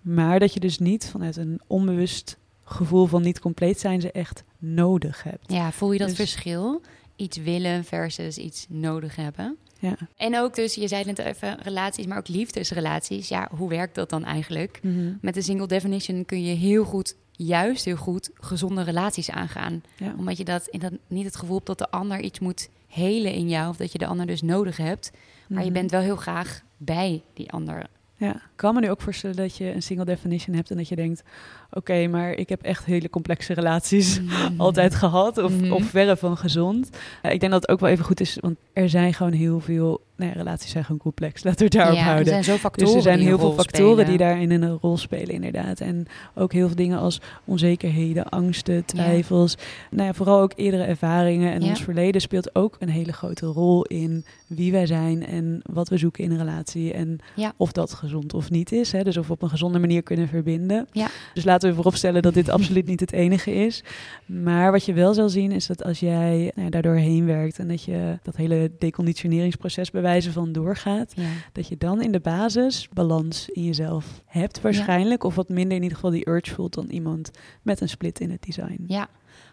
Maar 0.00 0.38
dat 0.38 0.54
je 0.54 0.60
dus 0.60 0.78
niet 0.78 1.08
vanuit 1.10 1.36
een 1.36 1.60
onbewust 1.66 2.38
gevoel 2.64 3.06
van 3.06 3.22
niet 3.22 3.38
compleet 3.40 3.80
zijn 3.80 4.00
ze 4.00 4.12
echt 4.12 4.44
nodig 4.58 5.22
hebt. 5.22 5.52
Ja, 5.52 5.72
voel 5.72 5.92
je 5.92 5.98
dat 5.98 6.08
Dus- 6.08 6.16
verschil? 6.16 6.80
Iets 7.16 7.36
willen 7.36 7.84
versus 7.84 8.38
iets 8.38 8.66
nodig 8.68 9.16
hebben. 9.16 9.56
Ja. 9.78 9.96
En 10.16 10.38
ook 10.38 10.54
dus, 10.54 10.74
je 10.74 10.88
zei 10.88 11.04
net 11.04 11.18
even, 11.18 11.58
relaties, 11.62 12.06
maar 12.06 12.18
ook 12.18 12.28
liefdesrelaties. 12.28 13.28
Ja, 13.28 13.48
hoe 13.56 13.68
werkt 13.68 13.94
dat 13.94 14.10
dan 14.10 14.24
eigenlijk? 14.24 14.78
Mhm. 14.82 15.12
Met 15.20 15.34
de 15.34 15.42
single 15.42 15.66
definition 15.66 16.24
kun 16.24 16.42
je 16.44 16.54
heel 16.54 16.84
goed, 16.84 17.16
juist 17.32 17.84
heel 17.84 17.96
goed, 17.96 18.30
gezonde 18.34 18.82
relaties 18.82 19.30
aangaan. 19.30 19.82
Ja. 19.96 20.14
Omdat 20.18 20.36
je 20.36 20.44
dat, 20.44 20.66
in 20.66 20.78
dat 20.80 20.92
niet 21.06 21.24
het 21.24 21.36
gevoel 21.36 21.54
hebt 21.54 21.66
dat 21.66 21.78
de 21.78 21.90
ander 21.90 22.20
iets 22.20 22.38
moet 22.38 22.68
helen 22.88 23.32
in 23.32 23.48
jou. 23.48 23.68
Of 23.68 23.76
dat 23.76 23.92
je 23.92 23.98
de 23.98 24.06
ander 24.06 24.26
dus 24.26 24.42
nodig 24.42 24.76
hebt. 24.76 25.10
Maar 25.48 25.58
je 25.64 25.70
Mhm. 25.70 25.78
bent 25.78 25.90
wel 25.90 26.00
heel 26.00 26.16
graag 26.16 26.62
bij 26.76 27.22
die 27.34 27.50
ander. 27.52 27.86
Ja, 28.18 28.34
ik 28.34 28.40
kan 28.56 28.74
me 28.74 28.80
nu 28.80 28.90
ook 28.90 29.00
voorstellen 29.00 29.36
dat 29.36 29.56
je 29.56 29.74
een 29.74 29.82
single 29.82 30.04
definition 30.04 30.56
hebt 30.56 30.70
en 30.70 30.76
dat 30.76 30.88
je 30.88 30.96
denkt: 30.96 31.22
oké, 31.70 32.06
maar 32.06 32.32
ik 32.32 32.48
heb 32.48 32.62
echt 32.62 32.84
hele 32.84 33.10
complexe 33.10 33.52
relaties 33.54 34.20
altijd 34.56 34.94
gehad 34.94 35.38
of, 35.38 35.52
Mhm. 35.60 35.72
of 35.72 35.84
verre 35.84 36.16
van 36.16 36.36
gezond. 36.36 36.90
Eh, 37.22 37.32
ik 37.32 37.40
denk 37.40 37.52
dat 37.52 37.60
het 37.62 37.70
ook 37.70 37.80
wel 37.80 37.88
even 37.90 38.04
goed 38.04 38.20
is, 38.20 38.36
want 38.40 38.56
er 38.72 38.88
zijn 38.88 39.14
gewoon 39.14 39.32
heel 39.32 39.60
veel, 39.60 40.00
nou 40.16 40.30
ja, 40.30 40.36
relaties 40.36 40.70
zijn 40.70 40.84
gewoon 40.84 41.00
complex. 41.00 41.42
Laten 41.44 41.58
we 41.58 41.64
het 41.64 41.72
daarop 41.72 41.94
ja, 41.94 42.00
er 42.00 42.06
houden. 42.06 42.26
zijn 42.26 42.44
zo 42.44 42.56
factoren 42.56 42.86
Dus 42.94 42.96
er 43.04 43.10
zijn 43.12 43.20
heel 43.26 43.38
veel 43.38 43.52
factoren 43.52 43.90
spelen. 44.04 44.06
die 44.06 44.18
daarin 44.18 44.50
een 44.50 44.78
rol 44.80 44.96
spelen, 44.96 45.28
inderdaad. 45.34 45.80
En 45.80 46.06
ook 46.34 46.52
heel 46.52 46.66
veel 46.66 46.76
dingen 46.76 46.98
als 46.98 47.20
onzekerheden, 47.44 48.28
angsten, 48.28 48.84
twijfels. 48.84 49.56
Nou 49.90 50.06
ja, 50.06 50.12
vooral 50.14 50.40
ook 50.40 50.52
eerdere 50.56 50.82
ervaringen 50.82 51.52
en 51.52 51.62
Ja. 51.62 51.68
ons 51.68 51.82
verleden 51.82 52.20
speelt 52.20 52.54
ook 52.54 52.76
een 52.78 52.88
hele 52.88 53.12
grote 53.12 53.46
rol 53.46 53.82
in 53.84 54.24
wie 54.46 54.72
wij 54.72 54.86
zijn 54.86 55.26
en 55.26 55.60
wat 55.72 55.88
we 55.88 55.96
zoeken 55.96 56.24
in 56.24 56.30
een 56.30 56.38
relatie. 56.38 56.92
En 56.92 57.18
Ja. 57.34 57.52
of 57.56 57.72
dat 57.72 57.92
gezond 57.92 58.34
of 58.34 58.50
niet 58.50 58.72
is. 58.72 58.92
Hè? 58.92 59.02
Dus 59.02 59.16
of 59.16 59.26
we 59.26 59.32
op 59.32 59.42
een 59.42 59.48
gezonde 59.48 59.78
manier 59.78 60.02
kunnen 60.02 60.28
verbinden. 60.28 60.86
Ja. 60.92 61.06
Dus 61.34 61.44
laten 61.44 61.68
we 61.68 61.74
vooropstellen 61.74 62.22
dat 62.22 62.34
dit 62.34 62.48
absoluut 62.48 62.86
niet 62.86 63.00
het 63.00 63.12
enige 63.12 63.54
is. 63.54 63.84
Maar 64.26 64.70
wat 64.72 64.84
je 64.84 64.92
wel 64.92 65.14
zal 65.14 65.28
zien 65.28 65.52
is 65.52 65.66
dat 65.66 65.84
als 65.84 66.00
jij 66.00 66.50
nou 66.54 66.64
ja, 66.64 66.70
daardoor 66.70 66.94
heen 66.94 67.26
werkt 67.26 67.58
en 67.58 67.68
dat 67.68 67.82
je 67.82 68.18
dat 68.22 68.36
hele 68.36 68.70
deconditioneringsproces 68.78 69.90
bij 69.90 70.02
wijze 70.06 70.32
van 70.32 70.52
doorgaat, 70.52 71.12
Ja. 71.16 71.28
dat 71.52 71.68
je 71.68 71.76
dan 71.76 72.02
in 72.02 72.12
de 72.12 72.20
basis 72.20 72.88
balans 72.92 73.48
in 73.48 73.64
jezelf 73.64 74.22
hebt 74.26 74.60
waarschijnlijk. 74.60 75.24
Of 75.24 75.34
wat 75.34 75.48
minder 75.48 75.76
in 75.76 75.82
ieder 75.82 75.96
geval 75.96 76.10
die 76.12 76.28
urge 76.28 76.54
voelt 76.54 76.74
dan 76.74 76.86
iemand 76.88 77.30
met 77.62 77.80
een 77.80 77.88
split 77.88 78.20
in 78.20 78.30
het 78.30 78.42
design. 78.42 78.84
ja, 78.86 79.08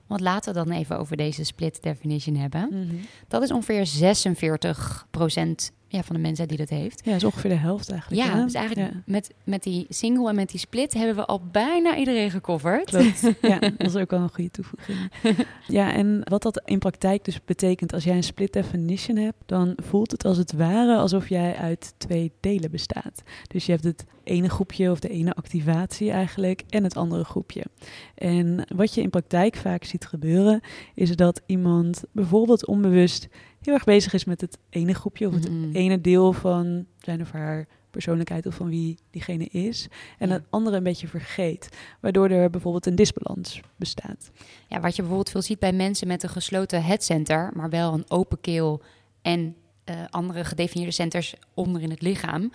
want 0.07 0.21
laten 0.21 0.53
we 0.53 0.59
dan 0.63 0.71
even 0.77 0.97
over 0.99 1.17
deze 1.17 1.43
split 1.43 1.81
definition 1.81 2.35
hebben. 2.35 2.67
Mhm. 2.71 2.95
Dat 3.27 3.41
is 3.41 3.51
ongeveer 3.51 3.85
46% 3.85 5.71
ja, 5.93 6.03
van 6.03 6.15
de 6.15 6.21
mensen 6.21 6.47
die 6.47 6.57
dat 6.57 6.69
heeft. 6.69 7.01
Ja, 7.05 7.11
dat 7.11 7.21
is 7.21 7.23
ongeveer 7.27 7.49
de 7.49 7.55
helft 7.55 7.91
eigenlijk. 7.91 8.21
Ja, 8.21 8.35
hè? 8.35 8.43
dus 8.43 8.53
eigenlijk 8.53 8.91
Ja. 8.93 9.01
met, 9.05 9.33
met 9.43 9.63
die 9.63 9.85
single 9.89 10.29
en 10.29 10.35
met 10.35 10.49
die 10.49 10.59
split 10.59 10.93
hebben 10.93 11.15
we 11.15 11.25
al 11.25 11.41
bijna 11.51 11.97
iedereen 11.97 12.31
gecoverd. 12.31 12.85
Klopt. 12.89 13.21
Ja, 13.41 13.59
dat 13.59 13.73
is 13.79 13.95
ook 13.95 14.09
wel 14.11 14.19
een 14.19 14.29
goede 14.33 14.51
toevoeging. 14.51 14.97
Ja, 15.67 15.93
en 15.93 16.21
wat 16.23 16.41
dat 16.41 16.61
in 16.65 16.79
praktijk 16.79 17.25
dus 17.25 17.43
betekent, 17.45 17.93
als 17.93 18.03
jij 18.03 18.15
een 18.15 18.23
split 18.23 18.53
definition 18.53 19.17
hebt, 19.17 19.37
dan 19.45 19.73
voelt 19.75 20.11
het 20.11 20.25
als 20.25 20.37
het 20.37 20.53
ware 20.53 20.97
alsof 20.97 21.29
jij 21.29 21.55
uit 21.55 21.93
twee 21.97 22.31
delen 22.39 22.71
bestaat. 22.71 23.23
Dus 23.47 23.65
je 23.65 23.71
hebt 23.71 23.83
het 23.83 24.05
ene 24.23 24.49
groepje 24.49 24.91
of 24.91 24.99
de 24.99 25.09
ene 25.09 25.33
activatie 25.33 26.11
eigenlijk 26.11 26.63
en 26.69 26.83
het 26.83 26.95
andere 26.97 27.23
groepje. 27.23 27.63
En 28.15 28.65
wat 28.75 28.93
je 28.93 29.01
in 29.01 29.09
praktijk 29.09 29.55
vaak 29.55 29.83
ziet 29.83 30.05
gebeuren, 30.05 30.61
is 30.93 31.15
dat 31.15 31.41
iemand 31.45 32.03
bijvoorbeeld 32.11 32.65
onbewust 32.65 33.27
heel 33.65 33.73
erg 33.73 33.83
bezig 33.83 34.13
is 34.13 34.25
met 34.25 34.41
het 34.41 34.57
ene 34.69 34.93
groepje 34.93 35.27
of 35.27 35.33
het 35.33 35.49
Mhm. 35.51 35.71
ene 35.75 36.01
deel 36.01 36.33
van 36.33 36.85
zijn 36.99 37.21
of 37.21 37.31
haar 37.31 37.67
persoonlijkheid 37.91 38.45
of 38.45 38.55
van 38.55 38.69
wie 38.69 38.97
diegene 39.11 39.45
is. 39.45 39.87
En 40.17 40.27
Ja. 40.27 40.33
het 40.33 40.43
andere 40.49 40.77
een 40.77 40.83
beetje 40.83 41.07
vergeet. 41.07 41.69
Waardoor 41.99 42.29
er 42.29 42.49
bijvoorbeeld 42.49 42.85
een 42.85 42.95
disbalans 42.95 43.59
bestaat. 43.75 44.31
Ja, 44.67 44.79
wat 44.79 44.91
je 44.95 45.01
bijvoorbeeld 45.01 45.29
veel 45.29 45.41
ziet 45.41 45.59
bij 45.59 45.73
mensen 45.73 46.07
met 46.07 46.23
een 46.23 46.29
gesloten 46.29 46.83
headcenter, 46.83 47.51
maar 47.53 47.69
wel 47.69 47.93
een 47.93 48.05
open 48.07 48.41
keel 48.41 48.81
en 49.21 49.55
eh, 49.83 49.95
andere 50.09 50.43
gedefinieerde 50.43 50.93
centers 50.93 51.35
onder 51.53 51.81
in 51.81 51.89
het 51.89 52.01
lichaam, 52.01 52.51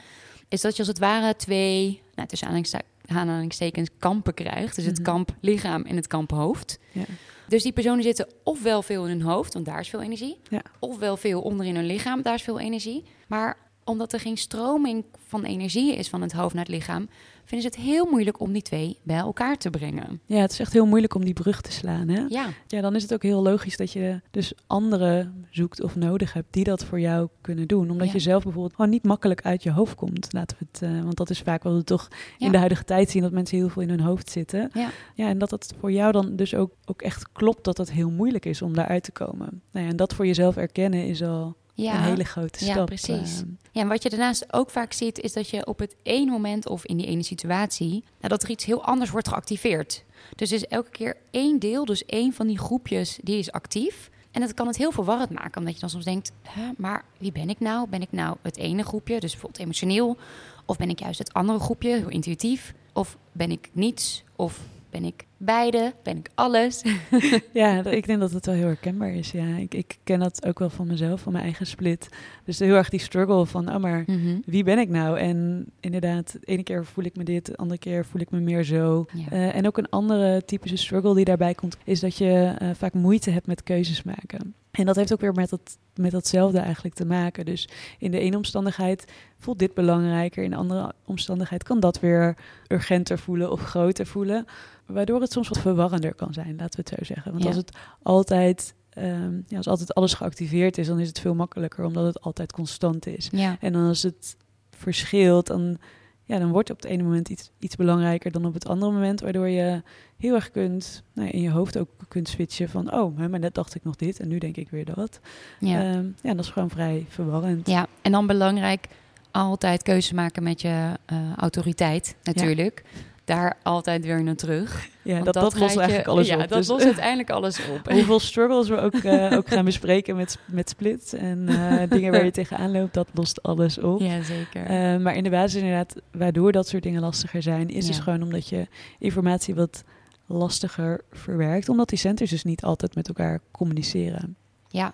is 0.48 0.60
dat 0.60 0.72
je 0.72 0.78
als 0.78 0.88
het 0.88 0.98
ware 0.98 1.36
twee, 1.36 2.02
nou, 2.14 2.28
tussen 2.28 2.46
aanhalingste- 2.48 2.82
aanhalingstekens, 3.06 3.88
kampen 3.98 4.34
krijgt. 4.34 4.76
Dus 4.76 4.84
het 4.84 4.94
Mhm. 4.94 5.02
kamp 5.04 5.30
lichaam 5.40 5.82
en 5.82 5.96
het 5.96 6.06
kamp 6.06 6.30
hoofd. 6.30 6.78
Ja. 6.92 7.02
Dus 7.48 7.62
die 7.62 7.72
personen 7.72 8.02
zitten 8.02 8.28
ofwel 8.44 8.82
veel 8.82 9.04
in 9.04 9.10
hun 9.10 9.22
hoofd, 9.30 9.52
want 9.54 9.66
daar 9.66 9.80
is 9.80 9.88
veel 9.88 10.02
energie, 10.02 10.38
Ja. 10.48 10.62
ofwel 10.78 11.16
veel 11.16 11.40
onder 11.40 11.66
in 11.66 11.74
hun 11.74 11.86
lichaam, 11.86 12.22
daar 12.22 12.34
is 12.34 12.42
veel 12.42 12.58
energie. 12.58 13.04
Maar 13.28 13.56
omdat 13.84 14.12
er 14.12 14.20
geen 14.20 14.36
stroming 14.36 15.04
van 15.26 15.44
energie 15.44 15.94
is 15.94 16.08
van 16.08 16.22
het 16.22 16.32
hoofd 16.32 16.54
naar 16.54 16.64
het 16.64 16.74
lichaam, 16.74 17.08
vinden 17.48 17.70
ze 17.72 17.78
het 17.80 17.88
heel 17.88 18.06
moeilijk 18.10 18.40
om 18.40 18.52
die 18.52 18.62
twee 18.62 18.98
bij 19.02 19.16
elkaar 19.16 19.56
te 19.56 19.70
brengen. 19.70 20.20
Ja, 20.26 20.36
het 20.40 20.52
is 20.52 20.58
echt 20.60 20.72
heel 20.72 20.86
moeilijk 20.86 21.14
om 21.14 21.24
die 21.24 21.32
brug 21.34 21.60
te 21.60 21.72
slaan. 21.72 22.08
Hè? 22.08 22.24
Ja, 22.28 22.48
Ja, 22.66 22.80
dan 22.80 22.94
is 22.94 23.02
het 23.02 23.12
ook 23.14 23.22
heel 23.22 23.42
logisch 23.42 23.76
dat 23.76 23.92
je 23.92 24.20
dus 24.30 24.52
anderen 24.66 25.46
zoekt 25.50 25.82
of 25.82 25.96
nodig 25.96 26.32
hebt 26.32 26.46
die 26.52 26.64
dat 26.64 26.84
voor 26.84 27.00
jou 27.00 27.28
kunnen 27.40 27.66
doen. 27.68 27.90
Omdat 27.90 28.06
Ja. 28.06 28.12
je 28.12 28.18
zelf 28.18 28.42
bijvoorbeeld 28.42 28.74
gewoon 28.74 28.90
niet 28.90 29.04
makkelijk 29.04 29.42
uit 29.42 29.62
je 29.62 29.70
hoofd 29.70 29.94
komt. 29.94 30.32
Laten 30.32 30.56
we 30.60 30.66
het, 30.72 30.82
eh, 30.82 31.02
want 31.02 31.16
dat 31.16 31.30
is 31.30 31.40
vaak 31.40 31.62
wat 31.62 31.74
we 31.74 31.84
toch 31.84 32.08
Ja. 32.38 32.46
in 32.46 32.52
de 32.52 32.58
huidige 32.58 32.84
tijd 32.84 33.10
zien, 33.10 33.22
dat 33.22 33.32
mensen 33.32 33.58
heel 33.58 33.68
veel 33.68 33.82
in 33.82 33.88
hun 33.88 34.00
hoofd 34.00 34.30
zitten. 34.30 34.70
Ja. 34.74 34.90
ja 35.14 35.28
en 35.28 35.38
dat 35.38 35.50
het 35.50 35.74
voor 35.80 35.92
jou 35.92 36.12
dan 36.12 36.36
dus 36.36 36.54
ook, 36.54 36.70
ook 36.84 37.02
echt 37.02 37.32
klopt 37.32 37.64
dat 37.64 37.76
het 37.78 37.92
heel 37.92 38.10
moeilijk 38.10 38.44
is 38.46 38.62
om 38.62 38.74
daaruit 38.74 39.02
te 39.02 39.12
komen. 39.12 39.62
Nou 39.72 39.84
ja, 39.84 39.90
en 39.90 39.96
dat 39.96 40.14
voor 40.14 40.26
jezelf 40.26 40.56
erkennen 40.56 41.06
is 41.06 41.22
al 41.22 41.56
ja. 41.84 41.94
een 41.96 42.02
hele 42.02 42.24
grote 42.24 42.64
Ja, 42.64 42.72
stap. 42.72 42.86
precies. 42.86 43.40
eh. 43.40 43.46
Ja, 43.72 43.80
en 43.80 43.88
wat 43.88 44.02
je 44.02 44.08
daarnaast 44.08 44.52
ook 44.52 44.70
vaak 44.70 44.92
ziet, 44.92 45.18
is 45.20 45.32
dat 45.32 45.48
je 45.50 45.66
op 45.66 45.78
het 45.78 45.96
ene 46.02 46.30
moment 46.30 46.68
of 46.68 46.84
in 46.86 46.96
die 46.96 47.06
ene 47.06 47.22
situatie, 47.22 47.90
nou, 47.90 48.28
dat 48.28 48.42
er 48.42 48.50
iets 48.50 48.64
heel 48.64 48.84
anders 48.84 49.10
wordt 49.10 49.28
geactiveerd. 49.28 50.04
Dus 50.36 50.52
is 50.52 50.64
elke 50.66 50.90
keer 50.90 51.16
één 51.30 51.58
deel, 51.58 51.84
dus 51.84 52.04
één 52.04 52.32
van 52.32 52.46
die 52.46 52.58
groepjes, 52.58 53.18
die 53.22 53.38
is 53.38 53.52
actief. 53.52 54.10
En 54.30 54.40
dat 54.40 54.54
kan 54.54 54.66
het 54.66 54.76
heel 54.76 54.92
verwarrend 54.92 55.30
maken, 55.30 55.58
omdat 55.58 55.74
je 55.74 55.80
dan 55.80 55.90
soms 55.90 56.04
denkt, 56.04 56.32
maar 56.76 57.04
wie 57.18 57.32
ben 57.32 57.48
ik 57.48 57.60
nou? 57.60 57.88
Ben 57.88 58.02
ik 58.02 58.12
nou 58.12 58.36
het 58.42 58.56
ene 58.56 58.82
groepje, 58.82 59.20
dus 59.20 59.30
bijvoorbeeld 59.32 59.62
emotioneel? 59.62 60.16
Of 60.64 60.76
ben 60.76 60.90
ik 60.90 60.98
juist 61.00 61.18
het 61.18 61.32
andere 61.32 61.58
groepje, 61.58 61.88
heel 61.96 62.08
intuïtief? 62.08 62.74
Of 62.92 63.16
ben 63.32 63.50
ik 63.50 63.68
niets? 63.72 64.24
Of 64.36 64.60
ben 64.90 65.04
ik 65.04 65.26
beide? 65.38 65.92
Ben 66.02 66.16
ik 66.16 66.28
alles? 66.34 66.82
Ja, 67.52 67.84
ik 68.00 68.06
denk 68.06 68.20
dat 68.20 68.30
het 68.32 68.46
wel 68.46 68.54
heel 68.54 68.66
herkenbaar 68.66 69.12
is. 69.12 69.30
Ja, 69.30 69.56
ik, 69.56 69.74
ik 69.74 69.98
ken 70.04 70.18
dat 70.20 70.46
ook 70.46 70.58
wel 70.58 70.70
van 70.70 70.86
mezelf, 70.86 71.20
van 71.20 71.32
mijn 71.32 71.44
eigen 71.44 71.66
split. 71.66 72.08
Dus 72.44 72.58
heel 72.58 72.74
erg 72.74 72.88
die 72.88 73.00
struggle 73.00 73.46
van, 73.46 73.74
oh 73.74 73.80
maar 73.80 74.02
Mhm. 74.06 74.38
wie 74.44 74.64
ben 74.64 74.78
ik 74.78 74.88
nou? 74.88 75.18
En 75.18 75.66
inderdaad, 75.80 76.32
de 76.32 76.46
ene 76.46 76.62
keer 76.62 76.84
voel 76.84 77.04
ik 77.04 77.16
me 77.16 77.24
dit, 77.24 77.46
de 77.46 77.56
andere 77.56 77.78
keer 77.78 78.04
voel 78.04 78.20
ik 78.20 78.30
me 78.30 78.40
meer 78.40 78.62
zo. 78.64 79.06
Ja. 79.12 79.30
Eh, 79.30 79.54
en 79.54 79.66
ook 79.66 79.78
een 79.78 79.88
andere 79.90 80.44
typische 80.44 80.76
struggle 80.76 81.14
die 81.14 81.24
daarbij 81.24 81.54
komt, 81.54 81.76
is 81.84 82.00
dat 82.00 82.16
je 82.16 82.54
eh, 82.58 82.68
vaak 82.74 82.92
moeite 82.94 83.30
hebt 83.30 83.46
met 83.46 83.62
keuzes 83.62 84.02
maken. 84.02 84.54
En 84.70 84.86
dat 84.86 84.96
heeft 84.96 85.12
ook 85.12 85.20
weer 85.20 85.32
met, 85.32 85.50
dat, 85.50 85.78
met 85.94 86.10
datzelfde 86.10 86.58
eigenlijk 86.58 86.94
te 86.94 87.06
maken. 87.06 87.44
Dus 87.44 87.68
in 87.98 88.10
de 88.10 88.18
ene 88.18 88.36
omstandigheid 88.36 89.04
voelt 89.38 89.58
dit 89.58 89.74
belangrijker, 89.74 90.42
in 90.44 90.50
de 90.50 90.56
andere 90.56 90.92
omstandigheid 91.04 91.62
kan 91.62 91.80
dat 91.80 92.00
weer 92.00 92.36
urgenter 92.68 93.18
voelen 93.18 93.50
of 93.50 93.60
groter 93.62 94.06
voelen. 94.06 94.44
Waardoor 94.86 95.20
het 95.20 95.27
soms 95.32 95.48
wat 95.48 95.58
verwarrender 95.58 96.14
kan 96.14 96.32
zijn, 96.32 96.56
laten 96.56 96.82
we 96.84 96.88
het 96.90 96.98
zo 96.98 97.04
zeggen. 97.14 97.30
Want 97.32 97.42
Ja. 97.42 97.48
als 97.48 97.58
het 97.58 97.76
altijd, 98.02 98.74
ehm, 98.90 99.32
ja, 99.46 99.56
als 99.56 99.66
altijd 99.68 99.94
alles 99.94 100.14
geactiveerd 100.14 100.78
is, 100.78 100.86
dan 100.86 100.98
is 101.00 101.08
het 101.08 101.20
veel 101.20 101.34
makkelijker, 101.34 101.84
omdat 101.84 102.04
het 102.06 102.20
altijd 102.20 102.52
constant 102.52 103.06
is. 103.06 103.28
ja. 103.32 103.56
En 103.60 103.72
dan 103.72 103.86
als 103.88 104.02
het 104.02 104.36
verschilt, 104.70 105.46
dan, 105.46 105.78
ja, 106.24 106.38
dan 106.38 106.50
wordt 106.50 106.70
op 106.70 106.76
het 106.76 106.84
ene 106.90 107.02
moment 107.02 107.28
iets, 107.28 107.50
iets 107.58 107.76
belangrijker 107.76 108.30
dan 108.32 108.44
op 108.46 108.54
het 108.54 108.66
andere 108.68 108.92
moment. 108.92 109.20
Waardoor 109.20 109.48
je 109.48 109.82
heel 110.16 110.34
erg 110.34 110.50
kunt, 110.50 111.02
nou, 111.14 111.28
in 111.28 111.40
je 111.40 111.50
hoofd 111.50 111.78
ook 111.78 111.88
kunt 112.08 112.28
switchen 112.28 112.68
van... 112.68 112.92
oh, 112.92 113.18
hè, 113.18 113.28
maar 113.28 113.38
net 113.38 113.54
dacht 113.54 113.74
ik 113.74 113.84
nog 113.84 113.96
dit 113.96 114.20
en 114.20 114.28
nu 114.28 114.38
denk 114.38 114.56
ik 114.56 114.70
weer 114.70 114.84
dat. 114.84 115.20
ja. 115.60 115.80
Ja, 115.82 116.02
ja 116.22 116.34
dat 116.34 116.44
is 116.44 116.50
gewoon 116.50 116.70
vrij 116.70 117.06
verwarrend. 117.08 117.66
Ja, 117.66 117.86
en 118.02 118.12
dan 118.12 118.26
belangrijk 118.26 118.86
altijd 119.30 119.82
keuze 119.82 120.14
maken 120.14 120.42
met 120.42 120.60
je 120.60 120.92
eh, 121.04 121.16
autoriteit 121.36 122.16
natuurlijk. 122.22 122.82
Daar 123.28 123.56
altijd 123.62 124.04
weer 124.04 124.22
naar 124.22 124.34
terug. 124.34 124.88
Ja, 125.02 125.12
Want 125.12 125.24
dat, 125.24 125.42
lost 125.58 125.74
je- 125.74 125.78
eigenlijk 125.80 126.08
alles 126.08 126.26
ja, 126.28 126.34
op. 126.34 126.40
dat 126.48 126.58
Dus, 126.58 126.66
lost 126.68 126.84
uiteindelijk 126.84 127.30
alles 127.30 127.60
op. 127.72 127.90
hoeveel 127.92 128.20
struggles 128.20 128.68
we 128.68 128.76
ook, 128.80 128.94
eh, 128.94 129.32
ook 129.36 129.48
gaan 129.48 129.64
bespreken 129.64 130.16
met, 130.16 130.38
met 130.46 130.68
splits 130.68 131.12
en 131.12 131.48
eh, 131.48 131.82
dingen 131.90 132.12
waar 132.12 132.24
je 132.24 132.30
tegenaan 132.30 132.70
loopt, 132.72 132.94
dat 132.94 133.08
lost 133.14 133.42
alles 133.42 133.78
op. 133.78 134.00
Ja, 134.00 134.22
zeker. 134.22 134.64
Eh, 134.66 134.96
maar 135.00 135.14
in 135.16 135.22
de 135.24 135.30
basis 135.30 135.60
inderdaad, 135.60 135.94
waardoor 136.12 136.52
dat 136.52 136.68
soort 136.68 136.82
dingen 136.82 137.00
lastiger 137.00 137.42
zijn, 137.42 137.68
is 137.68 137.86
dus 137.86 137.96
Ja. 137.96 138.02
gewoon 138.02 138.22
omdat 138.22 138.48
je 138.48 138.66
informatie 138.98 139.54
wat 139.54 139.84
lastiger 140.26 141.00
verwerkt, 141.12 141.68
omdat 141.68 141.88
die 141.88 141.98
centers 141.98 142.30
dus 142.30 142.44
niet 142.44 142.62
altijd 142.62 142.94
met 142.94 143.08
elkaar 143.08 143.40
communiceren. 143.50 144.36
ja. 144.68 144.92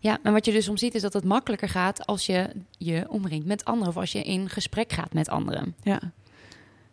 ja, 0.00 0.18
en 0.22 0.32
wat 0.32 0.44
je 0.44 0.52
dus 0.52 0.64
soms 0.64 0.80
ziet 0.80 0.94
is 0.94 1.02
dat 1.02 1.12
het 1.12 1.24
makkelijker 1.24 1.68
gaat 1.68 2.06
als 2.06 2.26
je 2.26 2.48
je 2.78 3.06
omringt 3.08 3.46
met 3.46 3.64
anderen. 3.64 3.88
Of 3.88 3.96
als 3.96 4.12
je 4.12 4.22
in 4.22 4.48
gesprek 4.48 4.92
gaat 4.92 5.12
met 5.12 5.28
anderen. 5.28 5.74
Ja, 5.82 6.00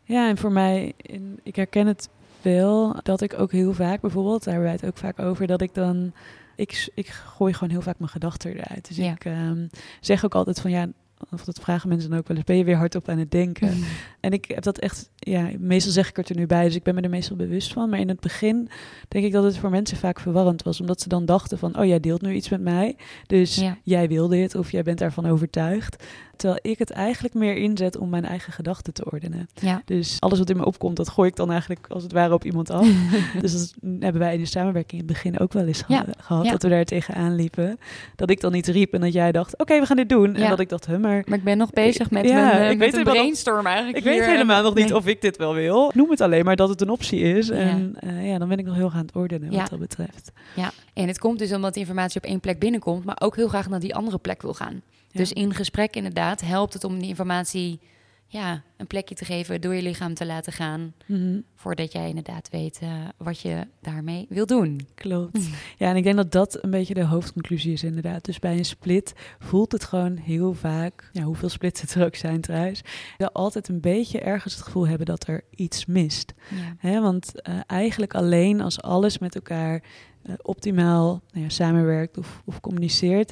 ja 0.06 0.30
en 0.30 0.38
voor 0.38 0.52
mij, 0.52 0.94
in, 0.98 1.40
ik 1.44 1.56
herken 1.56 1.88
het 1.88 2.10
wel 2.42 2.96
dat 3.04 3.22
ik 3.22 3.40
ook 3.40 3.52
heel 3.52 3.74
vaak, 3.74 4.02
bijvoorbeeld, 4.02 4.44
daar 4.44 4.54
hebben 4.54 4.72
wij 4.72 4.80
het 4.82 4.90
ook 4.92 4.98
vaak 4.98 5.20
over, 5.20 5.48
dat 5.48 5.62
ik 5.62 5.74
dan, 5.74 6.12
ik, 6.56 6.90
ik 6.96 7.08
gooi 7.08 7.54
gewoon 7.54 7.70
heel 7.70 7.82
vaak 7.82 8.00
mijn 8.00 8.12
gedachten 8.12 8.52
eruit. 8.52 8.88
Dus 8.88 8.98
Ja. 8.98 9.12
ik 9.12 9.26
ehm, 9.26 9.68
zeg 10.00 10.26
ook 10.26 10.36
altijd 10.36 10.62
van 10.62 10.72
ja, 10.72 10.88
of 11.32 11.44
dat 11.46 11.60
vragen 11.60 11.90
mensen 11.90 12.10
dan 12.10 12.20
ook 12.20 12.28
wel 12.28 12.38
eens, 12.38 12.46
ben 12.46 12.58
je 12.58 12.64
weer 12.64 12.76
hardop 12.78 13.10
aan 13.10 13.18
het 13.18 13.32
denken? 13.32 13.74
En 14.20 14.32
ik 14.32 14.46
heb 14.48 14.64
dat 14.64 14.78
echt, 14.78 15.10
ja, 15.16 15.50
meestal 15.60 15.92
zeg 15.92 16.10
ik 16.10 16.16
het 16.16 16.30
er 16.30 16.36
nu 16.36 16.46
bij, 16.46 16.64
dus 16.64 16.76
ik 16.76 16.84
ben 16.84 16.96
me 16.96 17.02
er 17.02 17.10
meestal 17.10 17.36
bewust 17.36 17.74
van. 17.74 17.90
Maar 17.90 18.00
in 18.00 18.08
het 18.08 18.20
begin 18.20 18.70
denk 19.08 19.26
ik 19.26 19.32
dat 19.32 19.44
het 19.44 19.58
voor 19.58 19.70
mensen 19.70 19.98
vaak 19.98 20.20
verwarrend 20.20 20.64
was, 20.64 20.82
omdat 20.82 21.02
ze 21.02 21.08
dan 21.10 21.26
dachten 21.26 21.58
van, 21.58 21.80
oh 21.80 21.86
jij 21.86 22.00
deelt 22.00 22.22
nu 22.22 22.34
iets 22.34 22.50
met 22.50 22.62
mij, 22.62 22.96
dus 23.28 23.56
Ja. 23.56 23.78
jij 23.84 24.08
wil 24.08 24.28
dit 24.28 24.56
of 24.56 24.72
jij 24.72 24.84
bent 24.84 24.98
daarvan 25.00 25.26
overtuigd. 25.26 26.04
Terwijl 26.38 26.60
ik 26.62 26.80
het 26.80 26.90
eigenlijk 26.92 27.34
meer 27.34 27.56
inzet 27.56 27.98
om 27.98 28.10
mijn 28.10 28.26
eigen 28.26 28.54
gedachten 28.54 28.94
te 28.94 29.06
ordenen. 29.12 29.48
Ja. 29.54 29.82
Dus 29.86 30.18
alles 30.20 30.40
wat 30.40 30.50
in 30.50 30.58
me 30.58 30.66
opkomt, 30.66 30.96
dat 30.96 31.10
gooi 31.10 31.30
ik 31.30 31.36
dan 31.36 31.52
eigenlijk 31.52 31.86
als 31.90 32.04
het 32.04 32.12
ware 32.12 32.34
op 32.34 32.44
iemand 32.44 32.70
af. 32.70 32.88
dus 33.42 33.52
dat 33.52 33.74
hebben 34.00 34.22
wij 34.22 34.34
in 34.34 34.40
de 34.40 34.46
samenwerking 34.46 35.02
in 35.02 35.08
het 35.08 35.16
begin 35.18 35.40
ook 35.40 35.54
wel 35.54 35.66
eens 35.66 35.84
Ja. 35.88 36.06
gehad, 36.18 36.46
Ja. 36.46 36.52
dat 36.52 36.62
we 36.64 36.70
daar 36.70 36.86
tegenaan 36.86 37.36
liepen. 37.36 37.78
Dat 38.16 38.30
ik 38.30 38.40
dan 38.42 38.52
niet 38.52 38.68
riep 38.68 38.94
en 38.94 39.02
dat 39.02 39.14
jij 39.14 39.32
dacht, 39.32 39.58
oké, 39.58 39.80
we 39.80 39.86
gaan 39.86 39.96
dit 39.98 40.10
doen. 40.10 40.36
En 40.36 40.50
dat 40.50 40.60
ik 40.60 40.70
dacht, 40.70 40.86
huh, 40.86 40.98
maar 40.98 41.24
Maar 41.26 41.38
ik 41.38 41.44
ben 41.44 41.58
nog 41.58 41.70
bezig 41.70 42.12
met 42.12 42.26
Ja, 42.26 42.34
mijn, 42.34 42.52
eh, 42.62 42.70
ik 42.72 42.78
met 42.78 42.92
weet 42.92 43.00
een 43.00 43.06
nog- 43.06 43.14
brainstorm 43.14 43.66
eigenlijk 43.66 43.98
ik 43.98 44.04
weet 44.04 44.26
helemaal 44.26 44.64
nog 44.64 44.76
niet 44.76 44.86
Nee. 44.90 44.96
of 44.96 45.08
ik 45.08 45.22
dit 45.22 45.38
wel 45.38 45.54
wil. 45.54 45.92
Noem 45.96 46.10
het 46.10 46.22
alleen 46.22 46.46
maar 46.46 46.56
dat 46.56 46.70
het 46.70 46.82
een 46.82 46.90
optie 46.90 47.20
is. 47.20 47.50
En 47.50 47.96
eh, 48.00 48.28
ja, 48.30 48.38
dan 48.38 48.48
ben 48.50 48.58
ik 48.58 48.66
nog 48.66 48.76
heel 48.76 48.90
gaan 48.90 49.02
het 49.06 49.16
ordenen 49.16 49.52
wat 49.52 49.70
dat 49.70 49.80
betreft. 49.80 50.32
Ja, 50.56 50.72
en 50.94 51.08
het 51.08 51.20
komt 51.20 51.40
dus 51.40 51.54
omdat 51.54 51.74
die 51.74 51.82
informatie 51.82 52.22
op 52.22 52.28
één 52.30 52.40
plek 52.40 52.60
binnenkomt, 52.60 53.06
maar 53.06 53.18
ook 53.20 53.36
heel 53.36 53.48
graag 53.48 53.70
naar 53.70 53.80
die 53.80 53.96
andere 53.96 54.18
plek 54.18 54.42
wil 54.42 54.54
gaan. 54.54 54.82
Dus 55.18 55.34
in 55.34 55.54
gesprek 55.54 55.96
inderdaad 55.96 56.42
helpt 56.42 56.74
het 56.74 56.84
om 56.84 57.00
die 57.00 57.08
informatie 57.08 57.80
ja, 58.28 58.62
een 58.78 58.88
plekje 58.88 59.16
te 59.16 59.26
geven, 59.26 59.62
door 59.62 59.74
je 59.76 59.82
lichaam 59.82 60.14
te 60.14 60.26
laten 60.26 60.54
gaan, 60.54 60.94
Mhm. 61.06 61.40
voordat 61.56 61.92
jij 61.92 62.08
inderdaad 62.10 62.50
weet 62.50 62.80
eh, 62.82 62.90
wat 63.18 63.40
je 63.40 63.68
daarmee 63.82 64.26
wil 64.30 64.46
doen. 64.46 64.88
Klopt. 64.96 65.40
Ja, 65.78 65.90
en 65.90 65.96
ik 65.96 66.04
denk 66.04 66.16
dat 66.16 66.32
dat 66.32 66.64
een 66.64 66.70
beetje 66.70 66.94
de 66.94 67.06
hoofdconclusie 67.06 67.74
is 67.74 67.84
inderdaad. 67.84 68.26
Dus 68.26 68.40
bij 68.40 68.58
een 68.58 68.66
split 68.66 69.14
voelt 69.40 69.72
het 69.72 69.84
gewoon 69.84 70.18
heel 70.18 70.54
vaak, 70.54 71.10
ja, 71.12 71.24
hoeveel 71.24 71.50
splits 71.50 71.82
het 71.82 71.94
er 71.94 72.06
ook 72.06 72.16
zijn 72.16 72.42
trouwens, 72.42 72.82
wel 73.18 73.32
altijd 73.32 73.68
een 73.68 73.82
beetje 73.82 74.20
ergens 74.20 74.54
het 74.54 74.64
gevoel 74.64 74.88
hebben 74.88 75.06
dat 75.06 75.28
er 75.28 75.44
iets 75.50 75.86
mist. 75.86 76.34
Ja. 76.82 77.02
Want 77.02 77.42
eh, 77.42 77.60
eigenlijk 77.68 78.14
alleen 78.16 78.62
als 78.62 78.82
alles 78.82 79.18
met 79.18 79.36
elkaar 79.36 79.84
eh, 80.24 80.34
optimaal 80.42 81.22
nou 81.32 81.44
ja, 81.44 81.50
samenwerkt 81.50 82.18
of, 82.18 82.42
of 82.46 82.60
communiceert, 82.60 83.32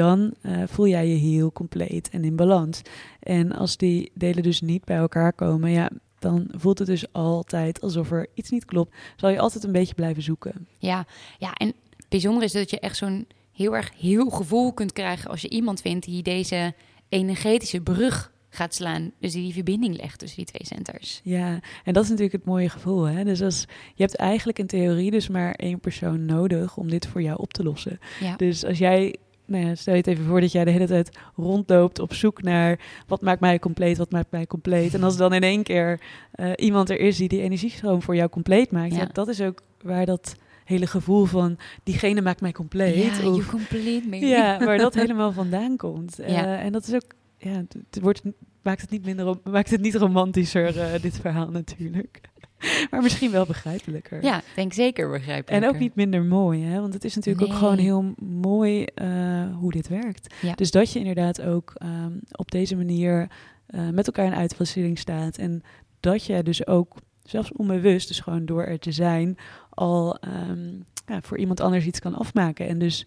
dan 0.00 0.34
eh, 0.40 0.62
voel 0.66 0.86
jij 0.86 1.08
je 1.08 1.16
heel 1.16 1.52
compleet 1.52 2.08
en 2.08 2.24
in 2.24 2.36
balans. 2.36 2.82
En 3.20 3.52
als 3.52 3.76
die 3.76 4.10
delen 4.14 4.42
dus 4.42 4.60
niet 4.60 4.84
bij 4.84 4.96
elkaar 4.96 5.32
komen, 5.32 5.70
ja, 5.70 5.90
dan 6.18 6.48
voelt 6.50 6.78
het 6.78 6.88
dus 6.88 7.12
altijd 7.12 7.80
alsof 7.80 8.10
er 8.10 8.26
iets 8.34 8.50
niet 8.50 8.64
klopt. 8.64 8.94
Zal 9.16 9.30
je 9.30 9.38
altijd 9.38 9.64
een 9.64 9.72
beetje 9.72 9.94
blijven 9.94 10.22
zoeken. 10.22 10.66
Ja, 10.78 11.06
ja, 11.38 11.52
en 11.52 11.66
het 11.66 12.08
bijzondere 12.08 12.44
is 12.44 12.52
dat 12.52 12.70
je 12.70 12.80
echt 12.80 12.96
zo'n 12.96 13.26
heel 13.52 13.76
erg 13.76 13.90
heel 13.98 14.30
gevoel 14.30 14.72
kunt 14.72 14.92
krijgen 14.92 15.30
als 15.30 15.40
je 15.40 15.48
iemand 15.48 15.80
vindt 15.80 16.06
die 16.06 16.22
deze 16.22 16.74
energetische 17.08 17.80
brug 17.80 18.32
gaat 18.50 18.74
slaan. 18.74 19.12
Dus 19.18 19.32
die 19.32 19.42
die 19.42 19.52
verbinding 19.52 19.96
legt 19.96 20.18
tussen 20.18 20.36
die 20.36 20.46
twee 20.46 20.66
centers. 20.66 21.20
Ja, 21.24 21.60
en 21.84 21.92
dat 21.92 22.02
is 22.02 22.08
natuurlijk 22.08 22.36
het 22.36 22.44
mooie 22.44 22.68
gevoel. 22.68 23.02
Hè? 23.02 23.24
Dus 23.24 23.42
als, 23.42 23.64
je 23.94 24.02
hebt 24.02 24.16
eigenlijk 24.16 24.58
in 24.58 24.66
theorie 24.66 25.10
dus 25.10 25.28
maar 25.28 25.54
één 25.54 25.80
persoon 25.80 26.24
nodig 26.24 26.76
om 26.76 26.90
dit 26.90 27.06
voor 27.06 27.22
jou 27.22 27.38
op 27.38 27.52
te 27.52 27.62
lossen. 27.62 27.98
Ja. 28.20 28.36
Dus 28.36 28.64
als 28.64 28.78
jij, 28.78 29.16
nou 29.50 29.66
ja, 29.66 29.74
stel 29.74 29.92
je 29.92 29.98
het 29.98 30.08
even 30.08 30.24
voor 30.24 30.40
dat 30.40 30.52
jij 30.52 30.64
de 30.64 30.70
hele 30.70 30.86
tijd 30.86 31.18
rondloopt 31.36 31.98
op 31.98 32.14
zoek 32.14 32.42
naar 32.42 32.78
wat 33.06 33.20
maakt 33.20 33.40
mij 33.40 33.58
compleet, 33.58 33.98
wat 33.98 34.10
maakt 34.10 34.30
mij 34.30 34.46
compleet. 34.46 34.94
En 34.94 35.02
als 35.02 35.16
dan 35.16 35.32
in 35.32 35.42
één 35.42 35.62
keer 35.62 36.00
eh, 36.32 36.50
iemand 36.56 36.90
er 36.90 36.98
is 37.00 37.16
die 37.16 37.28
die 37.28 37.40
energiestroom 37.42 38.02
voor 38.02 38.16
jou 38.16 38.28
compleet 38.28 38.70
maakt, 38.70 38.94
ja. 38.94 39.08
Dat 39.12 39.28
is 39.28 39.40
ook 39.40 39.60
waar 39.82 40.06
dat 40.06 40.34
hele 40.64 40.86
gevoel 40.86 41.24
van 41.24 41.58
diegene 41.82 42.20
maakt 42.22 42.40
mij 42.40 42.52
compleet. 42.52 42.94
Ja, 43.04 43.28
of- 43.28 43.36
you 43.36 43.44
complete 43.44 44.08
me. 44.08 44.18
ja, 44.18 44.58
waar 44.64 44.78
dat 44.78 44.94
helemaal 44.94 45.32
vandaan 45.32 45.76
komt. 45.76 46.18
Eh, 46.18 46.64
en 46.64 46.72
dat 46.72 46.86
is 46.86 46.94
ook, 46.94 47.12
ja, 47.38 47.50
het- 47.50 47.76
het 47.90 48.00
wordt, 48.02 48.22
maakt 48.62 48.80
het 48.80 48.90
niet 48.90 49.04
minder, 49.04 49.36
maakt 49.50 49.70
het 49.70 49.80
niet 49.80 49.94
romantischer, 49.94 50.78
eh, 50.80 51.02
dit 51.02 51.18
verhaal 51.20 51.50
natuurlijk. 51.50 52.20
maar 52.90 53.02
misschien 53.02 53.30
wel 53.30 53.46
begrijpelijker. 53.46 54.22
Ja, 54.22 54.38
ik 54.38 54.44
denk 54.54 54.72
zeker 54.72 55.10
begrijpelijk. 55.10 55.62
En 55.62 55.68
ook 55.68 55.78
niet 55.78 55.94
minder 55.94 56.24
mooi, 56.24 56.64
hè? 56.64 56.80
want 56.80 56.94
het 56.94 57.04
is 57.04 57.14
natuurlijk 57.14 57.50
ook 57.50 57.58
gewoon 57.58 57.78
heel 57.78 58.14
mooi 58.24 58.84
eh, 58.84 59.56
hoe 59.56 59.72
dit 59.72 59.88
werkt. 59.88 60.34
Ja. 60.40 60.54
Dus 60.54 60.70
dat 60.70 60.92
je 60.92 60.98
inderdaad 60.98 61.42
ook 61.42 61.72
ehm, 61.74 62.12
op 62.32 62.50
deze 62.50 62.76
manier 62.76 63.28
eh, 63.66 63.88
met 63.88 64.06
elkaar 64.06 64.26
in 64.26 64.34
uitwisseling 64.34 64.98
staat. 64.98 65.36
En 65.36 65.62
dat 66.00 66.24
je 66.24 66.42
dus 66.42 66.66
ook, 66.66 66.96
zelfs 67.22 67.52
onbewust, 67.52 68.08
dus 68.08 68.20
gewoon 68.20 68.46
door 68.46 68.64
er 68.64 68.78
te 68.78 68.92
zijn, 68.92 69.36
al 69.70 70.18
ehm, 70.18 70.68
ja, 71.06 71.20
voor 71.20 71.38
iemand 71.38 71.60
anders 71.60 71.86
iets 71.86 72.00
kan 72.00 72.14
afmaken. 72.14 72.68
En 72.68 72.78
dus 72.78 73.06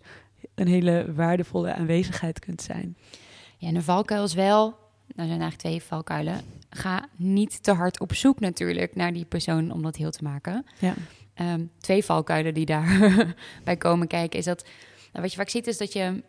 een 0.55 0.67
hele 0.67 1.13
waardevolle 1.15 1.73
aanwezigheid 1.73 2.39
kunt 2.39 2.61
zijn. 2.61 2.97
Ja, 3.57 3.67
en 3.67 3.75
een 3.75 3.83
valkuil 3.83 4.23
is 4.23 4.33
wel, 4.33 4.75
nou 5.07 5.27
zijn 5.27 5.41
eigenlijk 5.41 5.57
twee 5.57 5.81
valkuilen. 5.81 6.41
Ga 6.69 7.07
niet 7.15 7.63
te 7.63 7.71
hard 7.71 7.99
op 7.99 8.13
zoek 8.13 8.39
natuurlijk 8.39 8.95
naar 8.95 9.13
die 9.13 9.25
persoon 9.25 9.71
om 9.71 9.81
dat 9.81 9.95
heel 9.95 10.11
te 10.11 10.23
maken. 10.23 10.65
Ja. 10.79 10.93
Ehm, 11.33 11.65
twee 11.79 12.03
valkuilen 12.03 12.53
die 12.53 12.65
daarbij 12.65 13.33
bij 13.63 13.77
komen 13.77 14.07
kijken 14.07 14.39
is 14.39 14.45
dat, 14.45 14.63
nou, 15.11 15.21
wat 15.23 15.31
je 15.31 15.37
vaak 15.37 15.49
ziet 15.49 15.67
is 15.67 15.77
dat 15.77 15.93
je, 15.93 16.23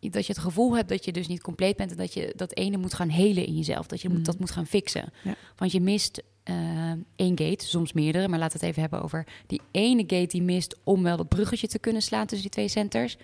dat 0.00 0.26
je 0.26 0.32
het 0.32 0.42
gevoel 0.42 0.76
hebt 0.76 0.88
dat 0.88 1.04
je 1.04 1.12
dus 1.12 1.28
niet 1.28 1.42
compleet 1.42 1.76
bent 1.76 1.90
en 1.90 1.96
dat 1.96 2.14
je 2.14 2.32
dat 2.36 2.56
ene 2.56 2.76
moet 2.76 2.94
gaan 2.94 3.08
helen 3.08 3.46
in 3.46 3.56
jezelf. 3.56 3.86
Dat 3.86 4.00
je 4.00 4.08
moet, 4.08 4.18
Mm. 4.18 4.24
dat 4.24 4.38
moet 4.38 4.50
gaan 4.50 4.66
fixen. 4.66 5.12
Ja. 5.22 5.34
Want 5.56 5.72
je 5.72 5.80
mist 5.80 6.22
eh, 6.42 6.92
één 7.16 7.38
gate, 7.38 7.64
soms 7.66 7.92
meerdere, 7.92 8.28
maar 8.28 8.38
laten 8.38 8.60
we 8.60 8.66
het 8.66 8.70
even 8.76 8.80
hebben 8.82 9.02
over 9.02 9.26
die 9.46 9.60
ene 9.70 10.02
gate 10.06 10.26
die 10.26 10.42
mist 10.42 10.76
om 10.84 11.02
wel 11.02 11.16
dat 11.16 11.28
bruggetje 11.28 11.68
te 11.68 11.78
kunnen 11.78 12.02
slaan 12.02 12.26
tussen 12.26 12.42
die 12.42 12.50
twee 12.50 12.68
centers. 12.68 13.16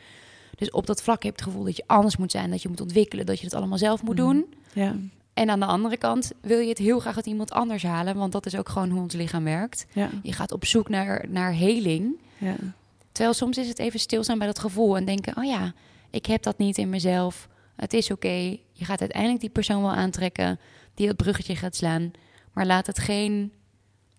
Dus 0.58 0.70
op 0.70 0.86
dat 0.86 1.02
vlak 1.02 1.22
heb 1.22 1.32
je 1.36 1.42
het 1.42 1.48
gevoel 1.52 1.64
dat 1.64 1.76
je 1.76 1.84
anders 1.86 2.16
moet 2.16 2.30
zijn, 2.30 2.50
dat 2.50 2.62
je 2.62 2.68
moet 2.68 2.80
ontwikkelen, 2.80 3.26
dat 3.26 3.38
je 3.38 3.44
het 3.44 3.54
allemaal 3.54 3.78
zelf 3.78 4.02
moet 4.02 4.16
Mhm. 4.16 4.24
doen. 4.26 4.54
Ja, 4.72 4.96
En 5.34 5.50
aan 5.50 5.60
de 5.60 5.66
andere 5.66 5.96
kant 5.96 6.32
wil 6.40 6.58
je 6.58 6.68
het 6.68 6.78
heel 6.78 6.98
graag 7.00 7.16
uit 7.16 7.26
iemand 7.26 7.50
anders 7.52 7.82
halen, 7.82 8.16
want 8.16 8.32
dat 8.32 8.46
is 8.46 8.56
ook 8.56 8.68
gewoon 8.68 8.90
hoe 8.90 9.00
ons 9.02 9.14
lichaam 9.14 9.44
werkt. 9.44 9.86
ja, 9.92 10.10
Je 10.22 10.32
gaat 10.32 10.52
op 10.52 10.64
zoek 10.64 10.88
naar, 10.88 11.24
naar 11.28 11.52
heling. 11.52 12.18
ja. 12.38 12.54
Terwijl 13.12 13.36
soms 13.36 13.58
is 13.58 13.68
het 13.68 13.78
even 13.78 14.00
stilstaan 14.00 14.38
bij 14.38 14.46
dat 14.46 14.58
gevoel 14.58 14.96
en 14.96 15.04
denken: 15.04 15.36
oh 15.36 15.44
ja, 15.44 15.72
ik 16.10 16.26
heb 16.26 16.42
dat 16.42 16.58
niet 16.58 16.78
in 16.78 16.88
mezelf. 16.88 17.48
Het 17.76 17.92
is 17.92 18.10
oké. 18.10 18.56
Je 18.72 18.84
gaat 18.84 19.00
uiteindelijk 19.00 19.40
die 19.40 19.50
persoon 19.50 19.82
wel 19.82 19.92
aantrekken 19.94 20.58
die 20.94 21.06
dat 21.06 21.16
bruggetje 21.16 21.56
gaat 21.56 21.76
slaan. 21.76 22.10
Maar 22.52 22.66
laat 22.66 22.86
het 22.86 22.98
geen. 22.98 23.52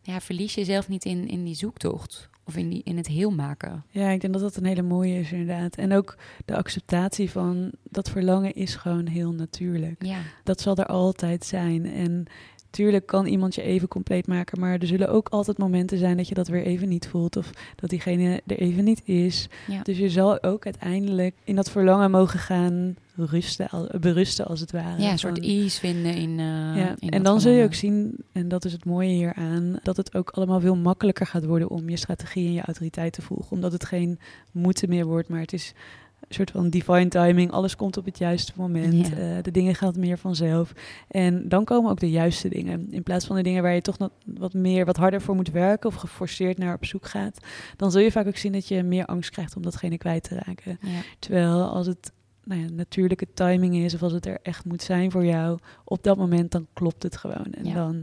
Ja, 0.01 0.19
verlies 0.21 0.53
jezelf 0.53 0.87
niet 0.87 1.05
in, 1.05 1.27
in 1.27 1.43
die 1.43 1.55
zoektocht 1.55 2.29
of 2.49 2.57
in, 2.57 2.69
die, 2.69 2.81
in 2.83 2.97
het 2.97 3.07
heel 3.07 3.31
maken. 3.31 3.83
Ja, 3.89 4.09
ik 4.09 4.21
denk 4.21 4.33
dat 4.33 4.41
dat 4.41 4.55
een 4.55 4.65
hele 4.65 4.81
mooie 4.81 5.19
is 5.19 5.31
inderdaad. 5.31 5.75
En 5.75 5.93
ook 5.93 6.17
de 6.45 6.55
acceptatie 6.55 7.29
van 7.31 7.71
dat 7.89 8.09
verlangen 8.09 8.53
is 8.53 8.75
gewoon 8.75 9.07
heel 9.07 9.31
natuurlijk. 9.31 10.03
Ja, 10.05 10.17
Dat 10.43 10.61
zal 10.61 10.75
er 10.75 10.85
altijd 10.85 11.45
zijn. 11.45 11.85
En 11.85 12.25
tuurlijk 12.69 13.05
kan 13.05 13.25
iemand 13.25 13.55
je 13.55 13.61
even 13.61 13.87
compleet 13.87 14.27
maken, 14.27 14.59
maar 14.59 14.77
er 14.79 14.87
zullen 14.87 15.09
ook 15.09 15.29
altijd 15.29 15.57
momenten 15.57 15.97
zijn 15.97 16.17
dat 16.17 16.27
je 16.27 16.33
dat 16.33 16.47
weer 16.47 16.63
even 16.63 16.89
niet 16.89 17.07
voelt 17.07 17.37
of 17.37 17.49
dat 17.75 17.89
diegene 17.89 18.41
er 18.47 18.57
even 18.59 18.83
niet 18.83 19.01
is. 19.05 19.47
ja. 19.67 19.81
Dus 19.83 19.97
je 19.97 20.09
zal 20.09 20.43
ook 20.43 20.65
uiteindelijk 20.65 21.35
in 21.43 21.55
dat 21.55 21.71
verlangen 21.71 22.11
mogen 22.11 22.39
gaan 22.39 22.95
rusten, 23.25 23.69
berusten 23.99 24.45
als 24.45 24.59
het 24.59 24.71
ware. 24.71 25.01
ja 25.01 25.11
een 25.11 25.19
soort 25.19 25.39
ease 25.39 25.79
vinden 25.79 26.15
in. 26.15 26.29
eh, 26.29 26.45
ja, 26.75 26.95
in 26.99 27.09
en 27.09 27.23
dan 27.23 27.41
zul 27.41 27.51
je 27.51 27.63
ook 27.63 27.73
zien, 27.73 28.15
en 28.31 28.47
dat 28.47 28.65
is 28.65 28.71
het 28.71 28.85
mooie 28.85 29.09
hieraan, 29.09 29.79
dat 29.83 29.97
het 29.97 30.15
ook 30.15 30.29
allemaal 30.29 30.59
veel 30.59 30.75
makkelijker 30.75 31.25
gaat 31.25 31.45
worden 31.45 31.69
om 31.69 31.89
je 31.89 31.97
strategie 31.97 32.47
en 32.47 32.53
je 32.53 32.61
autoriteit 32.61 33.13
te 33.13 33.21
volgen. 33.21 33.51
Omdat 33.51 33.71
het 33.71 33.85
geen 33.85 34.19
moeten 34.51 34.89
meer 34.89 35.05
wordt, 35.05 35.29
maar 35.29 35.39
het 35.41 35.53
is 35.53 35.73
een 36.19 36.35
soort 36.35 36.51
van 36.51 36.69
divine 36.69 37.07
timing. 37.07 37.51
Alles 37.51 37.75
komt 37.75 37.97
op 37.97 38.05
het 38.05 38.17
juiste 38.17 38.51
moment. 38.55 39.07
Ja. 39.07 39.15
eh, 39.15 39.43
de 39.43 39.51
dingen 39.51 39.75
gaan 39.75 39.93
meer 39.97 40.17
vanzelf. 40.17 40.73
En 41.07 41.49
dan 41.49 41.63
komen 41.63 41.91
ook 41.91 41.99
de 41.99 42.09
juiste 42.09 42.49
dingen. 42.49 42.87
In 42.91 43.03
plaats 43.03 43.25
van 43.25 43.35
de 43.35 43.41
dingen 43.41 43.63
waar 43.63 43.73
je 43.73 43.81
toch 43.81 43.97
nog 43.97 44.09
wat 44.23 44.53
meer, 44.53 44.85
wat 44.85 44.97
harder 44.97 45.21
voor 45.21 45.35
moet 45.35 45.51
werken 45.51 45.89
of 45.89 45.95
geforceerd 45.95 46.57
naar 46.57 46.73
op 46.75 46.85
zoek 46.85 47.05
gaat. 47.05 47.39
Dan 47.75 47.91
zul 47.91 48.01
je 48.01 48.11
vaak 48.11 48.27
ook 48.27 48.37
zien 48.37 48.51
dat 48.51 48.67
je 48.67 48.83
meer 48.83 49.05
angst 49.05 49.29
krijgt 49.29 49.55
om 49.55 49.61
datgene 49.61 49.97
kwijt 49.97 50.23
te 50.23 50.35
raken. 50.45 50.77
Ja. 50.81 50.99
Terwijl 51.19 51.63
als 51.63 51.87
het 51.87 52.11
nou 52.49 52.61
ja, 52.61 52.67
natuurlijke 52.71 53.27
timing 53.33 53.75
is, 53.75 53.93
of 53.93 54.01
als 54.03 54.11
het 54.13 54.25
er 54.25 54.39
echt 54.43 54.65
moet 54.65 54.81
zijn 54.81 55.11
voor 55.11 55.25
jou, 55.25 55.59
op 55.83 56.03
dat 56.03 56.17
moment 56.17 56.51
dan 56.51 56.67
klopt 56.73 57.03
het 57.03 57.17
gewoon. 57.17 57.53
En 57.53 57.65
Ja. 57.65 57.73
dan 57.73 57.93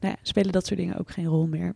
nou 0.00 0.14
ja, 0.14 0.16
spelen 0.22 0.52
dat 0.52 0.66
soort 0.66 0.78
dingen 0.80 0.98
ook 0.98 1.10
geen 1.10 1.26
rol 1.26 1.46
meer. 1.46 1.74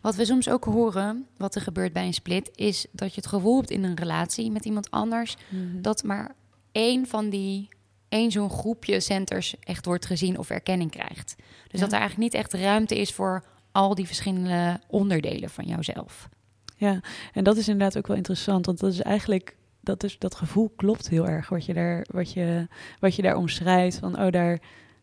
Wat 0.00 0.14
we 0.14 0.24
soms 0.24 0.48
ook 0.48 0.64
horen, 0.64 1.26
wat 1.36 1.54
er 1.54 1.60
gebeurt 1.60 1.92
bij 1.92 2.06
een 2.06 2.14
split, 2.14 2.50
is 2.54 2.86
dat 2.92 3.14
je 3.14 3.20
het 3.20 3.30
gevoel 3.30 3.56
hebt 3.56 3.70
in 3.70 3.84
een 3.84 3.96
relatie 3.96 4.50
met 4.50 4.64
iemand 4.64 4.90
anders 4.90 5.36
dat 5.72 6.02
maar 6.02 6.34
één 6.72 7.06
van 7.06 7.28
die 7.30 7.68
één 8.08 8.30
zo'n 8.30 8.50
groepje 8.50 9.00
centers 9.00 9.54
echt 9.60 9.84
wordt 9.84 10.06
gezien 10.06 10.38
of 10.38 10.50
erkenning 10.50 10.90
krijgt. 10.90 11.34
Dus 11.38 11.46
Ja. 11.70 11.78
dat 11.80 11.92
er 11.92 11.98
eigenlijk 11.98 12.32
niet 12.32 12.40
echt 12.42 12.52
ruimte 12.52 12.98
is 13.00 13.12
voor 13.12 13.44
al 13.72 13.94
die 13.94 14.06
verschillende 14.06 14.80
onderdelen 14.86 15.50
van 15.50 15.64
jouzelf. 15.64 16.28
Ja, 16.76 17.00
en 17.32 17.44
dat 17.44 17.56
is 17.56 17.68
inderdaad 17.68 17.98
ook 17.98 18.06
wel 18.06 18.16
interessant, 18.16 18.66
want 18.66 18.78
dat 18.80 18.92
is 18.92 19.00
eigenlijk 19.02 19.56
dat, 19.88 20.02
is, 20.02 20.18
dat 20.18 20.34
gevoel 20.34 20.72
klopt 20.76 21.08
heel 21.08 21.28
erg 21.28 21.48
wat 21.48 21.64
je 21.64 21.74
daar, 21.74 22.06
wat 22.10 22.32
je, 22.32 22.66
wat 23.00 23.14
je 23.14 23.22
daar 23.22 23.36
omschrijft. 23.36 23.98
Van 23.98 24.20
oh, 24.20 24.30
daar 24.30 24.58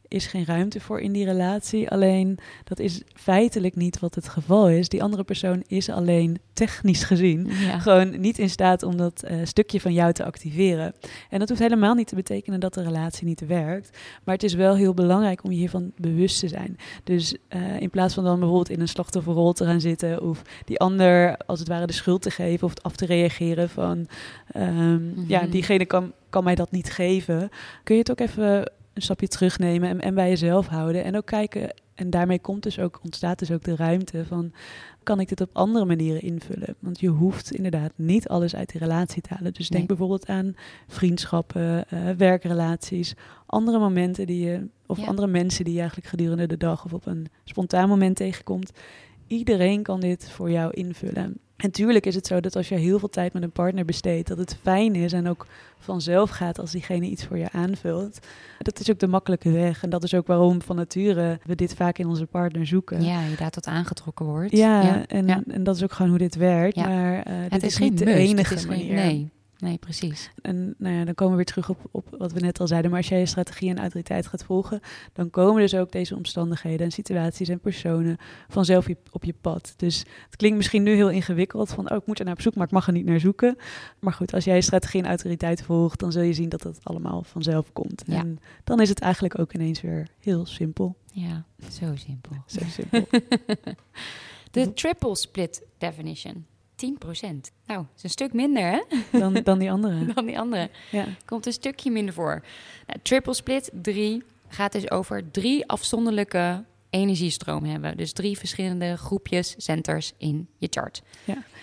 is 0.07 0.25
geen 0.25 0.45
ruimte 0.45 0.79
voor 0.79 0.99
in 1.01 1.11
die 1.11 1.25
relatie. 1.25 1.89
Alleen 1.89 2.37
dat 2.63 2.79
is 2.79 3.01
feitelijk 3.13 3.75
niet 3.75 3.99
wat 3.99 4.15
het 4.15 4.27
geval 4.27 4.69
is. 4.69 4.89
Die 4.89 5.03
andere 5.03 5.23
persoon 5.23 5.63
is 5.67 5.89
alleen 5.89 6.39
technisch 6.53 7.03
gezien 7.03 7.47
Ja. 7.59 7.79
gewoon 7.79 8.19
niet 8.19 8.39
in 8.39 8.49
staat 8.49 8.83
om 8.83 8.97
dat 8.97 9.23
eh, 9.23 9.37
stukje 9.43 9.81
van 9.81 9.93
jou 9.93 10.13
te 10.13 10.23
activeren. 10.25 10.93
En 11.29 11.39
dat 11.39 11.49
hoeft 11.49 11.61
helemaal 11.61 11.93
niet 11.93 12.07
te 12.07 12.15
betekenen 12.15 12.59
dat 12.59 12.73
de 12.73 12.83
relatie 12.83 13.25
niet 13.27 13.45
werkt. 13.47 13.97
Maar 14.23 14.33
het 14.33 14.43
is 14.43 14.53
wel 14.53 14.75
heel 14.75 14.93
belangrijk 14.93 15.43
om 15.43 15.51
je 15.51 15.57
hiervan 15.57 15.91
bewust 15.97 16.39
te 16.39 16.47
zijn. 16.47 16.77
Dus 17.03 17.35
eh, 17.47 17.79
in 17.81 17.89
plaats 17.89 18.13
van 18.13 18.23
dan 18.23 18.39
bijvoorbeeld 18.39 18.69
in 18.69 18.81
een 18.81 18.87
slachtofferrol 18.87 19.53
te 19.53 19.65
gaan 19.65 19.81
zitten... 19.81 20.21
of 20.21 20.41
die 20.65 20.79
ander 20.79 21.37
als 21.37 21.59
het 21.59 21.67
ware 21.67 21.85
de 21.87 21.93
schuld 21.93 22.21
te 22.21 22.31
geven 22.31 22.67
of 22.67 22.73
af 22.81 22.95
te 22.95 23.05
reageren 23.05 23.69
van... 23.69 24.07
ehm, 24.51 25.27
ja, 25.27 25.41
Mhm. 25.41 25.49
diegene 25.49 25.85
kan, 25.85 26.11
kan 26.29 26.43
mij 26.43 26.55
dat 26.55 26.71
niet 26.71 26.91
geven. 26.91 27.49
Kun 27.83 27.95
je 27.95 28.01
het 28.01 28.11
ook 28.11 28.19
even 28.19 28.71
een 28.95 29.01
stapje 29.01 29.27
terugnemen 29.27 29.89
en, 29.89 30.01
en 30.01 30.15
bij 30.15 30.29
jezelf 30.29 30.67
houden. 30.67 31.03
En 31.03 31.17
ook 31.17 31.25
kijken, 31.25 31.73
en 31.95 32.09
daarmee 32.09 32.39
komt 32.39 32.63
dus 32.63 32.79
ook, 32.79 32.99
ontstaat 33.03 33.39
dus 33.39 33.51
ook 33.51 33.63
de 33.63 33.75
ruimte 33.75 34.25
van 34.25 34.51
kan 35.03 35.19
ik 35.19 35.27
dit 35.29 35.41
op 35.41 35.49
andere 35.53 35.85
manieren 35.85 36.21
invullen? 36.21 36.75
Want 36.79 36.99
je 36.99 37.07
hoeft 37.07 37.51
inderdaad 37.51 37.91
niet 37.95 38.27
alles 38.27 38.55
uit 38.55 38.71
die 38.71 38.81
relatie 38.81 39.21
te 39.21 39.33
halen. 39.33 39.53
Dus 39.53 39.67
denk 39.67 39.77
Nee. 39.77 39.85
bijvoorbeeld 39.97 40.27
aan 40.27 40.55
vriendschappen, 40.87 41.89
eh, 41.89 42.09
werkrelaties, 42.17 43.13
andere 43.45 43.79
momenten 43.79 44.27
die 44.27 44.45
je, 44.45 44.67
of 44.85 44.99
Ja. 44.99 45.05
andere 45.05 45.27
mensen 45.27 45.63
die 45.63 45.73
je 45.73 45.79
eigenlijk 45.79 46.09
gedurende 46.09 46.47
de 46.47 46.57
dag 46.57 46.85
of 46.85 46.93
op 46.93 47.05
een 47.05 47.27
spontaan 47.43 47.89
moment 47.89 48.15
tegenkomt. 48.15 48.71
Iedereen 49.27 49.83
kan 49.83 49.99
dit 49.99 50.29
voor 50.29 50.51
jou 50.51 50.73
invullen. 50.73 51.37
En 51.55 51.71
tuurlijk 51.71 52.05
is 52.05 52.15
het 52.15 52.27
zo 52.27 52.39
dat 52.39 52.55
als 52.55 52.69
je 52.69 52.75
heel 52.75 52.99
veel 52.99 53.09
tijd 53.09 53.33
met 53.33 53.43
een 53.43 53.51
partner 53.51 53.85
besteedt, 53.85 54.27
dat 54.27 54.37
het 54.37 54.57
fijn 54.61 54.95
is 54.95 55.13
en 55.13 55.27
ook 55.27 55.45
vanzelf 55.79 56.29
gaat 56.29 56.59
als 56.59 56.71
diegene 56.71 57.05
iets 57.05 57.25
voor 57.25 57.37
je 57.37 57.51
aanvult. 57.51 58.19
Dat 58.59 58.79
is 58.79 58.89
ook 58.91 58.99
de 58.99 59.07
makkelijke 59.07 59.51
weg. 59.51 59.83
En 59.83 59.89
dat 59.89 60.03
is 60.03 60.13
ook 60.13 60.27
waarom 60.27 60.61
van 60.61 60.75
nature 60.75 61.39
we 61.45 61.55
dit 61.55 61.73
vaak 61.73 61.97
in 61.97 62.07
onze 62.07 62.25
partner 62.25 62.65
zoeken. 62.67 63.01
ja, 63.03 63.21
je 63.25 63.35
daar 63.35 63.49
tot 63.49 63.67
aangetrokken 63.67 64.25
wordt. 64.25 64.51
Ja, 64.51 65.05
En, 65.07 65.27
ja. 65.27 65.43
en 65.47 65.63
dat 65.63 65.75
is 65.75 65.83
ook 65.83 65.91
gewoon 65.93 66.09
hoe 66.09 66.19
dit 66.19 66.35
werkt. 66.35 66.75
Ja. 66.75 66.87
Maar 66.87 67.23
eh, 67.23 67.33
dit 67.41 67.51
het 67.51 67.63
is, 67.63 67.77
niet 67.77 67.97
de 67.97 68.13
enige 68.13 68.57
geen- 68.57 68.67
manier. 68.67 68.93
nee, 68.93 69.29
nee, 69.57 69.77
precies. 69.77 70.31
En 70.41 70.75
nou 70.77 70.95
ja, 70.95 71.05
dan 71.05 71.13
komen 71.13 71.37
we 71.37 71.43
weer 71.43 71.53
terug 71.53 71.69
op, 71.69 71.79
op 71.91 72.15
wat 72.17 72.31
we 72.31 72.39
net 72.39 72.59
al 72.59 72.67
zeiden. 72.67 72.91
Maar 72.91 72.99
als 72.99 73.09
jij 73.09 73.19
je 73.19 73.25
strategie 73.25 73.69
en 73.69 73.79
autoriteit 73.79 74.27
gaat 74.27 74.43
volgen, 74.43 74.79
dan 75.13 75.29
komen 75.29 75.61
dus 75.61 75.75
ook 75.75 75.91
deze 75.91 76.15
omstandigheden 76.15 76.85
en 76.85 76.91
situaties 76.91 77.49
en 77.49 77.59
personen 77.59 78.17
vanzelf 78.47 78.87
op 79.11 79.23
je 79.23 79.33
pad. 79.41 79.73
Dus 79.77 80.05
het 80.25 80.35
klinkt 80.35 80.57
misschien 80.57 80.83
nu 80.83 80.93
heel 80.93 81.09
ingewikkeld 81.09 81.69
van, 81.69 81.91
oh, 81.91 81.97
ik 81.97 82.05
moet 82.05 82.19
er 82.19 82.25
naar 82.25 82.33
op 82.33 82.41
zoek, 82.41 82.55
maar 82.55 82.65
ik 82.65 82.71
mag 82.71 82.87
er 82.87 82.93
niet 82.93 83.05
naar 83.05 83.19
zoeken. 83.19 83.57
Maar 83.99 84.13
goed, 84.13 84.33
als 84.33 84.43
jij 84.43 84.55
je 84.55 84.61
strategie 84.61 85.01
en 85.01 85.07
autoriteit 85.07 85.61
volgt, 85.61 85.99
dan 85.99 86.11
zul 86.11 86.21
je 86.21 86.33
zien 86.33 86.49
dat 86.49 86.63
het 86.63 86.79
allemaal 86.83 87.23
vanzelf 87.23 87.73
komt. 87.73 88.03
Ja. 88.05 88.17
En 88.17 88.39
dan 88.63 88.81
is 88.81 88.89
het 88.89 88.99
eigenlijk 88.99 89.39
ook 89.39 89.53
ineens 89.53 89.81
weer 89.81 90.07
heel 90.19 90.45
simpel. 90.45 90.95
Ja, 91.11 91.45
zo 91.71 91.95
simpel. 91.95 92.35
Zo 92.45 92.59
simpel. 92.69 93.07
De 94.51 94.73
triple 94.73 95.15
split 95.15 95.63
definition. 95.77 96.45
10 96.75 96.97
Nou, 97.01 97.13
dat 97.65 97.85
is 97.97 98.03
een 98.03 98.09
stuk 98.09 98.33
minder, 98.33 98.71
hè? 98.71 98.81
Dan, 99.19 99.33
dan 99.33 99.59
die 99.59 99.71
andere. 99.71 100.05
Dan 100.13 100.25
die 100.25 100.39
andere. 100.39 100.69
Ja. 100.91 101.05
Komt 101.25 101.45
een 101.45 101.53
stukje 101.53 101.91
minder 101.91 102.13
voor. 102.13 102.43
Nou, 102.87 102.99
triple 103.01 103.33
split 103.33 103.69
3 103.73 104.23
gaat 104.47 104.71
dus 104.71 104.91
over 104.91 105.31
drie 105.31 105.67
afzonderlijke 105.67 106.63
energiestromen 106.89 107.69
hebben. 107.69 107.97
Dus 107.97 108.13
drie 108.13 108.37
verschillende 108.37 108.97
groepjes, 108.97 109.55
centers 109.57 110.13
in 110.17 110.47
je 110.57 110.67
chart. 110.69 111.01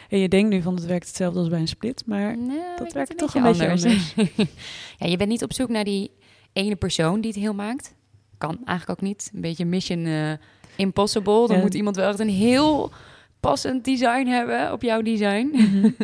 En 0.08 0.18
je 0.18 0.28
denkt 0.28 0.50
nu 0.50 0.62
van 0.62 0.74
het 0.74 0.86
werkt 0.86 1.06
hetzelfde 1.06 1.38
als 1.38 1.48
bij 1.48 1.60
een 1.60 1.68
split, 1.68 2.02
maar 2.06 2.38
Nou, 2.38 2.60
dat 2.76 2.92
werkt 2.92 3.18
toch 3.18 3.34
een 3.34 3.42
beetje 3.42 3.68
anders. 3.68 4.14
ja, 4.98 5.06
je 5.06 5.16
bent 5.16 5.28
niet 5.30 5.42
op 5.42 5.52
zoek 5.52 5.68
naar 5.68 5.84
die 5.84 6.10
ene 6.52 6.76
persoon 6.76 7.20
die 7.20 7.30
het 7.30 7.40
heel 7.40 7.54
maakt. 7.54 7.94
Kan 8.38 8.58
eigenlijk 8.64 9.00
ook 9.00 9.06
niet. 9.08 9.30
Een 9.34 9.40
beetje 9.40 9.64
mission 9.64 10.04
eh, 10.04 10.32
impossible. 10.76 11.46
Dan 11.46 11.56
Ja. 11.56 11.62
moet 11.62 11.74
iemand 11.74 11.96
wel 11.96 12.08
echt 12.08 12.18
een 12.18 12.28
heel 12.28 12.92
passend 13.42 13.84
design 13.84 14.26
hebben 14.26 14.72
op 14.72 14.82
jouw 14.82 15.02
design. 15.02 15.50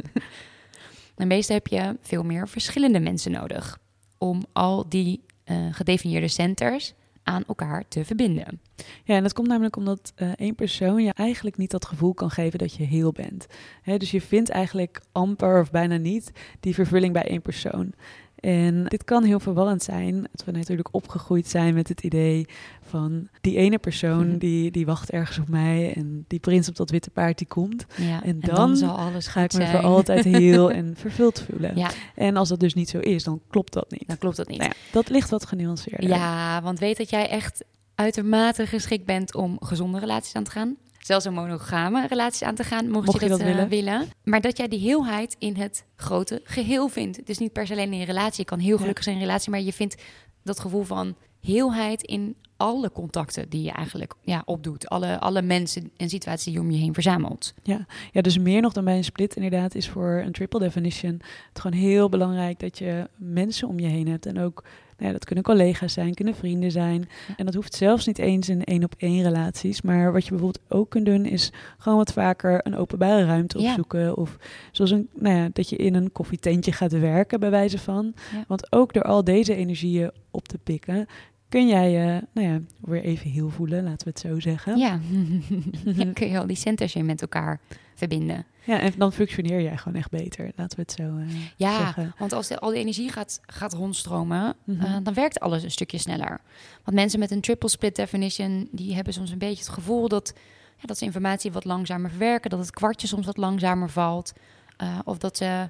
En 1.18 1.26
meestal 1.26 1.56
heb 1.56 1.66
je 1.66 1.96
veel 2.00 2.22
meer 2.22 2.48
verschillende 2.48 3.00
mensen 3.00 3.32
nodig 3.32 3.78
om 4.18 4.44
al 4.52 4.88
die 4.88 5.24
eh, 5.44 5.56
gedefinieerde 5.70 6.28
centers 6.28 6.94
aan 7.22 7.44
elkaar 7.46 7.88
te 7.88 8.04
verbinden. 8.04 8.60
Ja, 9.04 9.16
en 9.16 9.22
dat 9.22 9.32
komt 9.32 9.48
namelijk 9.48 9.76
omdat 9.76 10.12
eh, 10.14 10.30
één 10.36 10.54
persoon 10.54 11.02
je 11.02 11.12
eigenlijk 11.14 11.56
niet 11.56 11.70
dat 11.70 11.86
gevoel 11.86 12.14
kan 12.14 12.30
geven 12.30 12.58
dat 12.58 12.74
je 12.74 12.84
heel 12.84 13.12
bent. 13.12 13.46
Hè, 13.82 13.96
dus 13.96 14.10
je 14.10 14.20
vindt 14.20 14.48
eigenlijk 14.48 15.00
amper 15.12 15.60
of 15.60 15.70
bijna 15.70 15.96
niet 15.96 16.32
die 16.60 16.74
vervulling 16.74 17.12
bij 17.12 17.28
één 17.28 17.42
persoon. 17.42 17.92
En 18.40 18.84
dit 18.84 19.04
kan 19.04 19.24
heel 19.24 19.40
verwarrend 19.40 19.82
zijn, 19.82 20.28
dat 20.32 20.44
we 20.44 20.52
natuurlijk 20.52 20.88
opgegroeid 20.90 21.48
zijn 21.48 21.74
met 21.74 21.88
het 21.88 22.00
idee 22.02 22.46
van 22.82 23.28
die 23.40 23.56
ene 23.56 23.78
persoon 23.78 24.28
Mhm. 24.28 24.38
die, 24.38 24.70
die 24.70 24.86
wacht 24.86 25.10
ergens 25.10 25.38
op 25.38 25.48
mij 25.48 25.92
en 25.94 26.24
die 26.28 26.38
prins 26.38 26.68
op 26.68 26.76
dat 26.76 26.90
witte 26.90 27.10
paard 27.10 27.38
die 27.38 27.46
komt. 27.46 27.86
Ja, 27.96 28.22
En 28.22 28.40
dan 28.40 28.76
zal 28.76 28.98
alles 28.98 29.26
Ga 29.26 29.42
ik 29.42 29.52
me 29.52 29.58
zijn. 29.60 29.70
voor 29.70 29.80
altijd 29.80 30.24
heel 30.38 30.70
en 30.70 30.94
vervuld 30.96 31.44
voelen. 31.50 31.76
Ja, 31.76 31.90
En 32.14 32.36
als 32.36 32.48
dat 32.48 32.60
dus 32.60 32.74
niet 32.74 32.88
zo 32.88 32.98
is, 32.98 33.24
dan 33.24 33.40
klopt 33.50 33.72
dat 33.72 33.90
niet. 33.90 34.04
dan 34.08 34.18
klopt 34.18 34.36
dat 34.36 34.48
niet. 34.48 34.58
Nou 34.58 34.70
ja, 34.70 34.92
dat 34.92 35.08
ligt 35.08 35.30
wat 35.30 35.46
genuanceerder. 35.46 36.08
Ja, 36.08 36.62
want 36.62 36.78
weet 36.78 36.96
dat 36.96 37.10
jij 37.10 37.28
echt 37.28 37.64
uitermate 37.94 38.66
geschikt 38.66 39.04
bent 39.04 39.34
om 39.34 39.56
gezonde 39.60 39.98
relaties 39.98 40.34
aan 40.34 40.44
te 40.44 40.50
gaan. 40.50 40.76
Zelfs 40.98 41.24
een 41.24 41.32
monogame 41.34 42.06
relaties 42.06 42.42
aan 42.42 42.54
te 42.54 42.64
gaan, 42.64 42.90
mocht, 42.90 43.06
Mocht 43.06 43.18
je 43.18 43.24
je 43.24 43.30
dat, 43.30 43.40
eh, 43.40 43.46
willen. 43.46 43.68
willen. 43.68 44.08
Maar 44.24 44.40
dat 44.40 44.56
jij 44.56 44.68
die 44.68 44.78
heelheid 44.80 45.36
in 45.38 45.56
het 45.56 45.84
grote 45.96 46.40
geheel 46.44 46.88
vindt. 46.88 47.26
Dus 47.26 47.38
niet 47.38 47.52
per 47.52 47.66
se 47.66 47.72
alleen 47.72 47.92
in 47.92 47.98
je 47.98 48.04
relatie. 48.04 48.40
Je 48.40 48.44
kan 48.44 48.58
heel 48.58 48.78
gelukkig 48.78 49.04
zijn 49.04 49.16
in 49.16 49.20
een 49.22 49.26
relatie, 49.26 49.50
maar 49.50 49.60
je 49.60 49.72
vindt 49.72 50.02
dat 50.44 50.60
gevoel 50.60 50.82
van 50.84 51.16
heelheid 51.40 52.02
in 52.02 52.36
alle 52.58 52.92
contacten 52.92 53.48
die 53.48 53.62
je 53.62 53.70
eigenlijk 53.70 54.14
ja, 54.22 54.42
opdoet. 54.44 54.88
Alle, 54.88 55.18
alle 55.20 55.42
mensen 55.42 55.90
en 55.96 56.08
situaties 56.08 56.44
die 56.44 56.52
je 56.54 56.60
om 56.60 56.70
je 56.70 56.78
heen 56.78 56.94
verzamelt. 56.94 57.54
Ja, 57.62 58.20
dus 58.20 58.38
meer 58.38 58.60
nog 58.60 58.72
dan 58.72 58.84
bij 58.84 58.96
een 58.96 59.04
split 59.04 59.36
inderdaad 59.36 59.74
is 59.74 59.88
voor 59.88 60.22
een 60.24 60.32
triple 60.32 60.58
definition 60.58 61.20
het 61.48 61.60
gewoon 61.60 61.78
heel 61.78 62.08
belangrijk 62.08 62.60
dat 62.60 62.78
je 62.78 63.08
mensen 63.16 63.68
om 63.68 63.78
je 63.78 63.86
heen 63.86 64.08
hebt. 64.08 64.26
En 64.26 64.38
ook, 64.38 64.62
nou 64.96 65.06
ja, 65.06 65.12
dat 65.12 65.24
kunnen 65.24 65.44
collega's 65.44 65.92
zijn, 65.92 66.14
kunnen 66.14 66.34
vrienden 66.34 66.70
zijn. 66.70 67.08
En 67.36 67.44
dat 67.44 67.54
hoeft 67.54 67.74
zelfs 67.74 68.06
niet 68.06 68.18
eens 68.18 68.48
in 68.48 68.64
één 68.64 68.84
op 68.84 68.94
één 68.98 69.22
relaties. 69.22 69.82
Maar 69.82 70.12
wat 70.12 70.24
je 70.24 70.30
bijvoorbeeld 70.30 70.64
ook 70.68 70.90
kunt 70.90 71.06
doen 71.06 71.24
is 71.24 71.52
gewoon 71.78 71.98
wat 71.98 72.12
vaker 72.12 72.66
een 72.66 72.76
openbare 72.76 73.24
ruimte 73.24 73.58
Ja. 73.60 73.68
opzoeken. 73.68 74.16
Of 74.16 74.36
zoals 74.72 74.90
een, 74.90 75.08
nou 75.14 75.36
ja, 75.36 75.48
dat 75.52 75.68
je 75.68 75.76
in 75.76 75.94
een 75.94 76.12
koffietentje 76.12 76.72
gaat 76.72 76.92
werken 76.92 77.40
bij 77.40 77.50
wijze 77.50 77.78
van. 77.78 78.14
Ja. 78.32 78.44
Want 78.46 78.72
ook 78.72 78.92
door 78.92 79.02
al 79.02 79.24
deze 79.24 79.54
energieën 79.54 80.10
op 80.30 80.48
te 80.48 80.58
pikken 80.58 81.06
kun 81.48 81.68
jij 81.68 81.90
je, 81.90 82.26
nou 82.32 82.48
ja, 82.48 82.60
weer 82.80 83.02
even 83.02 83.30
heel 83.30 83.48
voelen, 83.50 83.84
laten 83.84 84.04
we 84.06 84.10
het 84.10 84.20
zo 84.20 84.40
zeggen. 84.40 84.76
Ja, 84.78 85.00
Dan 85.96 86.12
kun 86.12 86.28
je 86.28 86.38
al 86.38 86.46
die 86.46 86.56
centers 86.56 86.94
weer 86.94 87.04
met 87.04 87.20
elkaar 87.22 87.60
verbinden. 87.94 88.46
Ja, 88.64 88.80
en 88.80 88.92
dan 88.96 89.12
functioneer 89.12 89.62
jij 89.62 89.76
gewoon 89.76 89.98
echt 89.98 90.10
beter, 90.10 90.50
laten 90.56 90.76
we 90.76 90.82
het 90.82 90.92
zo 90.92 91.02
eh, 91.18 91.26
Ja, 91.56 91.76
zeggen. 91.78 92.14
want 92.18 92.32
als 92.32 92.48
de, 92.48 92.58
al 92.58 92.70
die 92.70 92.78
energie 92.78 93.10
gaat, 93.10 93.40
gaat 93.46 93.72
rondstromen, 93.72 94.54
Mhm. 94.64 94.84
eh, 94.84 94.96
dan 95.02 95.14
werkt 95.14 95.40
alles 95.40 95.62
een 95.62 95.70
stukje 95.70 95.98
sneller. 95.98 96.40
Want 96.84 96.96
mensen 96.96 97.18
met 97.18 97.30
een 97.30 97.40
triple 97.40 97.68
split 97.68 97.96
definition, 97.96 98.68
die 98.72 98.94
hebben 98.94 99.12
soms 99.12 99.30
een 99.30 99.38
beetje 99.38 99.64
het 99.64 99.72
gevoel 99.72 100.08
dat, 100.08 100.32
ja, 100.76 100.86
dat 100.86 100.98
ze 100.98 101.04
informatie 101.04 101.52
wat 101.52 101.64
langzamer 101.64 102.10
verwerken, 102.10 102.50
dat 102.50 102.58
het 102.58 102.70
kwartje 102.70 103.06
soms 103.06 103.26
wat 103.26 103.36
langzamer 103.36 103.90
valt. 103.90 104.32
eh, 104.76 104.98
of 105.04 105.18
dat 105.18 105.36
ze 105.36 105.68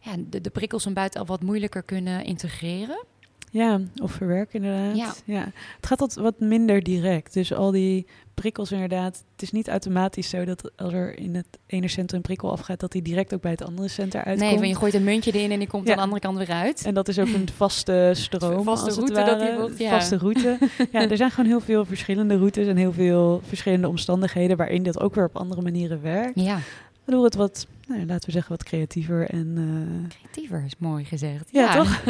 ja, 0.00 0.12
de, 0.28 0.40
de 0.40 0.50
prikkels 0.50 0.82
van 0.82 0.92
buiten 0.94 1.20
al 1.20 1.26
wat 1.26 1.42
moeilijker 1.42 1.82
kunnen 1.82 2.24
integreren. 2.24 3.04
Ja, 3.52 3.80
of 4.02 4.12
verwerken 4.12 4.62
inderdaad. 4.64 4.96
Ja. 4.96 5.12
Ja. 5.24 5.44
Het 5.76 5.86
gaat 5.86 6.00
wat, 6.00 6.14
wat 6.14 6.40
minder 6.40 6.82
direct. 6.82 7.32
Dus 7.32 7.52
al 7.54 7.70
die 7.70 8.06
prikkels 8.34 8.72
inderdaad. 8.72 9.24
Het 9.32 9.42
is 9.42 9.50
niet 9.50 9.68
automatisch 9.68 10.28
zo 10.28 10.44
dat 10.44 10.70
als 10.76 10.92
er 10.92 11.18
in 11.18 11.34
het 11.34 11.46
ene 11.66 11.88
centrum 11.88 12.16
een 12.16 12.22
prikkel 12.26 12.50
afgaat... 12.50 12.80
dat 12.80 12.92
die 12.92 13.02
direct 13.02 13.34
ook 13.34 13.40
bij 13.40 13.50
het 13.50 13.64
andere 13.64 13.88
centrum 13.88 14.22
uitkomt. 14.22 14.50
Nee, 14.50 14.58
want 14.58 14.68
je 14.70 14.76
gooit 14.76 14.94
een 14.94 15.04
muntje 15.04 15.32
erin 15.32 15.50
en 15.50 15.58
die 15.58 15.68
komt 15.68 15.84
Ja. 15.86 15.90
aan 15.90 15.96
de 15.96 16.02
andere 16.02 16.20
kant 16.20 16.36
weer 16.38 16.50
uit. 16.50 16.84
En 16.84 16.94
dat 16.94 17.08
is 17.08 17.18
ook 17.18 17.26
een 17.28 17.48
vaste 17.56 18.10
stroom, 18.14 18.64
Vaste 18.64 18.90
route 18.90 19.12
dat 19.12 19.26
die 19.38 19.48
ware. 19.48 19.60
wordt, 19.60 19.78
ja. 19.78 19.90
Vaste 19.90 20.16
route. 20.18 20.58
ja, 20.92 21.08
er 21.10 21.16
zijn 21.16 21.30
gewoon 21.30 21.50
heel 21.50 21.60
veel 21.60 21.84
verschillende 21.84 22.36
routes... 22.36 22.66
en 22.66 22.76
heel 22.76 22.92
veel 22.92 23.40
verschillende 23.44 23.88
omstandigheden... 23.88 24.56
waarin 24.56 24.82
dat 24.82 25.00
ook 25.00 25.14
weer 25.14 25.24
op 25.24 25.36
andere 25.36 25.62
manieren 25.62 26.02
werkt. 26.02 26.40
Ja, 26.40 26.58
Waardoor 27.04 27.24
het 27.24 27.34
wat, 27.34 27.66
nou, 27.96 28.06
laten 28.06 28.26
we 28.26 28.32
zeggen, 28.32 28.50
wat 28.50 28.62
creatiever 28.62 29.28
en... 29.30 29.54
eh, 29.56 30.08
creatiever 30.18 30.62
is 30.66 30.72
mooi 30.78 31.04
gezegd. 31.04 31.48
Ja, 31.52 31.74
toch? 31.74 32.02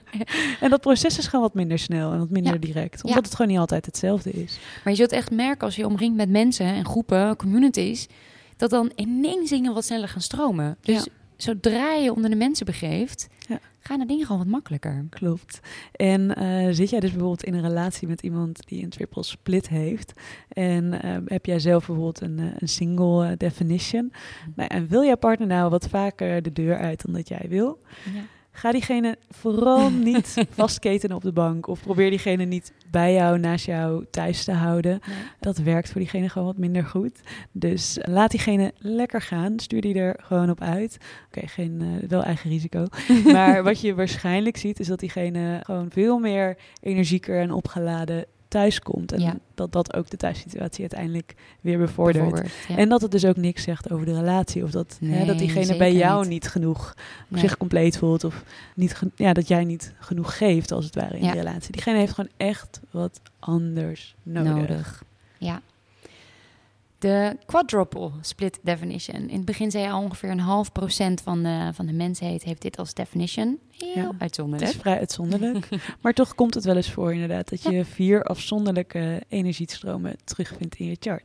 En 0.60 0.70
dat 0.70 0.80
proces 0.80 1.18
is 1.18 1.26
gewoon 1.26 1.44
wat 1.44 1.54
minder 1.54 1.78
snel 1.78 2.12
en 2.12 2.18
wat 2.18 2.30
minder 2.30 2.52
Ja. 2.52 2.58
direct. 2.58 2.94
Ja. 3.02 3.08
Omdat 3.08 3.24
het 3.24 3.34
gewoon 3.34 3.50
niet 3.50 3.60
altijd 3.60 3.86
hetzelfde 3.86 4.30
is. 4.30 4.58
Maar 4.84 4.92
je 4.92 4.98
zult 4.98 5.12
echt 5.12 5.30
merken 5.30 5.64
als 5.64 5.74
je 5.76 5.82
je 5.82 5.88
omringt 5.88 6.16
met 6.16 6.28
mensen 6.28 6.66
en 6.66 6.84
groepen, 6.84 7.36
communities, 7.36 8.08
dat 8.56 8.70
dan 8.70 8.92
ineens 8.96 9.50
dingen 9.50 9.74
wat 9.74 9.84
sneller 9.84 10.08
gaan 10.08 10.20
stromen. 10.20 10.76
Dus 10.80 11.06
zodra 11.36 11.92
je 11.94 12.14
onder 12.14 12.30
de 12.30 12.36
mensen 12.36 12.66
begeeft, 12.66 13.28
Ja. 13.48 13.60
Gaan 13.82 13.98
de 13.98 14.06
dingen 14.06 14.26
gewoon 14.26 14.40
wat 14.40 14.50
makkelijker. 14.50 15.06
Klopt. 15.10 15.60
En 15.92 16.34
eh, 16.34 16.68
zit 16.70 16.90
jij 16.90 17.00
dus 17.00 17.10
bijvoorbeeld 17.10 17.44
in 17.44 17.54
een 17.54 17.62
relatie 17.62 18.08
met 18.08 18.22
iemand 18.22 18.66
die 18.66 18.82
een 18.82 18.90
triple 18.90 19.22
split 19.22 19.68
heeft. 19.68 20.12
En 20.48 21.02
eh, 21.02 21.16
heb 21.24 21.46
jij 21.46 21.58
zelf 21.58 21.86
bijvoorbeeld 21.86 22.20
een, 22.20 22.38
eh, 22.38 22.46
een 22.58 22.68
single 22.68 23.26
eh, 23.26 23.36
definition. 23.36 24.12
Nou, 24.54 24.68
en 24.68 24.88
wil 24.88 25.04
jouw 25.04 25.16
partner 25.16 25.48
nou 25.48 25.70
wat 25.70 25.88
vaker 25.88 26.42
de 26.42 26.52
deur 26.52 26.78
uit 26.78 27.04
dan 27.04 27.14
dat 27.14 27.28
jij 27.28 27.46
wil? 27.48 27.80
Ja. 28.14 28.22
Ga 28.54 28.72
diegene 28.72 29.16
vooral 29.30 29.90
niet 30.10 30.46
vastketenen 30.50 31.16
op 31.16 31.22
de 31.22 31.32
bank. 31.32 31.66
Of 31.66 31.82
probeer 31.82 32.10
diegene 32.10 32.44
niet 32.44 32.72
bij 32.90 33.14
jou, 33.14 33.38
naast 33.38 33.66
jou 33.66 34.04
thuis 34.10 34.44
te 34.44 34.52
houden. 34.52 35.00
Dat 35.40 35.58
werkt 35.58 35.90
voor 35.90 36.00
diegene 36.00 36.28
gewoon 36.28 36.48
wat 36.48 36.56
minder 36.56 36.84
goed. 36.84 37.20
Dus 37.52 37.98
laat 38.02 38.30
diegene 38.30 38.72
lekker 38.78 39.20
gaan. 39.20 39.58
Stuur 39.58 39.80
die 39.80 39.94
er 39.94 40.16
gewoon 40.22 40.50
op 40.50 40.60
uit. 40.60 40.98
Oké, 41.26 41.46
geen 41.46 41.80
eh, 41.80 42.08
wel 42.08 42.22
eigen 42.22 42.50
risico. 42.50 42.86
Maar 43.32 43.62
wat 43.62 43.80
je 43.80 43.94
waarschijnlijk 43.94 44.56
ziet, 44.56 44.80
is 44.80 44.86
dat 44.86 45.00
diegene 45.00 45.60
gewoon 45.62 45.90
veel 45.90 46.18
meer 46.18 46.56
energieker 46.80 47.40
en 47.40 47.52
opgeladen 47.52 48.24
thuis 48.52 48.80
komt. 48.80 49.12
En 49.12 49.20
Ja. 49.20 49.36
dat 49.54 49.72
dat 49.72 49.94
ook 49.94 50.10
de 50.10 50.16
thuissituatie 50.16 50.80
uiteindelijk 50.80 51.34
weer 51.60 51.78
bevordert. 51.78 52.50
Ja. 52.68 52.76
En 52.76 52.88
dat 52.88 53.00
het 53.00 53.10
dus 53.10 53.24
ook 53.24 53.36
niks 53.36 53.62
zegt 53.62 53.92
over 53.92 54.06
de 54.06 54.14
relatie. 54.14 54.62
Of 54.64 54.70
dat, 54.70 54.98
hè, 55.04 55.24
dat 55.26 55.38
diegene 55.38 55.76
bij 55.76 55.92
jou 55.94 56.20
niet. 56.20 56.28
niet, 56.30 56.48
genoeg 56.48 56.94
Nee. 57.28 57.40
zich 57.40 57.56
compleet 57.56 57.98
voelt. 57.98 58.24
Of 58.24 58.44
niet 58.74 59.00
ja, 59.16 59.32
dat 59.32 59.48
jij 59.48 59.64
niet 59.64 59.94
genoeg 59.98 60.36
geeft, 60.36 60.72
als 60.72 60.84
het 60.84 60.94
ware, 60.94 61.18
in 61.18 61.26
de 61.26 61.32
relatie. 61.32 61.72
Diegene 61.72 61.98
heeft 61.98 62.12
gewoon 62.12 62.30
echt 62.36 62.80
wat 62.90 63.20
anders 63.38 64.14
nodig. 64.22 64.54
nodig. 64.54 65.02
Ja. 65.38 65.60
De 67.02 67.36
quadruple 67.46 68.10
split 68.20 68.58
definition. 68.62 69.28
In 69.28 69.36
het 69.36 69.44
begin 69.44 69.70
zei 69.70 69.84
je 69.84 69.90
al 69.90 70.02
ongeveer 70.02 70.30
een 70.30 70.40
half 70.40 70.72
procent 70.72 71.20
van 71.20 71.42
de, 71.42 71.70
van 71.72 71.86
de 71.86 71.92
mensheid 71.92 72.42
heeft 72.42 72.62
dit 72.62 72.78
als 72.78 72.94
definition. 72.94 73.58
Heel 73.70 73.94
Ja. 73.94 74.06
Het 74.06 74.20
uitzonderlijk. 74.20 74.70
is 74.70 74.76
vrij 74.76 74.98
uitzonderlijk. 74.98 75.68
maar 76.02 76.12
toch 76.12 76.34
komt 76.34 76.54
het 76.54 76.64
wel 76.64 76.76
eens 76.76 76.90
voor 76.90 77.12
inderdaad 77.12 77.48
dat 77.48 77.62
je 77.62 77.84
vier 77.84 78.22
afzonderlijke 78.22 79.22
energiestromen 79.28 80.16
terugvindt 80.24 80.74
in 80.76 80.86
je 80.86 80.96
chart. 81.00 81.22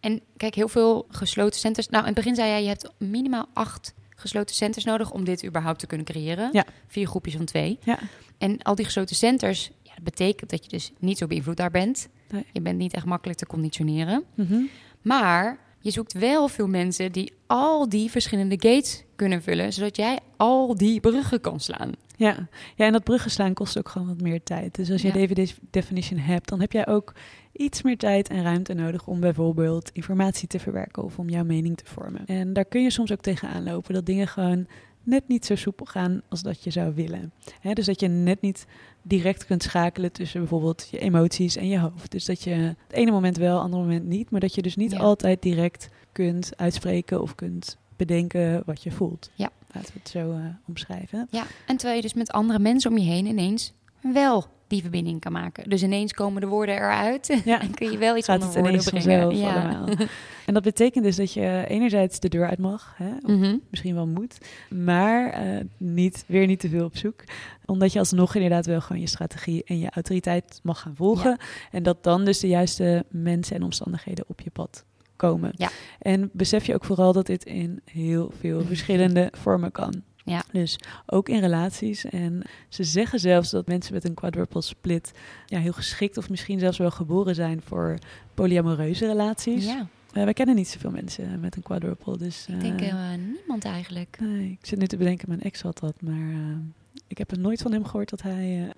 En 0.00 0.20
kijk, 0.36 0.54
heel 0.54 0.68
veel 0.68 1.06
gesloten 1.08 1.60
centers. 1.60 1.88
Nou, 1.88 2.00
in 2.00 2.06
het 2.06 2.16
begin 2.16 2.34
zei 2.34 2.48
jij, 2.48 2.62
je 2.62 2.68
hebt 2.68 2.90
minimaal 2.98 3.46
acht 3.52 3.94
gesloten 4.16 4.54
centers 4.54 4.84
nodig 4.84 5.10
om 5.10 5.24
dit 5.24 5.44
überhaupt 5.44 5.78
te 5.78 5.86
kunnen 5.86 6.06
creëren. 6.06 6.48
Ja. 6.52 6.64
Vier 6.86 7.06
groepjes 7.06 7.36
van 7.36 7.44
twee. 7.44 7.78
Ja. 7.84 7.98
En 8.38 8.62
al 8.62 8.74
die 8.74 8.84
gesloten 8.84 9.16
centers, 9.16 9.70
ja, 9.82 9.94
dat 9.94 10.04
betekent 10.04 10.50
dat 10.50 10.64
je 10.64 10.70
dus 10.70 10.92
niet 10.98 11.18
zo 11.18 11.26
beïnvloedbaar 11.26 11.70
bent. 11.70 12.08
Nee. 12.30 12.44
Je 12.52 12.60
bent 12.60 12.78
niet 12.78 12.92
echt 12.94 13.04
makkelijk 13.04 13.38
te 13.38 13.46
conditioneren. 13.46 14.24
Mhm. 14.34 14.60
Maar 15.02 15.58
je 15.78 15.90
zoekt 15.90 16.12
wel 16.12 16.48
veel 16.48 16.66
mensen 16.68 17.12
die 17.12 17.32
al 17.46 17.88
die 17.88 18.10
verschillende 18.10 18.54
gates 18.58 19.04
kunnen 19.16 19.42
vullen, 19.42 19.72
zodat 19.72 19.96
jij 19.96 20.18
al 20.36 20.76
die 20.76 21.00
bruggen 21.00 21.40
kan 21.40 21.60
slaan. 21.60 21.92
Ja. 22.16 22.48
ja, 22.76 22.86
en 22.86 22.92
dat 22.92 23.04
bruggen 23.04 23.30
slaan 23.30 23.54
kost 23.54 23.78
ook 23.78 23.88
gewoon 23.88 24.08
wat 24.08 24.20
meer 24.20 24.42
tijd. 24.42 24.74
Dus 24.74 24.90
als 24.90 25.02
je 25.02 25.18
Ja. 25.18 25.26
deze 25.34 25.54
definition 25.70 26.18
hebt, 26.18 26.48
dan 26.48 26.60
heb 26.60 26.72
jij 26.72 26.86
ook 26.86 27.12
iets 27.52 27.82
meer 27.82 27.96
tijd 27.98 28.28
en 28.28 28.42
ruimte 28.42 28.74
nodig 28.74 29.06
om 29.06 29.20
bijvoorbeeld 29.20 29.90
informatie 29.92 30.48
te 30.48 30.58
verwerken 30.58 31.02
of 31.04 31.18
om 31.18 31.28
jouw 31.28 31.44
mening 31.44 31.76
te 31.76 31.84
vormen. 31.86 32.26
En 32.26 32.52
daar 32.52 32.64
kun 32.64 32.82
je 32.82 32.90
soms 32.90 33.12
ook 33.12 33.20
tegenaan 33.20 33.64
lopen 33.64 33.94
dat 33.94 34.06
dingen 34.06 34.28
gewoon 34.28 34.66
net 35.02 35.28
niet 35.28 35.46
zo 35.46 35.54
soepel 35.54 35.86
gaan 35.86 36.22
als 36.28 36.42
dat 36.42 36.64
je 36.64 36.70
zou 36.70 36.94
willen. 36.94 37.32
Dus 37.72 37.86
dat 37.86 38.00
je 38.00 38.08
net 38.08 38.40
niet 38.40 38.66
direct 39.02 39.46
kunt 39.46 39.62
schakelen 39.62 40.12
tussen 40.12 40.40
bijvoorbeeld 40.40 40.88
je 40.90 40.98
emoties 40.98 41.56
en 41.56 41.68
je 41.68 41.78
hoofd. 41.78 42.10
Dus 42.10 42.24
dat 42.24 42.42
je 42.42 42.50
het 42.50 42.76
ene 42.90 43.10
moment 43.10 43.36
wel, 43.36 43.54
het 43.54 43.62
andere 43.64 43.82
moment 43.82 44.06
niet, 44.06 44.30
maar 44.30 44.40
dat 44.40 44.54
je 44.54 44.62
dus 44.62 44.76
niet 44.76 44.90
Ja. 44.92 44.98
altijd 44.98 45.42
direct 45.42 45.88
kunt 46.12 46.52
uitspreken 46.56 47.22
of 47.22 47.34
kunt 47.34 47.76
bedenken 47.96 48.62
wat 48.66 48.82
je 48.82 48.90
voelt. 48.90 49.30
Ja. 49.34 49.50
Laten 49.74 49.92
we 49.92 49.98
het 49.98 50.08
zo 50.08 50.30
eh, 50.32 50.38
omschrijven. 50.68 51.26
Ja, 51.30 51.44
en 51.66 51.76
terwijl 51.76 51.96
je 51.96 52.02
dus 52.02 52.14
met 52.14 52.30
andere 52.30 52.58
mensen 52.58 52.90
om 52.90 52.98
je 52.98 53.04
heen 53.04 53.26
ineens 53.26 53.72
wel 54.00 54.44
die 54.66 54.80
verbinding 54.82 55.20
kan 55.20 55.32
maken. 55.32 55.70
Dus 55.70 55.82
ineens 55.82 56.12
komen 56.12 56.40
de 56.40 56.46
woorden 56.46 56.74
eruit 56.74 57.40
Ja. 57.44 57.60
en 57.62 57.74
kun 57.74 57.90
je 57.90 57.98
wel 57.98 58.16
iets 58.16 58.26
Gaat 58.26 58.42
onder 58.42 58.54
het 58.54 58.58
woorden 58.90 59.02
brengen. 59.02 59.20
vanzelf 59.32 59.54
allemaal. 59.56 59.88
En 60.46 60.54
dat 60.54 60.62
betekent 60.62 61.04
dus 61.04 61.16
dat 61.16 61.32
je 61.32 61.64
enerzijds 61.68 62.20
de 62.20 62.28
deur 62.28 62.48
uit 62.48 62.58
mag, 62.58 62.94
hè, 62.96 63.10
of 63.22 63.30
Mhm. 63.30 63.56
misschien 63.70 63.94
wel 63.94 64.06
moet, 64.06 64.38
maar 64.70 65.30
eh, 65.30 65.64
niet, 65.76 66.24
weer 66.26 66.46
niet 66.46 66.60
te 66.60 66.68
veel 66.68 66.84
op 66.84 66.96
zoek. 66.96 67.24
Omdat 67.66 67.92
je 67.92 67.98
alsnog 67.98 68.34
inderdaad 68.34 68.66
wel 68.66 68.80
gewoon 68.80 69.00
je 69.02 69.08
strategie 69.08 69.64
en 69.64 69.78
je 69.78 69.90
autoriteit 69.90 70.60
mag 70.62 70.80
gaan 70.80 70.96
volgen. 70.96 71.38
En 71.70 71.82
dat 71.82 72.04
dan 72.04 72.24
dus 72.24 72.40
de 72.40 72.48
juiste 72.48 73.04
mensen 73.10 73.56
en 73.56 73.62
omstandigheden 73.62 74.24
op 74.28 74.40
je 74.40 74.50
pad 74.50 74.84
komen. 75.16 75.52
Ja. 75.56 75.70
En 75.98 76.30
besef 76.32 76.66
je 76.66 76.74
ook 76.74 76.84
vooral 76.84 77.12
dat 77.12 77.26
dit 77.26 77.44
in 77.44 77.80
heel 77.84 78.32
veel 78.38 78.62
verschillende 78.64 79.28
vormen 79.32 79.72
kan. 79.72 80.02
Ja. 80.24 80.42
Dus 80.52 80.78
ook 81.06 81.28
in 81.28 81.40
relaties. 81.40 82.04
En 82.04 82.42
ze 82.68 82.84
zeggen 82.84 83.20
zelfs 83.20 83.50
dat 83.50 83.66
mensen 83.66 83.94
met 83.94 84.04
een 84.04 84.14
quadruple 84.14 84.62
split 84.62 85.12
ja, 85.46 85.58
heel 85.58 85.72
geschikt 85.72 86.16
of 86.16 86.30
misschien 86.30 86.58
zelfs 86.58 86.78
wel 86.78 86.90
geboren 86.90 87.34
zijn 87.34 87.60
voor 87.64 87.98
polyamoreuze 88.34 89.06
relaties. 89.06 89.64
Ja, 89.64 89.86
Eh, 90.12 90.24
wij 90.24 90.32
kennen 90.32 90.54
niet 90.54 90.68
zoveel 90.68 90.90
mensen 90.90 91.40
met 91.40 91.56
een 91.56 91.62
quadruple. 91.62 92.18
Dus, 92.18 92.46
ik 92.48 92.60
denk 92.60 92.80
eh, 92.80 92.88
eh, 92.88 93.20
niemand 93.34 93.64
eigenlijk. 93.64 94.16
nee, 94.20 94.50
ik 94.60 94.66
zit 94.66 94.78
nu 94.78 94.86
te 94.86 94.96
bedenken, 94.96 95.28
mijn 95.28 95.40
ex 95.40 95.62
had 95.62 95.78
dat, 95.78 95.94
maar 96.00 96.58
ik 97.06 97.18
heb 97.18 97.30
er 97.30 97.38
nooit 97.38 97.62
van 97.62 97.72
hem 97.72 97.84
gehoord 97.84 98.10
dat 98.10 98.22
hij. 98.22 98.72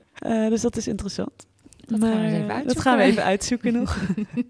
dus 0.48 0.60
dat 0.60 0.76
is 0.76 0.88
interessant. 0.88 1.46
Dat 1.86 2.00
gaan 2.00 2.20
we 2.20 2.26
even 2.26 2.40
dat 2.40 2.56
uitzoeken. 2.56 2.82
gaan 2.82 2.96
we 2.96 3.02
even 3.02 3.24
uitzoeken 3.24 3.72
nog. 3.72 3.98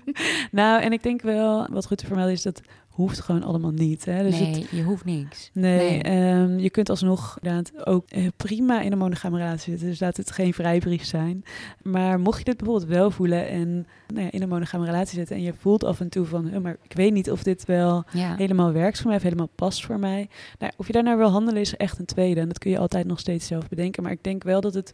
nou, 0.50 0.82
en 0.82 0.92
ik 0.92 1.02
denk 1.02 1.22
wel, 1.22 1.66
wat 1.70 1.86
goed 1.86 1.98
te 1.98 2.06
vermelden 2.06 2.32
is, 2.32 2.42
dat 2.42 2.60
hoeft 2.94 3.20
gewoon 3.20 3.42
allemaal 3.42 3.70
niet. 3.70 4.04
Hè? 4.04 4.22
Dus 4.22 4.38
het- 4.38 4.48
nee, 4.48 4.66
je 4.70 4.82
hoeft 4.82 5.04
niks. 5.04 5.50
Nee, 5.52 5.88
Nee. 5.90 6.02
ehm, 6.02 6.58
je 6.58 6.70
kunt 6.70 6.90
alsnog 6.90 7.36
inderdaad 7.42 7.86
ook 7.86 8.04
eh, 8.08 8.26
prima 8.36 8.80
in 8.80 8.92
een 8.92 8.98
monogame 8.98 9.36
relatie 9.38 9.70
zitten. 9.70 9.88
Dus 9.88 10.00
laat 10.00 10.16
het 10.16 10.30
geen 10.30 10.54
vrijbrief 10.54 11.04
zijn. 11.04 11.44
Maar 11.82 12.20
mocht 12.20 12.38
je 12.38 12.44
dit 12.44 12.56
bijvoorbeeld 12.56 12.88
wel 12.90 13.10
voelen 13.10 13.48
en 13.48 13.86
nou 14.06 14.24
ja, 14.24 14.30
in 14.30 14.42
een 14.42 14.48
monogame 14.48 14.84
relatie 14.84 15.18
zitten... 15.18 15.36
en 15.36 15.42
je 15.42 15.54
voelt 15.58 15.84
af 15.84 16.00
en 16.00 16.08
toe 16.08 16.24
van, 16.26 16.46
"Huh, 16.46 16.58
maar 16.60 16.76
ik 16.82 16.92
weet 16.96 17.12
niet 17.12 17.30
of 17.30 17.42
dit 17.42 17.64
wel 17.64 18.04
Ja, 18.12 18.34
helemaal 18.36 18.72
werkt 18.72 18.96
voor 18.98 19.06
mij... 19.06 19.16
of 19.16 19.22
helemaal 19.22 19.50
past 19.54 19.84
voor 19.86 19.98
mij. 19.98 20.28
Nou, 20.58 20.72
of 20.76 20.86
je 20.86 20.92
daarnaar 20.92 21.16
wil 21.18 21.30
handelen 21.30 21.60
is 21.60 21.76
echt 21.76 21.98
een 21.98 22.04
tweede. 22.04 22.40
En 22.40 22.48
dat 22.48 22.58
kun 22.58 22.70
je 22.70 22.78
altijd 22.78 23.06
nog 23.06 23.18
steeds 23.20 23.46
zelf 23.46 23.68
bedenken. 23.68 24.02
Maar 24.02 24.12
ik 24.12 24.22
denk 24.22 24.42
wel 24.42 24.60
dat 24.60 24.74
het 24.74 24.90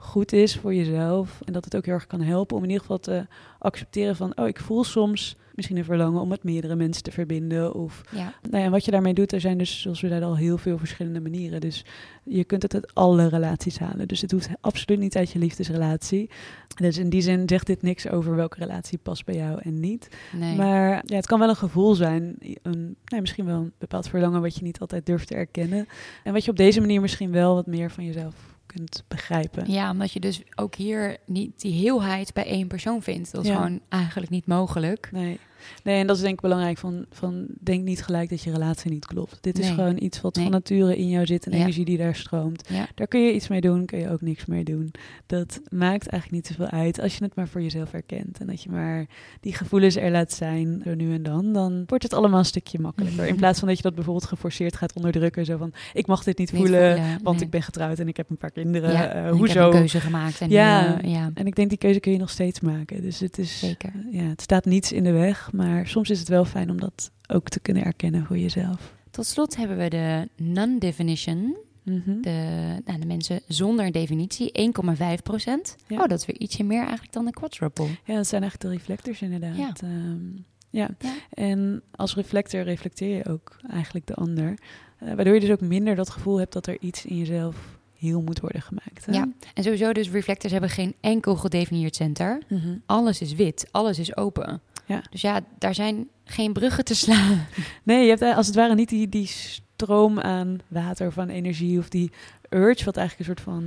goed 0.00 0.32
is 0.32 0.56
voor 0.56 0.74
jezelf... 0.74 1.40
en 1.44 1.52
dat 1.52 1.64
het 1.64 1.76
ook 1.76 1.84
heel 1.84 1.94
erg 1.94 2.06
kan 2.06 2.20
helpen 2.20 2.56
om 2.56 2.62
in 2.62 2.68
ieder 2.68 2.82
geval 2.82 2.98
te 2.98 3.26
accepteren 3.58 4.16
van... 4.16 4.32
oh, 4.36 4.46
ik 4.48 4.60
voel 4.60 4.84
soms 4.84 5.36
misschien 5.54 5.76
een 5.76 5.84
verlangen 5.84 6.20
om 6.20 6.28
met 6.28 6.44
meerdere 6.44 6.74
mensen 6.74 7.02
te 7.02 7.10
verbinden... 7.10 7.74
of 7.74 8.02
ja. 8.10 8.32
nou 8.42 8.56
ja, 8.58 8.64
en 8.64 8.70
wat 8.70 8.84
je 8.84 8.90
daarmee 8.90 9.14
doet, 9.14 9.32
er 9.32 9.40
zijn 9.40 9.58
dus, 9.58 9.80
zoals 9.80 10.00
we 10.00 10.08
zeiden, 10.08 10.28
al 10.28 10.36
heel 10.36 10.58
veel 10.58 10.78
verschillende 10.78 11.20
manieren. 11.20 11.60
Dus 11.60 11.84
je 12.24 12.44
kunt 12.44 12.62
het 12.62 12.74
uit 12.74 12.94
alle 12.94 13.28
relaties 13.28 13.78
halen. 13.78 14.08
Dus 14.08 14.20
het 14.20 14.30
hoeft 14.30 14.48
absoluut 14.60 15.00
niet 15.00 15.16
uit 15.16 15.30
je 15.30 15.38
liefdesrelatie. 15.38 16.30
Dus 16.74 16.98
in 16.98 17.10
die 17.10 17.22
zin 17.22 17.48
zegt 17.48 17.66
dit 17.66 17.82
niks 17.82 18.08
over 18.08 18.36
welke 18.36 18.58
relatie 18.58 18.98
past 18.98 19.24
bij 19.24 19.34
jou 19.34 19.60
en 19.62 19.80
niet. 19.80 20.08
Nee. 20.32 20.56
Maar 20.56 21.02
ja, 21.06 21.16
het 21.16 21.26
kan 21.26 21.38
wel 21.38 21.48
een 21.48 21.56
gevoel 21.56 21.94
zijn, 21.94 22.36
een, 22.62 22.96
misschien 23.20 23.46
wel 23.46 23.58
een 23.58 23.72
bepaald 23.78 24.08
verlangen 24.08 24.40
wat 24.40 24.56
je 24.56 24.62
niet 24.62 24.80
altijd 24.80 25.06
durft 25.06 25.26
te 25.26 25.34
erkennen. 25.34 25.86
En 26.24 26.32
wat 26.32 26.44
je 26.44 26.50
op 26.50 26.56
deze 26.56 26.80
manier 26.80 27.00
misschien 27.00 27.30
wel 27.30 27.54
wat 27.54 27.66
meer 27.66 27.90
van 27.90 28.04
jezelf 28.04 28.49
kunt 28.72 29.04
begrijpen. 29.08 29.70
Ja, 29.70 29.90
omdat 29.90 30.12
je 30.12 30.20
dus 30.20 30.42
ook 30.54 30.74
hier 30.74 31.16
niet 31.26 31.60
die 31.60 31.72
heelheid 31.72 32.32
bij 32.32 32.46
één 32.46 32.68
persoon 32.68 33.02
vindt. 33.02 33.32
Dat 33.32 33.42
is 33.44 33.48
Ja. 33.50 33.54
gewoon 33.56 33.80
eigenlijk 33.88 34.30
niet 34.30 34.46
mogelijk. 34.46 35.08
Nee. 35.12 35.38
Nee, 35.84 36.00
en 36.00 36.06
dat 36.06 36.16
is 36.16 36.22
denk 36.22 36.34
ik 36.34 36.40
belangrijk. 36.40 36.78
Van, 36.78 37.04
van, 37.10 37.46
denk 37.60 37.84
niet 37.84 38.02
gelijk 38.04 38.30
dat 38.30 38.42
je 38.42 38.50
relatie 38.50 38.90
niet 38.90 39.06
klopt. 39.06 39.38
Dit 39.40 39.58
is 39.58 39.68
gewoon 39.70 39.96
iets 40.02 40.20
wat 40.20 40.34
Nee. 40.34 40.44
van 40.44 40.52
nature 40.52 40.96
in 40.96 41.08
jou 41.08 41.26
zit, 41.26 41.46
een 41.46 41.52
Ja. 41.52 41.58
energie 41.58 41.84
die 41.84 41.98
daar 41.98 42.14
stroomt. 42.14 42.68
Ja. 42.68 42.86
Daar 42.94 43.06
kun 43.06 43.20
je 43.20 43.32
iets 43.34 43.48
mee 43.48 43.60
doen, 43.60 43.84
kun 43.86 43.98
je 43.98 44.10
ook 44.10 44.20
niks 44.20 44.46
mee 44.46 44.64
doen. 44.64 44.90
Dat 45.26 45.60
maakt 45.68 46.06
eigenlijk 46.08 46.30
niet 46.30 46.46
zoveel 46.46 46.78
uit 46.78 47.00
als 47.00 47.16
je 47.16 47.24
het 47.24 47.34
maar 47.34 47.48
voor 47.48 47.62
jezelf 47.62 47.90
herkent. 47.90 48.38
En 48.40 48.46
dat 48.46 48.62
je 48.62 48.70
maar 48.70 49.06
die 49.40 49.52
gevoelens 49.54 49.96
er 49.96 50.10
laat 50.10 50.32
zijn, 50.32 50.80
zo 50.84 50.94
nu 50.94 51.14
en 51.14 51.22
dan. 51.22 51.52
Dan 51.52 51.82
wordt 51.86 52.02
het 52.04 52.12
allemaal 52.12 52.38
een 52.38 52.44
stukje 52.44 52.78
makkelijker. 52.80 53.26
In 53.26 53.36
plaats 53.42 53.58
van 53.58 53.68
dat 53.68 53.76
je 53.76 53.82
dat 53.82 53.94
bijvoorbeeld 53.94 54.26
geforceerd 54.26 54.76
gaat 54.76 54.92
onderdrukken. 54.92 55.44
Zo 55.44 55.56
van, 55.56 55.72
ik 55.92 56.06
mag 56.06 56.24
dit 56.24 56.38
niet, 56.38 56.52
Niet 56.52 56.60
voelen, 56.60 56.96
voelen, 56.96 57.18
want 57.22 57.36
nee. 57.36 57.44
ik 57.44 57.50
ben 57.50 57.62
getrouwd 57.62 57.98
en 57.98 58.08
ik 58.08 58.16
heb 58.16 58.30
een 58.30 58.36
paar 58.36 58.50
kinderen. 58.50 58.92
Ja, 58.92 59.08
Eh, 59.08 59.14
en 59.14 59.18
Ik 59.18 59.24
heb 59.24 59.34
hoezo? 59.38 59.64
een 59.66 59.70
keuze 59.72 60.00
gemaakt. 60.00 60.40
En 60.40 60.50
Ja. 60.50 60.98
nu, 61.02 61.08
ja, 61.08 61.30
En 61.34 61.46
ik 61.46 61.54
denk 61.54 61.68
die 61.68 61.78
keuze 61.78 62.00
kun 62.00 62.12
je 62.12 62.18
nog 62.18 62.30
steeds 62.30 62.60
maken. 62.60 63.02
Dus 63.02 63.20
het 63.20 63.38
is, 63.38 63.58
zeker. 63.58 63.92
ja, 64.10 64.22
het 64.22 64.40
staat 64.40 64.64
niets 64.64 64.92
in 64.92 65.04
de 65.04 65.12
weg. 65.12 65.49
Maar 65.52 65.86
soms 65.86 66.10
is 66.10 66.18
het 66.18 66.28
wel 66.28 66.44
fijn 66.44 66.70
om 66.70 66.80
dat 66.80 67.10
ook 67.28 67.48
te 67.48 67.60
kunnen 67.60 67.84
erkennen 67.84 68.26
voor 68.26 68.38
jezelf. 68.38 68.94
Tot 69.10 69.26
slot 69.26 69.56
hebben 69.56 69.76
we 69.76 69.88
de 69.88 70.28
non-definition. 70.36 71.56
Mhm. 71.82 72.20
De, 72.20 72.76
nou, 72.84 73.00
de 73.00 73.06
mensen 73.06 73.40
zonder 73.48 73.92
definitie, 73.92 74.52
1,5 74.52 75.22
procent. 75.22 75.76
Ja. 75.86 76.02
Oh, 76.02 76.08
dat 76.08 76.18
is 76.18 76.26
weer 76.26 76.38
ietsje 76.38 76.64
meer 76.64 76.82
eigenlijk 76.82 77.12
dan 77.12 77.24
de 77.24 77.30
quadruple. 77.30 77.86
Ja, 78.04 78.14
dat 78.14 78.26
zijn 78.26 78.42
eigenlijk 78.42 78.72
de 78.72 78.78
reflectors 78.78 79.22
inderdaad. 79.22 79.56
Ja. 79.56 79.72
Ehm, 79.82 80.26
ja. 80.70 80.88
Ja. 80.98 81.12
En 81.30 81.82
als 81.90 82.14
reflector 82.14 82.62
reflecteer 82.62 83.16
je 83.16 83.26
ook 83.28 83.56
eigenlijk 83.70 84.06
de 84.06 84.14
ander. 84.14 84.58
Eh, 84.98 85.14
waardoor 85.14 85.34
je 85.34 85.40
dus 85.40 85.50
ook 85.50 85.60
minder 85.60 85.94
dat 85.94 86.10
gevoel 86.10 86.38
hebt 86.38 86.52
dat 86.52 86.66
er 86.66 86.76
iets 86.80 87.04
in 87.04 87.16
jezelf 87.16 87.78
heel 88.00 88.22
moet 88.22 88.40
worden 88.40 88.62
gemaakt. 88.62 89.06
Hè? 89.06 89.12
Ja, 89.12 89.28
en 89.54 89.62
sowieso 89.62 89.92
dus 89.92 90.10
reflectors 90.10 90.52
hebben 90.52 90.70
geen 90.70 90.94
enkel 91.00 91.36
gedefinieerd 91.36 91.96
center. 91.96 92.42
Mhm. 92.48 92.76
Alles 92.86 93.20
is 93.20 93.34
wit, 93.34 93.68
alles 93.70 93.98
is 93.98 94.16
open. 94.16 94.60
Ja. 94.90 95.02
Dus 95.10 95.20
ja, 95.20 95.40
daar 95.58 95.74
zijn 95.74 96.08
geen 96.24 96.52
bruggen 96.52 96.84
te 96.84 96.94
slaan. 96.94 97.46
Nee, 97.82 98.04
je 98.04 98.08
hebt 98.16 98.36
als 98.36 98.46
het 98.46 98.56
ware 98.56 98.74
niet 98.74 98.88
die, 98.88 99.08
die 99.08 99.26
stroom 99.26 100.20
aan 100.20 100.58
water 100.68 101.12
aan 101.16 101.28
energie 101.28 101.78
of 101.78 101.88
die 101.88 102.10
urge, 102.48 102.84
wat 102.84 102.96
eigenlijk 102.96 103.18
een 103.18 103.36
soort 103.36 103.40
van, 103.40 103.62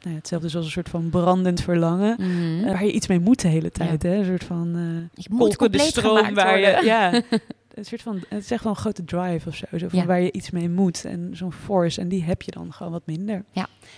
nou 0.00 0.10
ja, 0.10 0.14
hetzelfde 0.14 0.46
is 0.46 0.56
als 0.56 0.64
een 0.64 0.70
soort 0.70 0.88
van 0.88 1.10
brandend 1.10 1.60
verlangen. 1.60 2.16
Mhm. 2.18 2.64
eh, 2.64 2.72
waar 2.72 2.84
je 2.84 2.92
iets 2.92 3.06
mee 3.06 3.20
moet 3.20 3.40
de 3.40 3.48
hele 3.48 3.70
tijd. 3.70 4.02
Hè? 4.02 4.14
Een 4.14 4.24
soort 4.24 4.44
van 4.44 4.76
eh 5.14 5.24
Ik 5.24 5.30
moet 5.30 5.56
compleet 5.56 5.86
stroom 5.86 6.34
waar 6.34 6.58
je. 6.58 6.80
Ja, 6.92 7.12
een 7.74 7.84
soort 7.84 8.02
van, 8.02 8.22
het 8.28 8.42
is 8.42 8.50
echt 8.50 8.62
wel 8.62 8.72
een 8.72 8.78
grote 8.78 9.04
drive 9.04 9.48
of 9.48 9.56
zo. 9.56 9.66
zo 9.78 9.88
van 9.88 9.98
Ja. 9.98 10.06
Waar 10.06 10.20
je 10.20 10.32
iets 10.32 10.50
mee 10.50 10.68
moet. 10.68 11.04
En 11.04 11.30
zo'n 11.32 11.52
force. 11.52 12.00
En 12.00 12.08
die 12.08 12.22
heb 12.24 12.42
je 12.42 12.50
dan 12.50 12.72
gewoon 12.72 12.92
wat 12.92 13.06
minder. 13.06 13.44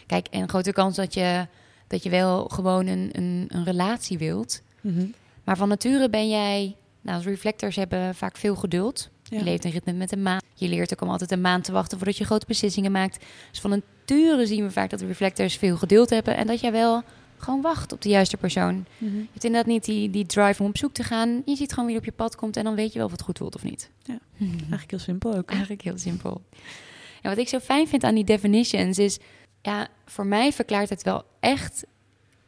Kijk, 0.07 0.27
en 0.27 0.41
een 0.43 0.49
grote 0.49 0.73
kans 0.73 0.97
dat 0.97 1.15
je, 1.15 1.47
dat 1.87 2.03
je 2.03 2.11
wel 2.11 2.45
gewoon 2.45 2.87
een, 2.87 3.09
een, 3.13 3.45
een 3.49 3.65
relatie 3.65 4.19
wilt. 4.19 4.63
Mhm. 4.81 5.05
Maar 5.45 5.57
van 5.57 5.69
nature 5.69 6.11
ben 6.11 6.29
jij... 6.29 6.77
Nou, 7.01 7.17
als 7.17 7.27
reflectors 7.27 7.77
hebben 7.77 8.15
vaak 8.15 8.37
veel 8.37 8.55
geduld. 8.55 9.11
Ja. 9.23 9.39
Je 9.39 9.45
leeft 9.45 9.65
in 9.65 9.71
ritme 9.71 9.93
met 9.93 10.11
de 10.11 10.17
maan. 10.17 10.41
Je 10.55 10.69
leert 10.69 10.93
ook 10.93 11.01
om 11.01 11.09
altijd 11.09 11.31
een 11.31 11.41
maand 11.41 11.65
te 11.65 11.73
wachten 11.73 11.99
voordat 11.99 12.17
je 12.17 12.25
grote 12.25 12.47
beslissingen 12.47 12.93
maakt. 12.93 13.25
Dus 13.51 13.61
van 13.61 13.71
nature 13.71 14.47
zien 14.47 14.65
we 14.65 14.71
vaak 14.71 14.91
dat 14.91 14.99
de 14.99 15.07
reflectors 15.07 15.57
veel 15.57 15.77
geduld 15.77 16.11
hebben. 16.11 16.37
En 16.37 16.47
dat 16.47 16.61
jij 16.61 16.73
wel 16.73 17.03
gewoon 17.37 17.61
wacht 17.61 17.93
op 17.93 18.03
de 18.03 18.09
juiste 18.09 18.37
persoon. 18.37 18.87
Mhm. 18.99 19.17
Je 19.17 19.29
hebt 19.33 19.45
inderdaad 19.45 19.71
niet 19.71 19.85
die, 19.85 20.11
die 20.11 20.27
drive 20.27 20.63
om 20.63 20.69
op 20.69 20.79
zoek 20.79 20.93
te 20.93 21.03
gaan. 21.03 21.43
Je 21.45 21.57
ziet 21.57 21.71
gewoon 21.71 21.87
wie 21.87 21.95
er 21.95 22.01
op 22.01 22.07
je 22.07 22.13
pad 22.13 22.37
komt 22.37 22.57
en 22.57 22.65
dan 22.65 22.75
weet 22.75 22.93
je 22.93 22.99
wel 22.99 23.07
of 23.07 23.13
het 23.13 23.23
goed 23.23 23.39
voelt 23.39 23.55
of 23.55 23.63
niet. 23.63 23.91
Ja. 24.03 24.19
Eigenlijk 24.39 24.91
heel 24.91 24.99
simpel 24.99 25.37
ook. 25.37 25.51
Eigenlijk 25.51 25.83
heel 25.83 25.99
simpel. 25.99 26.43
En 27.23 27.31
wat 27.31 27.39
ik 27.39 27.49
zo 27.49 27.59
fijn 27.59 27.89
vind 27.89 28.05
aan 28.05 28.15
die 28.15 28.25
definitions 28.25 28.99
is... 28.99 29.19
Ja, 29.63 29.89
voor 30.07 30.27
mij 30.27 30.53
verklaart 30.53 30.89
het 30.89 31.03
wel 31.03 31.25
echt 31.41 31.85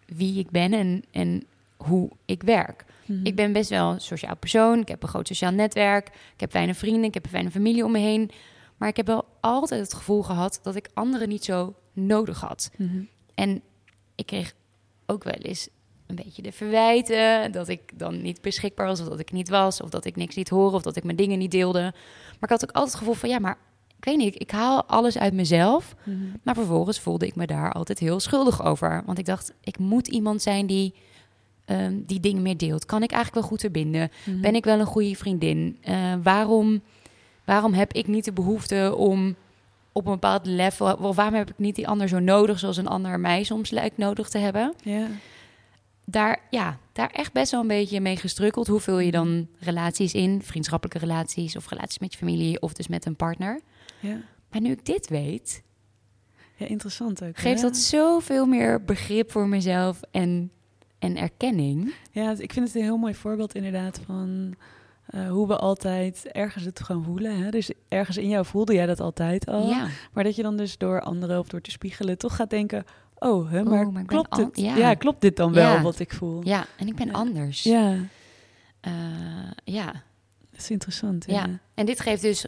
wie 0.06 0.38
ik 0.38 0.50
ben 0.50 0.72
en, 0.72 1.04
en 1.10 1.44
hoe 1.86 2.10
ik 2.24 2.42
werk. 2.42 2.84
Mhm. 3.06 3.26
Ik 3.26 3.36
ben 3.36 3.52
best 3.52 3.70
wel 3.70 3.92
een 3.92 4.00
sociaal 4.00 4.36
persoon. 4.36 4.80
Ik 4.80 4.88
heb 4.88 5.02
een 5.02 5.08
groot 5.08 5.26
sociaal 5.26 5.52
netwerk. 5.52 6.06
Ik 6.06 6.40
heb 6.40 6.50
fijne 6.50 6.74
vrienden. 6.74 7.04
Ik 7.04 7.14
heb 7.14 7.24
een 7.24 7.30
fijne 7.30 7.50
familie 7.50 7.84
om 7.84 7.92
me 7.92 7.98
heen. 7.98 8.30
Maar 8.76 8.88
ik 8.88 8.96
heb 8.96 9.06
wel 9.06 9.24
altijd 9.40 9.80
het 9.80 9.94
gevoel 9.94 10.22
gehad 10.22 10.60
dat 10.62 10.74
ik 10.74 10.88
anderen 10.94 11.28
niet 11.28 11.44
zo 11.44 11.74
nodig 11.92 12.40
had. 12.40 12.70
Mhm. 12.76 13.02
En 13.34 13.62
ik 14.14 14.26
kreeg 14.26 14.54
ook 15.06 15.24
wel 15.24 15.34
eens 15.34 15.68
een 16.06 16.16
beetje 16.16 16.42
de 16.42 16.52
verwijten 16.52 17.52
dat 17.52 17.68
ik 17.68 17.98
dan 17.98 18.22
niet 18.22 18.40
beschikbaar 18.40 18.86
was, 18.86 19.00
of 19.00 19.08
dat 19.08 19.18
ik 19.18 19.32
niet 19.32 19.48
was, 19.48 19.80
of 19.80 19.90
dat 19.90 20.04
ik 20.04 20.16
niks 20.16 20.34
liet 20.34 20.48
horen, 20.48 20.74
of 20.74 20.82
dat 20.82 20.96
ik 20.96 21.04
mijn 21.04 21.16
dingen 21.16 21.38
niet 21.38 21.50
deelde. 21.50 21.80
Maar 21.80 22.40
ik 22.40 22.48
had 22.48 22.62
ook 22.62 22.72
altijd 22.72 22.88
het 22.92 22.98
gevoel 22.98 23.14
van 23.14 23.28
ja, 23.28 23.38
maar 23.38 23.58
ik 23.98 24.04
weet 24.04 24.16
niet, 24.16 24.40
ik 24.40 24.50
haal 24.50 24.84
alles 24.84 25.18
uit 25.18 25.32
mezelf. 25.32 25.94
Mhm. 26.04 26.18
Maar 26.42 26.54
vervolgens 26.54 27.00
voelde 27.00 27.26
ik 27.26 27.36
me 27.36 27.46
daar 27.46 27.72
altijd 27.72 27.98
heel 27.98 28.20
schuldig 28.20 28.64
over. 28.64 29.02
Want 29.06 29.18
ik 29.18 29.24
dacht, 29.24 29.52
ik 29.60 29.78
moet 29.78 30.08
iemand 30.08 30.42
zijn 30.42 30.66
die 30.66 30.94
ehm, 31.66 31.94
die 32.06 32.20
dingen 32.20 32.42
meer 32.42 32.56
deelt. 32.56 32.86
Kan 32.86 33.02
ik 33.02 33.10
eigenlijk 33.10 33.40
wel 33.40 33.50
goed 33.50 33.60
verbinden? 33.60 34.10
Mhm. 34.24 34.40
Ben 34.40 34.54
ik 34.54 34.64
wel 34.64 34.80
een 34.80 34.86
goede 34.86 35.16
vriendin? 35.16 35.78
Eh, 35.80 36.14
waarom, 36.22 36.82
waarom 37.44 37.72
heb 37.72 37.92
ik 37.92 38.06
niet 38.06 38.24
de 38.24 38.32
behoefte 38.32 38.94
om 38.96 39.36
op 39.92 40.06
een 40.06 40.12
bepaald 40.12 40.46
level... 40.46 40.96
Of 40.96 41.16
waarom 41.16 41.34
heb 41.34 41.50
ik 41.50 41.58
niet 41.58 41.74
die 41.74 41.88
ander 41.88 42.08
zo 42.08 42.18
nodig... 42.18 42.58
zoals 42.58 42.76
een 42.76 42.86
ander 42.86 43.20
mij 43.20 43.42
soms 43.42 43.70
lijkt 43.70 43.96
nodig 43.96 44.28
te 44.28 44.38
hebben? 44.38 44.74
Ja. 44.82 45.06
Daar, 46.04 46.38
ja, 46.50 46.78
daar 46.92 47.10
echt 47.10 47.32
best 47.32 47.50
wel 47.50 47.60
een 47.60 47.66
beetje 47.66 48.00
mee 48.00 48.16
gestrukkeld. 48.16 48.66
Hoe 48.66 48.80
vul 48.80 48.98
je 48.98 49.10
dan 49.10 49.48
relaties 49.58 50.14
in? 50.14 50.42
Vriendschappelijke 50.42 51.06
relaties 51.06 51.56
of 51.56 51.68
relaties 51.68 51.98
met 51.98 52.12
je 52.12 52.18
familie... 52.18 52.60
of 52.60 52.72
dus 52.72 52.88
met 52.88 53.06
een 53.06 53.16
partner. 53.16 53.60
Ja. 54.00 54.20
Maar 54.50 54.60
nu 54.60 54.70
ik 54.70 54.84
dit 54.86 55.08
weet... 55.08 55.62
ja, 56.56 56.66
interessant 56.66 57.24
ook. 57.24 57.38
geeft 57.38 57.62
dat 57.62 57.76
zoveel 57.76 58.46
meer 58.46 58.84
begrip 58.84 59.30
voor 59.30 59.48
mezelf 59.48 60.00
en, 60.10 60.50
en 60.98 61.16
erkenning. 61.16 61.94
Ja, 62.10 62.30
ik 62.38 62.52
vind 62.52 62.66
het 62.66 62.76
een 62.76 62.82
heel 62.82 62.96
mooi 62.96 63.14
voorbeeld 63.14 63.54
inderdaad 63.54 64.00
van... 64.06 64.54
eh, 65.06 65.28
hoe 65.28 65.46
we 65.48 65.56
altijd 65.56 66.26
ergens 66.32 66.64
het 66.64 66.80
gewoon 66.82 67.04
voelen. 67.04 67.36
Hè? 67.44 67.50
Dus 67.50 67.70
ergens 67.88 68.16
in 68.16 68.28
jou 68.28 68.44
voelde 68.46 68.74
jij 68.74 68.86
dat 68.86 69.00
altijd 69.00 69.46
al. 69.46 69.68
Ja. 69.68 69.86
Maar 70.12 70.24
dat 70.24 70.36
je 70.36 70.42
dan 70.42 70.56
dus 70.56 70.78
door 70.78 71.00
anderen 71.00 71.38
of 71.38 71.48
door 71.48 71.60
te 71.60 71.70
spiegelen 71.70 72.18
toch 72.18 72.36
gaat 72.36 72.50
denken... 72.50 72.84
Oh, 73.18 73.50
hè, 73.50 73.62
maar, 73.64 73.86
Oh, 73.86 73.92
maar 73.92 74.04
klopt 74.04 74.36
het? 74.36 74.56
ja. 74.60 74.76
Ja. 74.76 74.94
klopt 74.94 75.20
dit 75.20 75.36
dan 75.36 75.52
wel 75.52 75.72
Ja. 75.74 75.82
wat 75.82 75.98
ik 75.98 76.12
voel? 76.14 76.40
ja, 76.44 76.66
en 76.76 76.86
ik 76.86 76.94
ben 76.96 77.12
anders. 77.12 77.62
Ja, 77.62 77.96
Eh, 78.80 78.92
ja. 79.64 79.84
dat 80.50 80.60
is 80.60 80.70
interessant. 80.70 81.24
Ja. 81.26 81.32
Ja. 81.46 81.58
En 81.74 81.86
dit 81.86 82.00
geeft 82.00 82.22
dus 82.22 82.46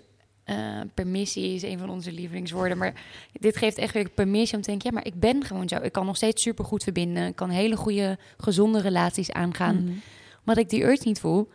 eh, 0.48 0.80
permissie, 0.94 1.54
is 1.54 1.62
een 1.62 1.78
van 1.78 1.90
onze 1.90 2.12
lievelingswoorden. 2.12 2.78
Maar 2.78 2.92
dit 3.32 3.56
geeft 3.56 3.78
echt 3.78 3.94
weer 3.94 4.10
permissie 4.10 4.56
om 4.56 4.62
te 4.62 4.70
denken: 4.70 4.88
ja, 4.88 4.94
maar 4.94 5.06
ik 5.06 5.20
ben 5.20 5.44
gewoon 5.44 5.68
zo. 5.68 5.76
Ik 5.82 5.92
kan 5.92 6.06
nog 6.06 6.16
steeds 6.16 6.42
super 6.42 6.64
goed 6.64 6.82
verbinden. 6.82 7.26
Ik 7.26 7.36
kan 7.36 7.50
hele 7.50 7.76
goede, 7.76 8.18
gezonde 8.36 8.80
relaties 8.80 9.32
aangaan. 9.32 10.02
Maar 10.44 10.54
dat 10.54 10.64
ik 10.64 10.70
die 10.70 10.84
urge 10.84 11.02
niet 11.04 11.20
voel, 11.20 11.48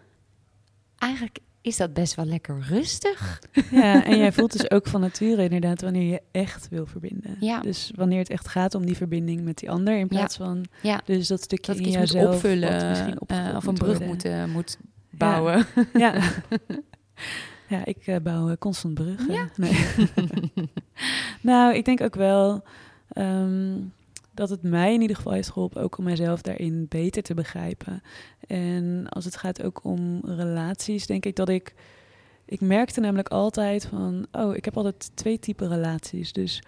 eigenlijk 0.98 1.40
is 1.62 1.78
dat 1.78 1.94
best 1.94 2.16
wel 2.16 2.26
lekker 2.26 2.60
rustig. 2.70 3.42
Ja, 3.72 4.06
en 4.06 4.18
jij 4.24 4.32
voelt 4.32 4.52
dus 4.52 4.72
ook 4.72 4.88
van 4.88 5.02
nature 5.02 5.44
inderdaad 5.44 5.82
wanneer 5.82 6.12
je 6.12 6.22
echt 6.32 6.70
wil 6.70 6.86
verbinden. 6.86 7.38
Ja. 7.40 7.60
Dus 7.60 7.92
wanneer 7.96 8.20
het 8.20 8.30
echt 8.30 8.48
gaat 8.48 8.76
om 8.76 8.86
die 8.86 8.96
verbinding 8.96 9.42
met 9.42 9.58
die 9.58 9.72
ander 9.72 9.98
in 9.98 10.08
plaats 10.08 10.36
van 10.36 10.66
Ja. 10.82 11.02
dus 11.06 11.28
dat 11.28 11.42
stukje 11.42 11.74
Dat 11.74 11.82
in 11.82 11.92
jezelf 11.92 12.36
opvullen 12.36 12.90
misschien 12.90 13.18
eh, 13.28 13.54
of 13.56 13.66
een 13.66 13.74
brug 13.74 13.98
worden. 13.98 14.08
moet, 14.08 14.26
eh, 14.26 14.46
moet 14.46 14.78
bouwen. 15.10 15.66
Ja. 15.94 16.14
ja, 17.74 17.86
ik 17.86 18.08
eh, 18.08 18.16
bouw 18.24 18.50
eh, 18.50 18.58
constant 18.60 18.94
bruggen. 18.94 19.34
Ja. 19.34 19.50
Nee. 19.56 19.86
nou, 21.42 21.76
ik 21.76 21.86
denk 21.86 22.02
ook 22.02 22.16
wel 22.16 22.64
ehm, 23.08 23.80
dat 24.32 24.50
het 24.50 24.62
mij 24.64 24.94
in 24.94 25.02
ieder 25.02 25.16
geval 25.16 25.34
heeft 25.34 25.52
geholpen 25.52 25.82
ook 25.82 25.98
om 25.98 26.04
mezelf 26.04 26.42
daarin 26.42 26.86
beter 26.90 27.24
te 27.24 27.34
begrijpen. 27.34 28.04
En 28.48 29.06
als 29.10 29.26
het 29.26 29.38
gaat 29.38 29.64
ook 29.64 29.84
om 29.84 30.22
relaties, 30.26 31.06
denk 31.06 31.26
ik 31.26 31.36
dat 31.36 31.50
ik 31.50 31.74
ik 32.46 32.62
merkte 32.62 33.00
namelijk 33.00 33.30
altijd 33.30 33.86
van, 33.86 34.26
oh, 34.32 34.56
ik 34.56 34.66
heb 34.66 34.78
altijd 34.78 35.12
twee 35.14 35.40
typen 35.40 35.68
relaties. 35.68 36.34
Dus 36.34 36.64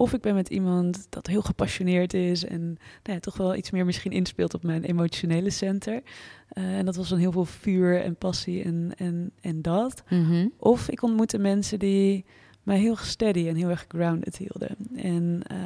of 0.00 0.12
ik 0.12 0.20
ben 0.20 0.34
met 0.34 0.48
iemand 0.48 1.06
dat 1.08 1.26
heel 1.26 1.42
gepassioneerd 1.42 2.14
is 2.14 2.44
en 2.44 2.60
nou 3.02 3.14
ja, 3.14 3.18
toch 3.18 3.36
wel 3.36 3.54
iets 3.54 3.70
meer 3.70 3.84
misschien 3.84 4.12
inspeelt 4.12 4.54
op 4.54 4.62
mijn 4.62 4.84
emotionele 4.84 5.50
center. 5.50 6.02
Eh, 6.48 6.78
en 6.78 6.84
dat 6.84 6.96
was 6.96 7.08
dan 7.08 7.18
heel 7.18 7.32
veel 7.32 7.44
vuur 7.44 8.02
en 8.02 8.16
passie 8.16 8.62
en, 8.62 8.92
en, 8.96 9.32
en 9.40 9.62
dat. 9.62 10.02
Mhm. 10.08 10.46
Of 10.56 10.88
ik 10.88 11.02
ontmoette 11.02 11.38
mensen 11.38 11.78
die 11.78 12.24
mij 12.62 12.78
heel 12.78 12.96
steady 12.96 13.48
en 13.48 13.54
heel 13.56 13.68
erg 13.68 13.84
grounded 13.88 14.36
hielden. 14.36 14.76
En 14.96 15.42
eh, 15.46 15.56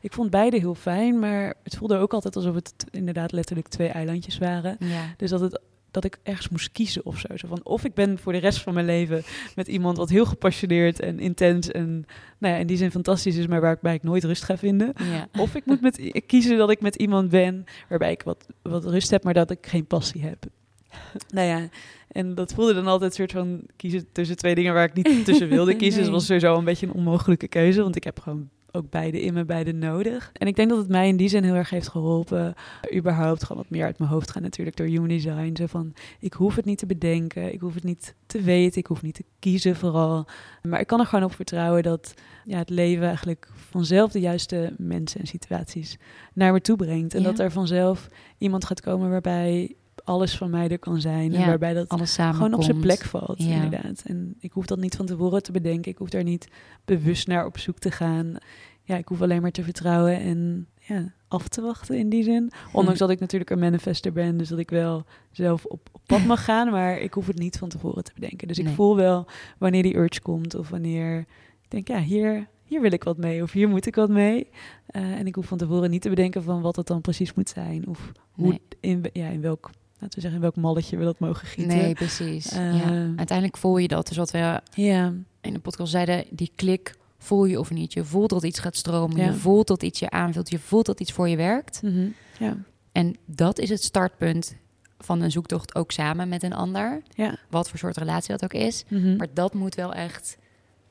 ik 0.00 0.12
vond 0.12 0.30
beide 0.30 0.58
heel 0.58 0.74
fijn, 0.74 1.18
maar 1.18 1.54
het 1.62 1.76
voelde 1.76 1.96
ook 1.96 2.14
altijd 2.14 2.36
alsof 2.36 2.54
het 2.54 2.74
inderdaad 2.90 3.32
letterlijk 3.32 3.68
twee 3.68 3.88
eilandjes 3.88 4.38
waren. 4.38 4.76
Ja. 4.78 5.14
Dus 5.16 5.30
dat, 5.30 5.40
het, 5.40 5.60
dat 5.90 6.04
ik 6.04 6.18
ergens 6.22 6.48
moest 6.48 6.72
kiezen 6.72 7.04
of 7.04 7.18
zo. 7.18 7.36
zo 7.36 7.48
van, 7.48 7.60
of 7.64 7.84
ik 7.84 7.94
ben 7.94 8.18
voor 8.18 8.32
de 8.32 8.38
rest 8.38 8.60
van 8.60 8.74
mijn 8.74 8.86
leven 8.86 9.22
met 9.54 9.68
iemand 9.68 9.96
wat 9.96 10.08
heel 10.08 10.26
gepassioneerd 10.26 11.00
en 11.00 11.18
intens 11.18 11.70
en 11.70 12.04
nou 12.38 12.54
ja, 12.54 12.60
in 12.60 12.66
die 12.66 12.76
zin 12.76 12.90
fantastisch 12.90 13.36
is, 13.36 13.46
maar 13.46 13.60
waarbij 13.60 13.94
ik 13.94 14.02
nooit 14.02 14.24
rust 14.24 14.44
ga 14.44 14.56
vinden. 14.56 14.92
Ja. 15.12 15.28
Of 15.40 15.54
ik 15.54 15.64
moet 15.64 15.80
met, 15.80 16.22
kiezen 16.26 16.58
dat 16.58 16.70
ik 16.70 16.80
met 16.80 16.96
iemand 16.96 17.28
ben 17.28 17.64
waarbij 17.88 18.12
ik 18.12 18.22
wat, 18.22 18.46
wat 18.62 18.84
rust 18.84 19.10
heb, 19.10 19.24
maar 19.24 19.34
dat 19.34 19.50
ik 19.50 19.66
geen 19.66 19.86
passie 19.86 20.22
heb. 20.22 20.44
nou 21.34 21.46
ja, 21.46 21.68
en 22.08 22.34
dat 22.34 22.52
voelde 22.52 22.74
dan 22.74 22.86
altijd 22.86 23.10
een 23.10 23.16
soort 23.16 23.32
van 23.32 23.62
kiezen 23.76 24.06
tussen 24.12 24.36
twee 24.36 24.54
dingen 24.54 24.74
waar 24.74 24.84
ik 24.84 24.94
niet 24.94 25.24
tussen 25.24 25.48
wilde 25.48 25.76
kiezen. 25.80 26.00
Nee. 26.00 26.04
het 26.04 26.14
was 26.14 26.26
sowieso 26.26 26.56
een 26.56 26.64
beetje 26.64 26.86
een 26.86 26.92
onmogelijke 26.92 27.48
keuze, 27.48 27.82
want 27.82 27.96
ik 27.96 28.04
heb 28.04 28.20
gewoon 28.20 28.48
ook 28.72 28.90
beide 28.90 29.20
in 29.20 29.34
me, 29.34 29.44
beide 29.44 29.72
nodig. 29.72 30.30
En 30.32 30.46
ik 30.46 30.56
denk 30.56 30.68
dat 30.68 30.78
het 30.78 30.88
mij 30.88 31.08
in 31.08 31.16
die 31.16 31.28
zin 31.28 31.44
heel 31.44 31.54
erg 31.54 31.70
heeft 31.70 31.88
geholpen. 31.88 32.54
Überhaupt 32.94 33.44
gewoon 33.44 33.62
wat 33.62 33.70
meer 33.70 33.84
uit 33.84 33.98
mijn 33.98 34.10
hoofd 34.10 34.30
gaan 34.30 34.42
natuurlijk 34.42 34.76
door 34.76 34.86
human 34.86 35.08
design. 35.08 35.56
Zo 35.56 35.66
van, 35.66 35.94
ik 36.20 36.32
hoef 36.32 36.56
het 36.56 36.64
niet 36.64 36.78
te 36.78 36.86
bedenken, 36.86 37.52
ik 37.52 37.60
hoef 37.60 37.74
het 37.74 37.84
niet 37.84 38.14
te 38.26 38.40
weten, 38.40 38.80
ik 38.80 38.86
hoef 38.86 39.02
niet 39.02 39.14
te 39.14 39.24
kiezen 39.38 39.76
vooral. 39.76 40.26
Maar 40.62 40.80
ik 40.80 40.86
kan 40.86 41.00
er 41.00 41.06
gewoon 41.06 41.24
op 41.24 41.34
vertrouwen 41.34 41.82
dat 41.82 42.14
ja, 42.44 42.58
het 42.58 42.70
leven 42.70 43.06
eigenlijk 43.06 43.48
vanzelf 43.54 44.12
de 44.12 44.20
juiste 44.20 44.74
mensen 44.78 45.20
en 45.20 45.26
situaties 45.26 45.98
naar 46.34 46.52
me 46.52 46.60
toe 46.60 46.76
brengt. 46.76 47.14
En 47.14 47.20
Ja. 47.22 47.26
dat 47.28 47.38
er 47.38 47.50
vanzelf 47.52 48.08
iemand 48.38 48.64
gaat 48.64 48.80
komen 48.80 49.10
waarbij 49.10 49.74
alles 50.10 50.36
van 50.36 50.50
mij 50.50 50.68
er 50.68 50.78
kan 50.78 51.00
zijn. 51.00 51.34
En 51.34 51.46
waarbij 51.46 51.74
dat 51.74 51.88
Alles 51.88 52.12
samen 52.12 52.34
gewoon 52.34 52.54
op 52.54 52.62
zijn 52.62 52.80
plek 52.80 53.00
valt, 53.04 53.42
Ja. 53.42 53.54
inderdaad. 53.62 54.02
En 54.06 54.34
ik 54.40 54.52
hoef 54.52 54.66
dat 54.66 54.78
niet 54.78 54.96
van 54.96 55.06
tevoren 55.06 55.42
te 55.42 55.52
bedenken. 55.52 55.90
Ik 55.92 55.98
hoef 55.98 56.08
daar 56.10 56.22
niet 56.22 56.48
bewust 56.84 57.26
naar 57.26 57.46
op 57.46 57.58
zoek 57.58 57.78
te 57.78 57.90
gaan. 57.90 58.36
Ja, 58.82 58.96
ik 58.96 59.08
hoef 59.08 59.22
alleen 59.22 59.42
maar 59.42 59.50
te 59.50 59.62
vertrouwen 59.62 60.20
en 60.20 60.66
ja, 60.80 61.12
af 61.28 61.48
te 61.48 61.60
wachten 61.60 61.98
in 61.98 62.08
die 62.08 62.22
zin. 62.22 62.52
Ondanks 62.72 62.98
dat 62.98 63.10
ik 63.10 63.20
natuurlijk 63.20 63.50
een 63.50 63.58
manifester 63.58 64.12
ben, 64.12 64.36
dus 64.36 64.48
dat 64.48 64.58
ik 64.58 64.70
wel 64.70 65.04
zelf 65.30 65.64
op, 65.64 65.88
op 65.92 66.00
pad 66.06 66.24
mag 66.24 66.44
gaan, 66.44 66.70
maar 66.70 66.98
ik 66.98 67.14
hoef 67.14 67.26
het 67.26 67.38
niet 67.38 67.58
van 67.58 67.68
tevoren 67.68 68.04
te 68.04 68.12
bedenken. 68.14 68.48
Dus 68.48 68.58
ik 68.58 68.64
Nee. 68.64 68.74
voel 68.74 68.96
wel 68.96 69.26
wanneer 69.58 69.82
die 69.82 69.96
urge 69.96 70.20
komt 70.22 70.54
of 70.54 70.68
wanneer 70.68 71.18
ik 71.62 71.70
denk, 71.70 71.88
ja, 71.88 72.00
hier, 72.00 72.48
hier 72.64 72.80
wil 72.80 72.92
ik 72.92 73.04
wat 73.04 73.16
mee 73.16 73.42
of 73.42 73.52
hier 73.52 73.68
moet 73.68 73.86
ik 73.86 73.94
wat 73.94 74.08
mee. 74.10 74.48
Eh, 74.86 75.02
en 75.02 75.26
ik 75.26 75.34
hoef 75.34 75.46
van 75.46 75.58
tevoren 75.58 75.90
niet 75.90 76.02
te 76.02 76.08
bedenken 76.08 76.42
van 76.42 76.60
wat 76.60 76.76
het 76.76 76.86
dan 76.86 77.00
precies 77.00 77.34
moet 77.34 77.48
zijn 77.48 77.86
of 77.88 78.12
hoe, 78.30 78.48
Nee. 78.48 78.60
in, 78.80 79.04
ja, 79.12 79.28
in 79.28 79.40
welk, 79.40 79.70
laten 80.00 80.14
we 80.14 80.20
zeggen, 80.20 80.32
in 80.34 80.40
welk 80.40 80.56
malletje 80.56 80.96
we 80.96 81.04
dat 81.04 81.18
mogen 81.18 81.46
gieten. 81.46 81.76
Nee, 81.76 81.94
precies. 81.94 82.50
Eh, 82.50 82.78
ja. 82.80 82.88
Uiteindelijk 83.16 83.56
voel 83.56 83.76
je 83.76 83.88
dat. 83.88 84.08
Dus 84.08 84.16
wat 84.16 84.30
we 84.30 84.60
Ja, 84.74 85.12
in 85.40 85.52
de 85.52 85.58
podcast 85.58 85.90
zeiden, 85.92 86.24
die 86.30 86.52
klik 86.54 86.94
voel 87.18 87.44
je 87.44 87.58
of 87.58 87.70
niet. 87.70 87.92
Je 87.92 88.04
voelt 88.04 88.30
dat 88.30 88.44
iets 88.44 88.58
gaat 88.58 88.76
stromen. 88.76 89.16
Ja. 89.16 89.24
Je 89.24 89.32
voelt 89.32 89.66
dat 89.66 89.82
iets 89.82 89.98
je 89.98 90.10
aanvult. 90.10 90.50
Je 90.50 90.58
voelt 90.58 90.86
dat 90.86 91.00
iets 91.00 91.12
voor 91.12 91.28
je 91.28 91.36
werkt. 91.36 91.82
mhm, 91.82 92.06
ja, 92.38 92.56
En 92.92 93.16
dat 93.24 93.58
is 93.58 93.68
het 93.68 93.82
startpunt 93.82 94.56
van 94.98 95.20
een 95.20 95.30
zoektocht 95.30 95.74
ook 95.74 95.90
samen 95.92 96.28
met 96.28 96.42
een 96.42 96.52
ander. 96.52 97.02
ja. 97.14 97.38
Wat 97.50 97.68
voor 97.68 97.78
soort 97.78 97.96
relatie 97.96 98.30
dat 98.30 98.44
ook 98.44 98.52
is. 98.60 98.84
mhm. 98.88 99.16
Maar 99.16 99.28
dat 99.34 99.54
moet 99.54 99.74
wel 99.74 99.92
echt, 99.94 100.38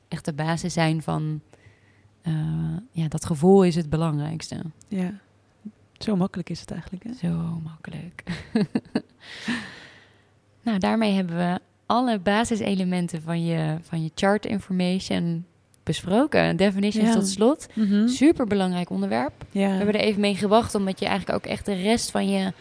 echt 0.08 0.24
de 0.24 0.32
basis 0.32 0.72
zijn 0.72 1.02
van... 1.02 1.40
eh, 2.22 2.32
ja, 2.92 3.08
dat 3.08 3.26
gevoel 3.26 3.62
is 3.64 3.74
het 3.74 3.90
belangrijkste. 3.90 4.56
ja. 4.88 5.12
Zo 6.04 6.16
makkelijk 6.16 6.50
is 6.50 6.60
het 6.60 6.70
eigenlijk, 6.70 7.04
hè? 7.04 7.12
Zo 7.28 7.60
makkelijk. 7.64 8.22
nou, 10.62 10.78
daarmee 10.78 11.12
hebben 11.14 11.36
we 11.36 11.58
alle 11.86 12.18
basiselementen 12.18 13.22
van 13.22 13.44
je, 13.44 13.76
van 13.82 14.02
je 14.02 14.10
chart 14.14 14.46
information 14.46 15.44
besproken. 15.82 16.56
Definitions 16.56 17.06
Ja. 17.08 17.14
tot 17.14 17.28
slot. 17.28 17.66
Mhm. 17.74 18.08
Super 18.08 18.46
belangrijk 18.46 18.90
onderwerp. 18.90 19.32
Ja. 19.50 19.68
We 19.68 19.74
hebben 19.74 19.94
er 19.94 20.00
even 20.00 20.20
mee 20.20 20.34
gewacht, 20.34 20.74
omdat 20.74 21.00
je 21.00 21.06
eigenlijk 21.06 21.38
ook 21.38 21.52
echt 21.52 21.66
de 21.66 21.74
rest 21.74 22.10
van 22.10 22.28
je, 22.28 22.52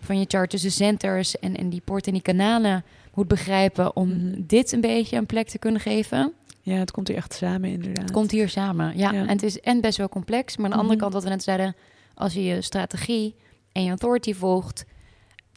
van 0.00 0.18
je 0.18 0.24
chart, 0.28 0.50
dus 0.50 0.62
de 0.62 0.70
centers 0.70 1.38
en, 1.38 1.56
en 1.56 1.68
die 1.68 1.82
poorten 1.84 2.06
en 2.06 2.12
die 2.12 2.22
kanalen, 2.34 2.84
moet 3.14 3.28
begrijpen 3.28 3.96
om 3.96 4.08
Mhm. 4.08 4.34
dit 4.46 4.72
een 4.72 4.80
beetje 4.80 5.16
een 5.16 5.26
plek 5.26 5.48
te 5.48 5.58
kunnen 5.58 5.80
geven. 5.80 6.32
ja, 6.64 6.74
het 6.74 6.90
komt 6.90 7.08
hier 7.08 7.16
echt 7.16 7.32
samen, 7.34 7.70
inderdaad. 7.70 8.02
Het 8.02 8.10
komt 8.12 8.30
hier 8.30 8.48
samen. 8.48 8.96
Ja, 8.96 9.12
Ja. 9.12 9.20
en 9.20 9.28
het 9.28 9.42
is 9.42 9.60
en 9.60 9.80
best 9.80 9.98
wel 9.98 10.08
complex. 10.08 10.56
Maar 10.56 10.64
aan 10.64 10.70
de 10.70 10.76
andere 10.76 10.94
Mhm. 10.94 11.02
kant, 11.02 11.14
wat 11.14 11.22
we 11.24 11.28
net 11.28 11.42
zeiden, 11.42 11.74
als 12.14 12.32
je 12.34 12.44
je 12.44 12.62
strategie 12.62 13.34
en 13.72 13.82
je 13.82 13.88
authority 13.88 14.34
volgt 14.34 14.84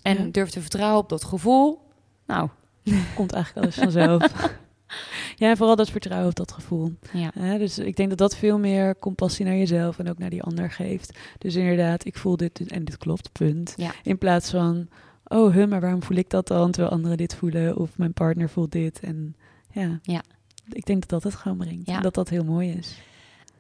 en 0.02 0.18
Ja. 0.24 0.30
durft 0.32 0.52
te 0.52 0.62
vertrouwen 0.62 1.00
op 1.02 1.10
dat 1.10 1.24
gevoel, 1.24 1.82
nou, 2.28 2.50
komt 3.16 3.34
eigenlijk 3.34 3.66
alles 3.66 3.76
vanzelf. 3.76 4.32
ja, 5.36 5.56
vooral 5.56 5.76
dat 5.76 5.90
vertrouwen 5.90 6.30
op 6.30 6.36
dat 6.36 6.52
gevoel. 6.52 6.94
ja. 7.14 7.58
Dus 7.58 7.80
ik 7.80 7.96
denk 7.96 8.10
dat 8.10 8.18
dat 8.18 8.36
veel 8.36 8.60
meer 8.60 9.00
compassie 9.00 9.46
naar 9.46 9.56
jezelf 9.56 10.00
en 10.00 10.10
ook 10.10 10.18
naar 10.18 10.30
die 10.30 10.44
ander 10.44 10.72
geeft. 10.72 11.18
Dus 11.38 11.56
inderdaad, 11.56 12.06
ik 12.06 12.18
voel 12.18 12.38
dit 12.38 12.68
en 12.72 12.86
dit 12.86 12.98
klopt, 12.98 13.32
punt. 13.32 13.74
Ja. 13.78 13.92
In 14.04 14.18
plaats 14.18 14.50
van, 14.52 14.88
oh, 15.26 15.54
huh, 15.54 15.68
maar 15.70 15.82
waarom 15.82 16.04
voel 16.04 16.18
ik 16.18 16.30
dat 16.30 16.48
dan 16.48 16.72
terwijl 16.72 16.94
anderen 16.94 17.18
dit 17.18 17.36
voelen? 17.36 17.78
Of 17.78 17.98
mijn 17.98 18.14
partner 18.14 18.50
voelt 18.50 18.72
dit. 18.72 19.00
En 19.00 19.36
ja, 19.72 20.00
Ja. 20.04 20.24
ik 20.72 20.86
denk 20.86 21.00
dat 21.00 21.10
dat 21.10 21.24
het 21.24 21.42
gewoon 21.42 21.58
brengt. 21.58 21.88
En 21.88 22.02
dat 22.02 22.14
dat 22.14 22.30
heel 22.30 22.44
mooi 22.44 22.70
is. 22.72 22.98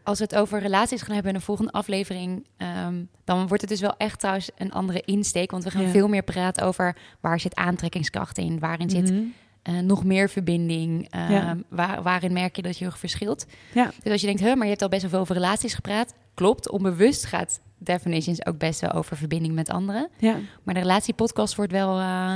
Als 0.05 0.17
we 0.17 0.23
het 0.23 0.35
over 0.35 0.59
relaties 0.59 1.01
gaan 1.01 1.13
hebben 1.13 1.33
in 1.33 1.37
de 1.39 1.43
volgende 1.45 1.71
aflevering, 1.71 2.45
ehm, 2.57 3.03
dan 3.23 3.47
wordt 3.47 3.61
het 3.61 3.69
dus 3.69 3.79
wel 3.81 3.97
echt 3.97 4.19
trouwens 4.19 4.49
een 4.57 4.71
andere 4.71 5.01
insteek. 5.05 5.51
Want 5.51 5.63
we 5.63 5.71
gaan 5.71 5.81
Ja. 5.81 5.89
veel 5.89 6.07
meer 6.07 6.23
praten 6.23 6.65
over 6.65 6.95
waar 7.19 7.39
zit 7.39 7.55
aantrekkingskracht 7.55 8.37
in, 8.37 8.59
waarin 8.59 8.89
zit 8.89 9.11
Mhm. 9.11 9.21
eh, 9.61 9.77
nog 9.79 10.03
meer 10.03 10.29
verbinding, 10.29 11.07
ehm, 11.09 11.31
Ja. 11.31 11.57
waar, 11.69 12.01
waarin 12.03 12.33
merk 12.33 12.55
je 12.55 12.61
dat 12.61 12.71
je 12.73 12.79
heel 12.79 12.87
erg 12.87 12.99
verschilt. 12.99 13.45
Ja. 13.73 13.91
Dus 14.03 14.11
als 14.11 14.21
je 14.21 14.27
denkt, 14.27 14.41
huh, 14.41 14.53
maar 14.53 14.63
je 14.63 14.69
hebt 14.69 14.81
al 14.81 14.89
best 14.89 15.01
wel 15.01 15.11
veel 15.11 15.19
over 15.19 15.35
relaties 15.35 15.73
gepraat, 15.73 16.13
klopt. 16.33 16.69
Onbewust 16.69 17.25
gaat 17.25 17.59
Definitions 17.77 18.45
ook 18.45 18.57
best 18.57 18.81
wel 18.81 18.91
over 18.91 19.17
verbinding 19.17 19.53
met 19.53 19.69
anderen. 19.69 20.09
Ja. 20.17 20.35
Maar 20.63 20.73
de 20.73 20.79
relatiepodcast 20.79 21.55
wordt 21.55 21.71
wel 21.71 21.99
eh, 21.99 22.35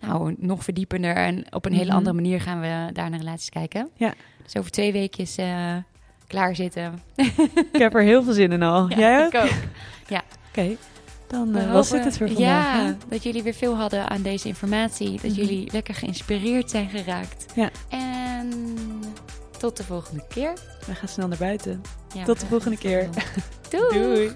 nou, 0.00 0.34
nog 0.38 0.64
verdiepender 0.64 1.14
en 1.16 1.44
op 1.54 1.64
een 1.66 1.72
hele 1.72 1.84
Mhm. 1.86 1.96
andere 1.96 2.14
manier 2.14 2.40
gaan 2.40 2.60
we 2.60 2.90
daar 2.92 3.10
naar 3.10 3.18
relaties 3.18 3.48
kijken. 3.50 3.88
Ja. 3.96 4.14
Dus 4.42 4.56
over 4.56 4.70
twee 4.70 4.92
weekjes 4.92 5.36
klaar 6.26 6.54
zitten. 6.56 7.02
Ik 7.72 7.78
heb 7.78 7.94
er 7.94 8.02
heel 8.02 8.22
veel 8.22 8.32
zin 8.32 8.52
in 8.52 8.62
al. 8.62 8.88
Jij 8.88 9.24
ook? 9.24 9.32
ik 9.32 9.40
ook. 9.40 9.50
Oké, 10.58 10.76
dan 11.28 11.56
eh, 11.56 11.72
was 11.72 11.90
dit 11.90 12.04
het 12.04 12.16
voor 12.16 12.26
vandaag. 12.26 12.74
Ja, 12.84 12.96
dat 13.08 13.22
jullie 13.22 13.42
weer 13.42 13.54
veel 13.54 13.76
hadden 13.76 14.08
aan 14.10 14.22
deze 14.22 14.48
informatie. 14.48 15.10
Dat 15.10 15.20
Mhm. 15.30 15.40
jullie 15.40 15.68
lekker 15.72 15.94
geïnspireerd 15.94 16.70
zijn 16.70 16.88
geraakt. 16.88 17.46
Ja. 17.54 17.70
En 17.88 18.52
tot 19.58 19.76
de 19.76 19.84
volgende 19.84 20.24
keer. 20.28 20.52
We 20.86 20.94
gaan 20.94 21.08
snel 21.08 21.28
naar 21.28 21.38
buiten. 21.38 21.82
Ja, 22.14 22.24
Tot 22.24 22.40
de 22.40 22.46
volgende 22.46 22.76
keer. 22.76 23.08
Doei. 23.70 23.98
Doei. 24.02 24.30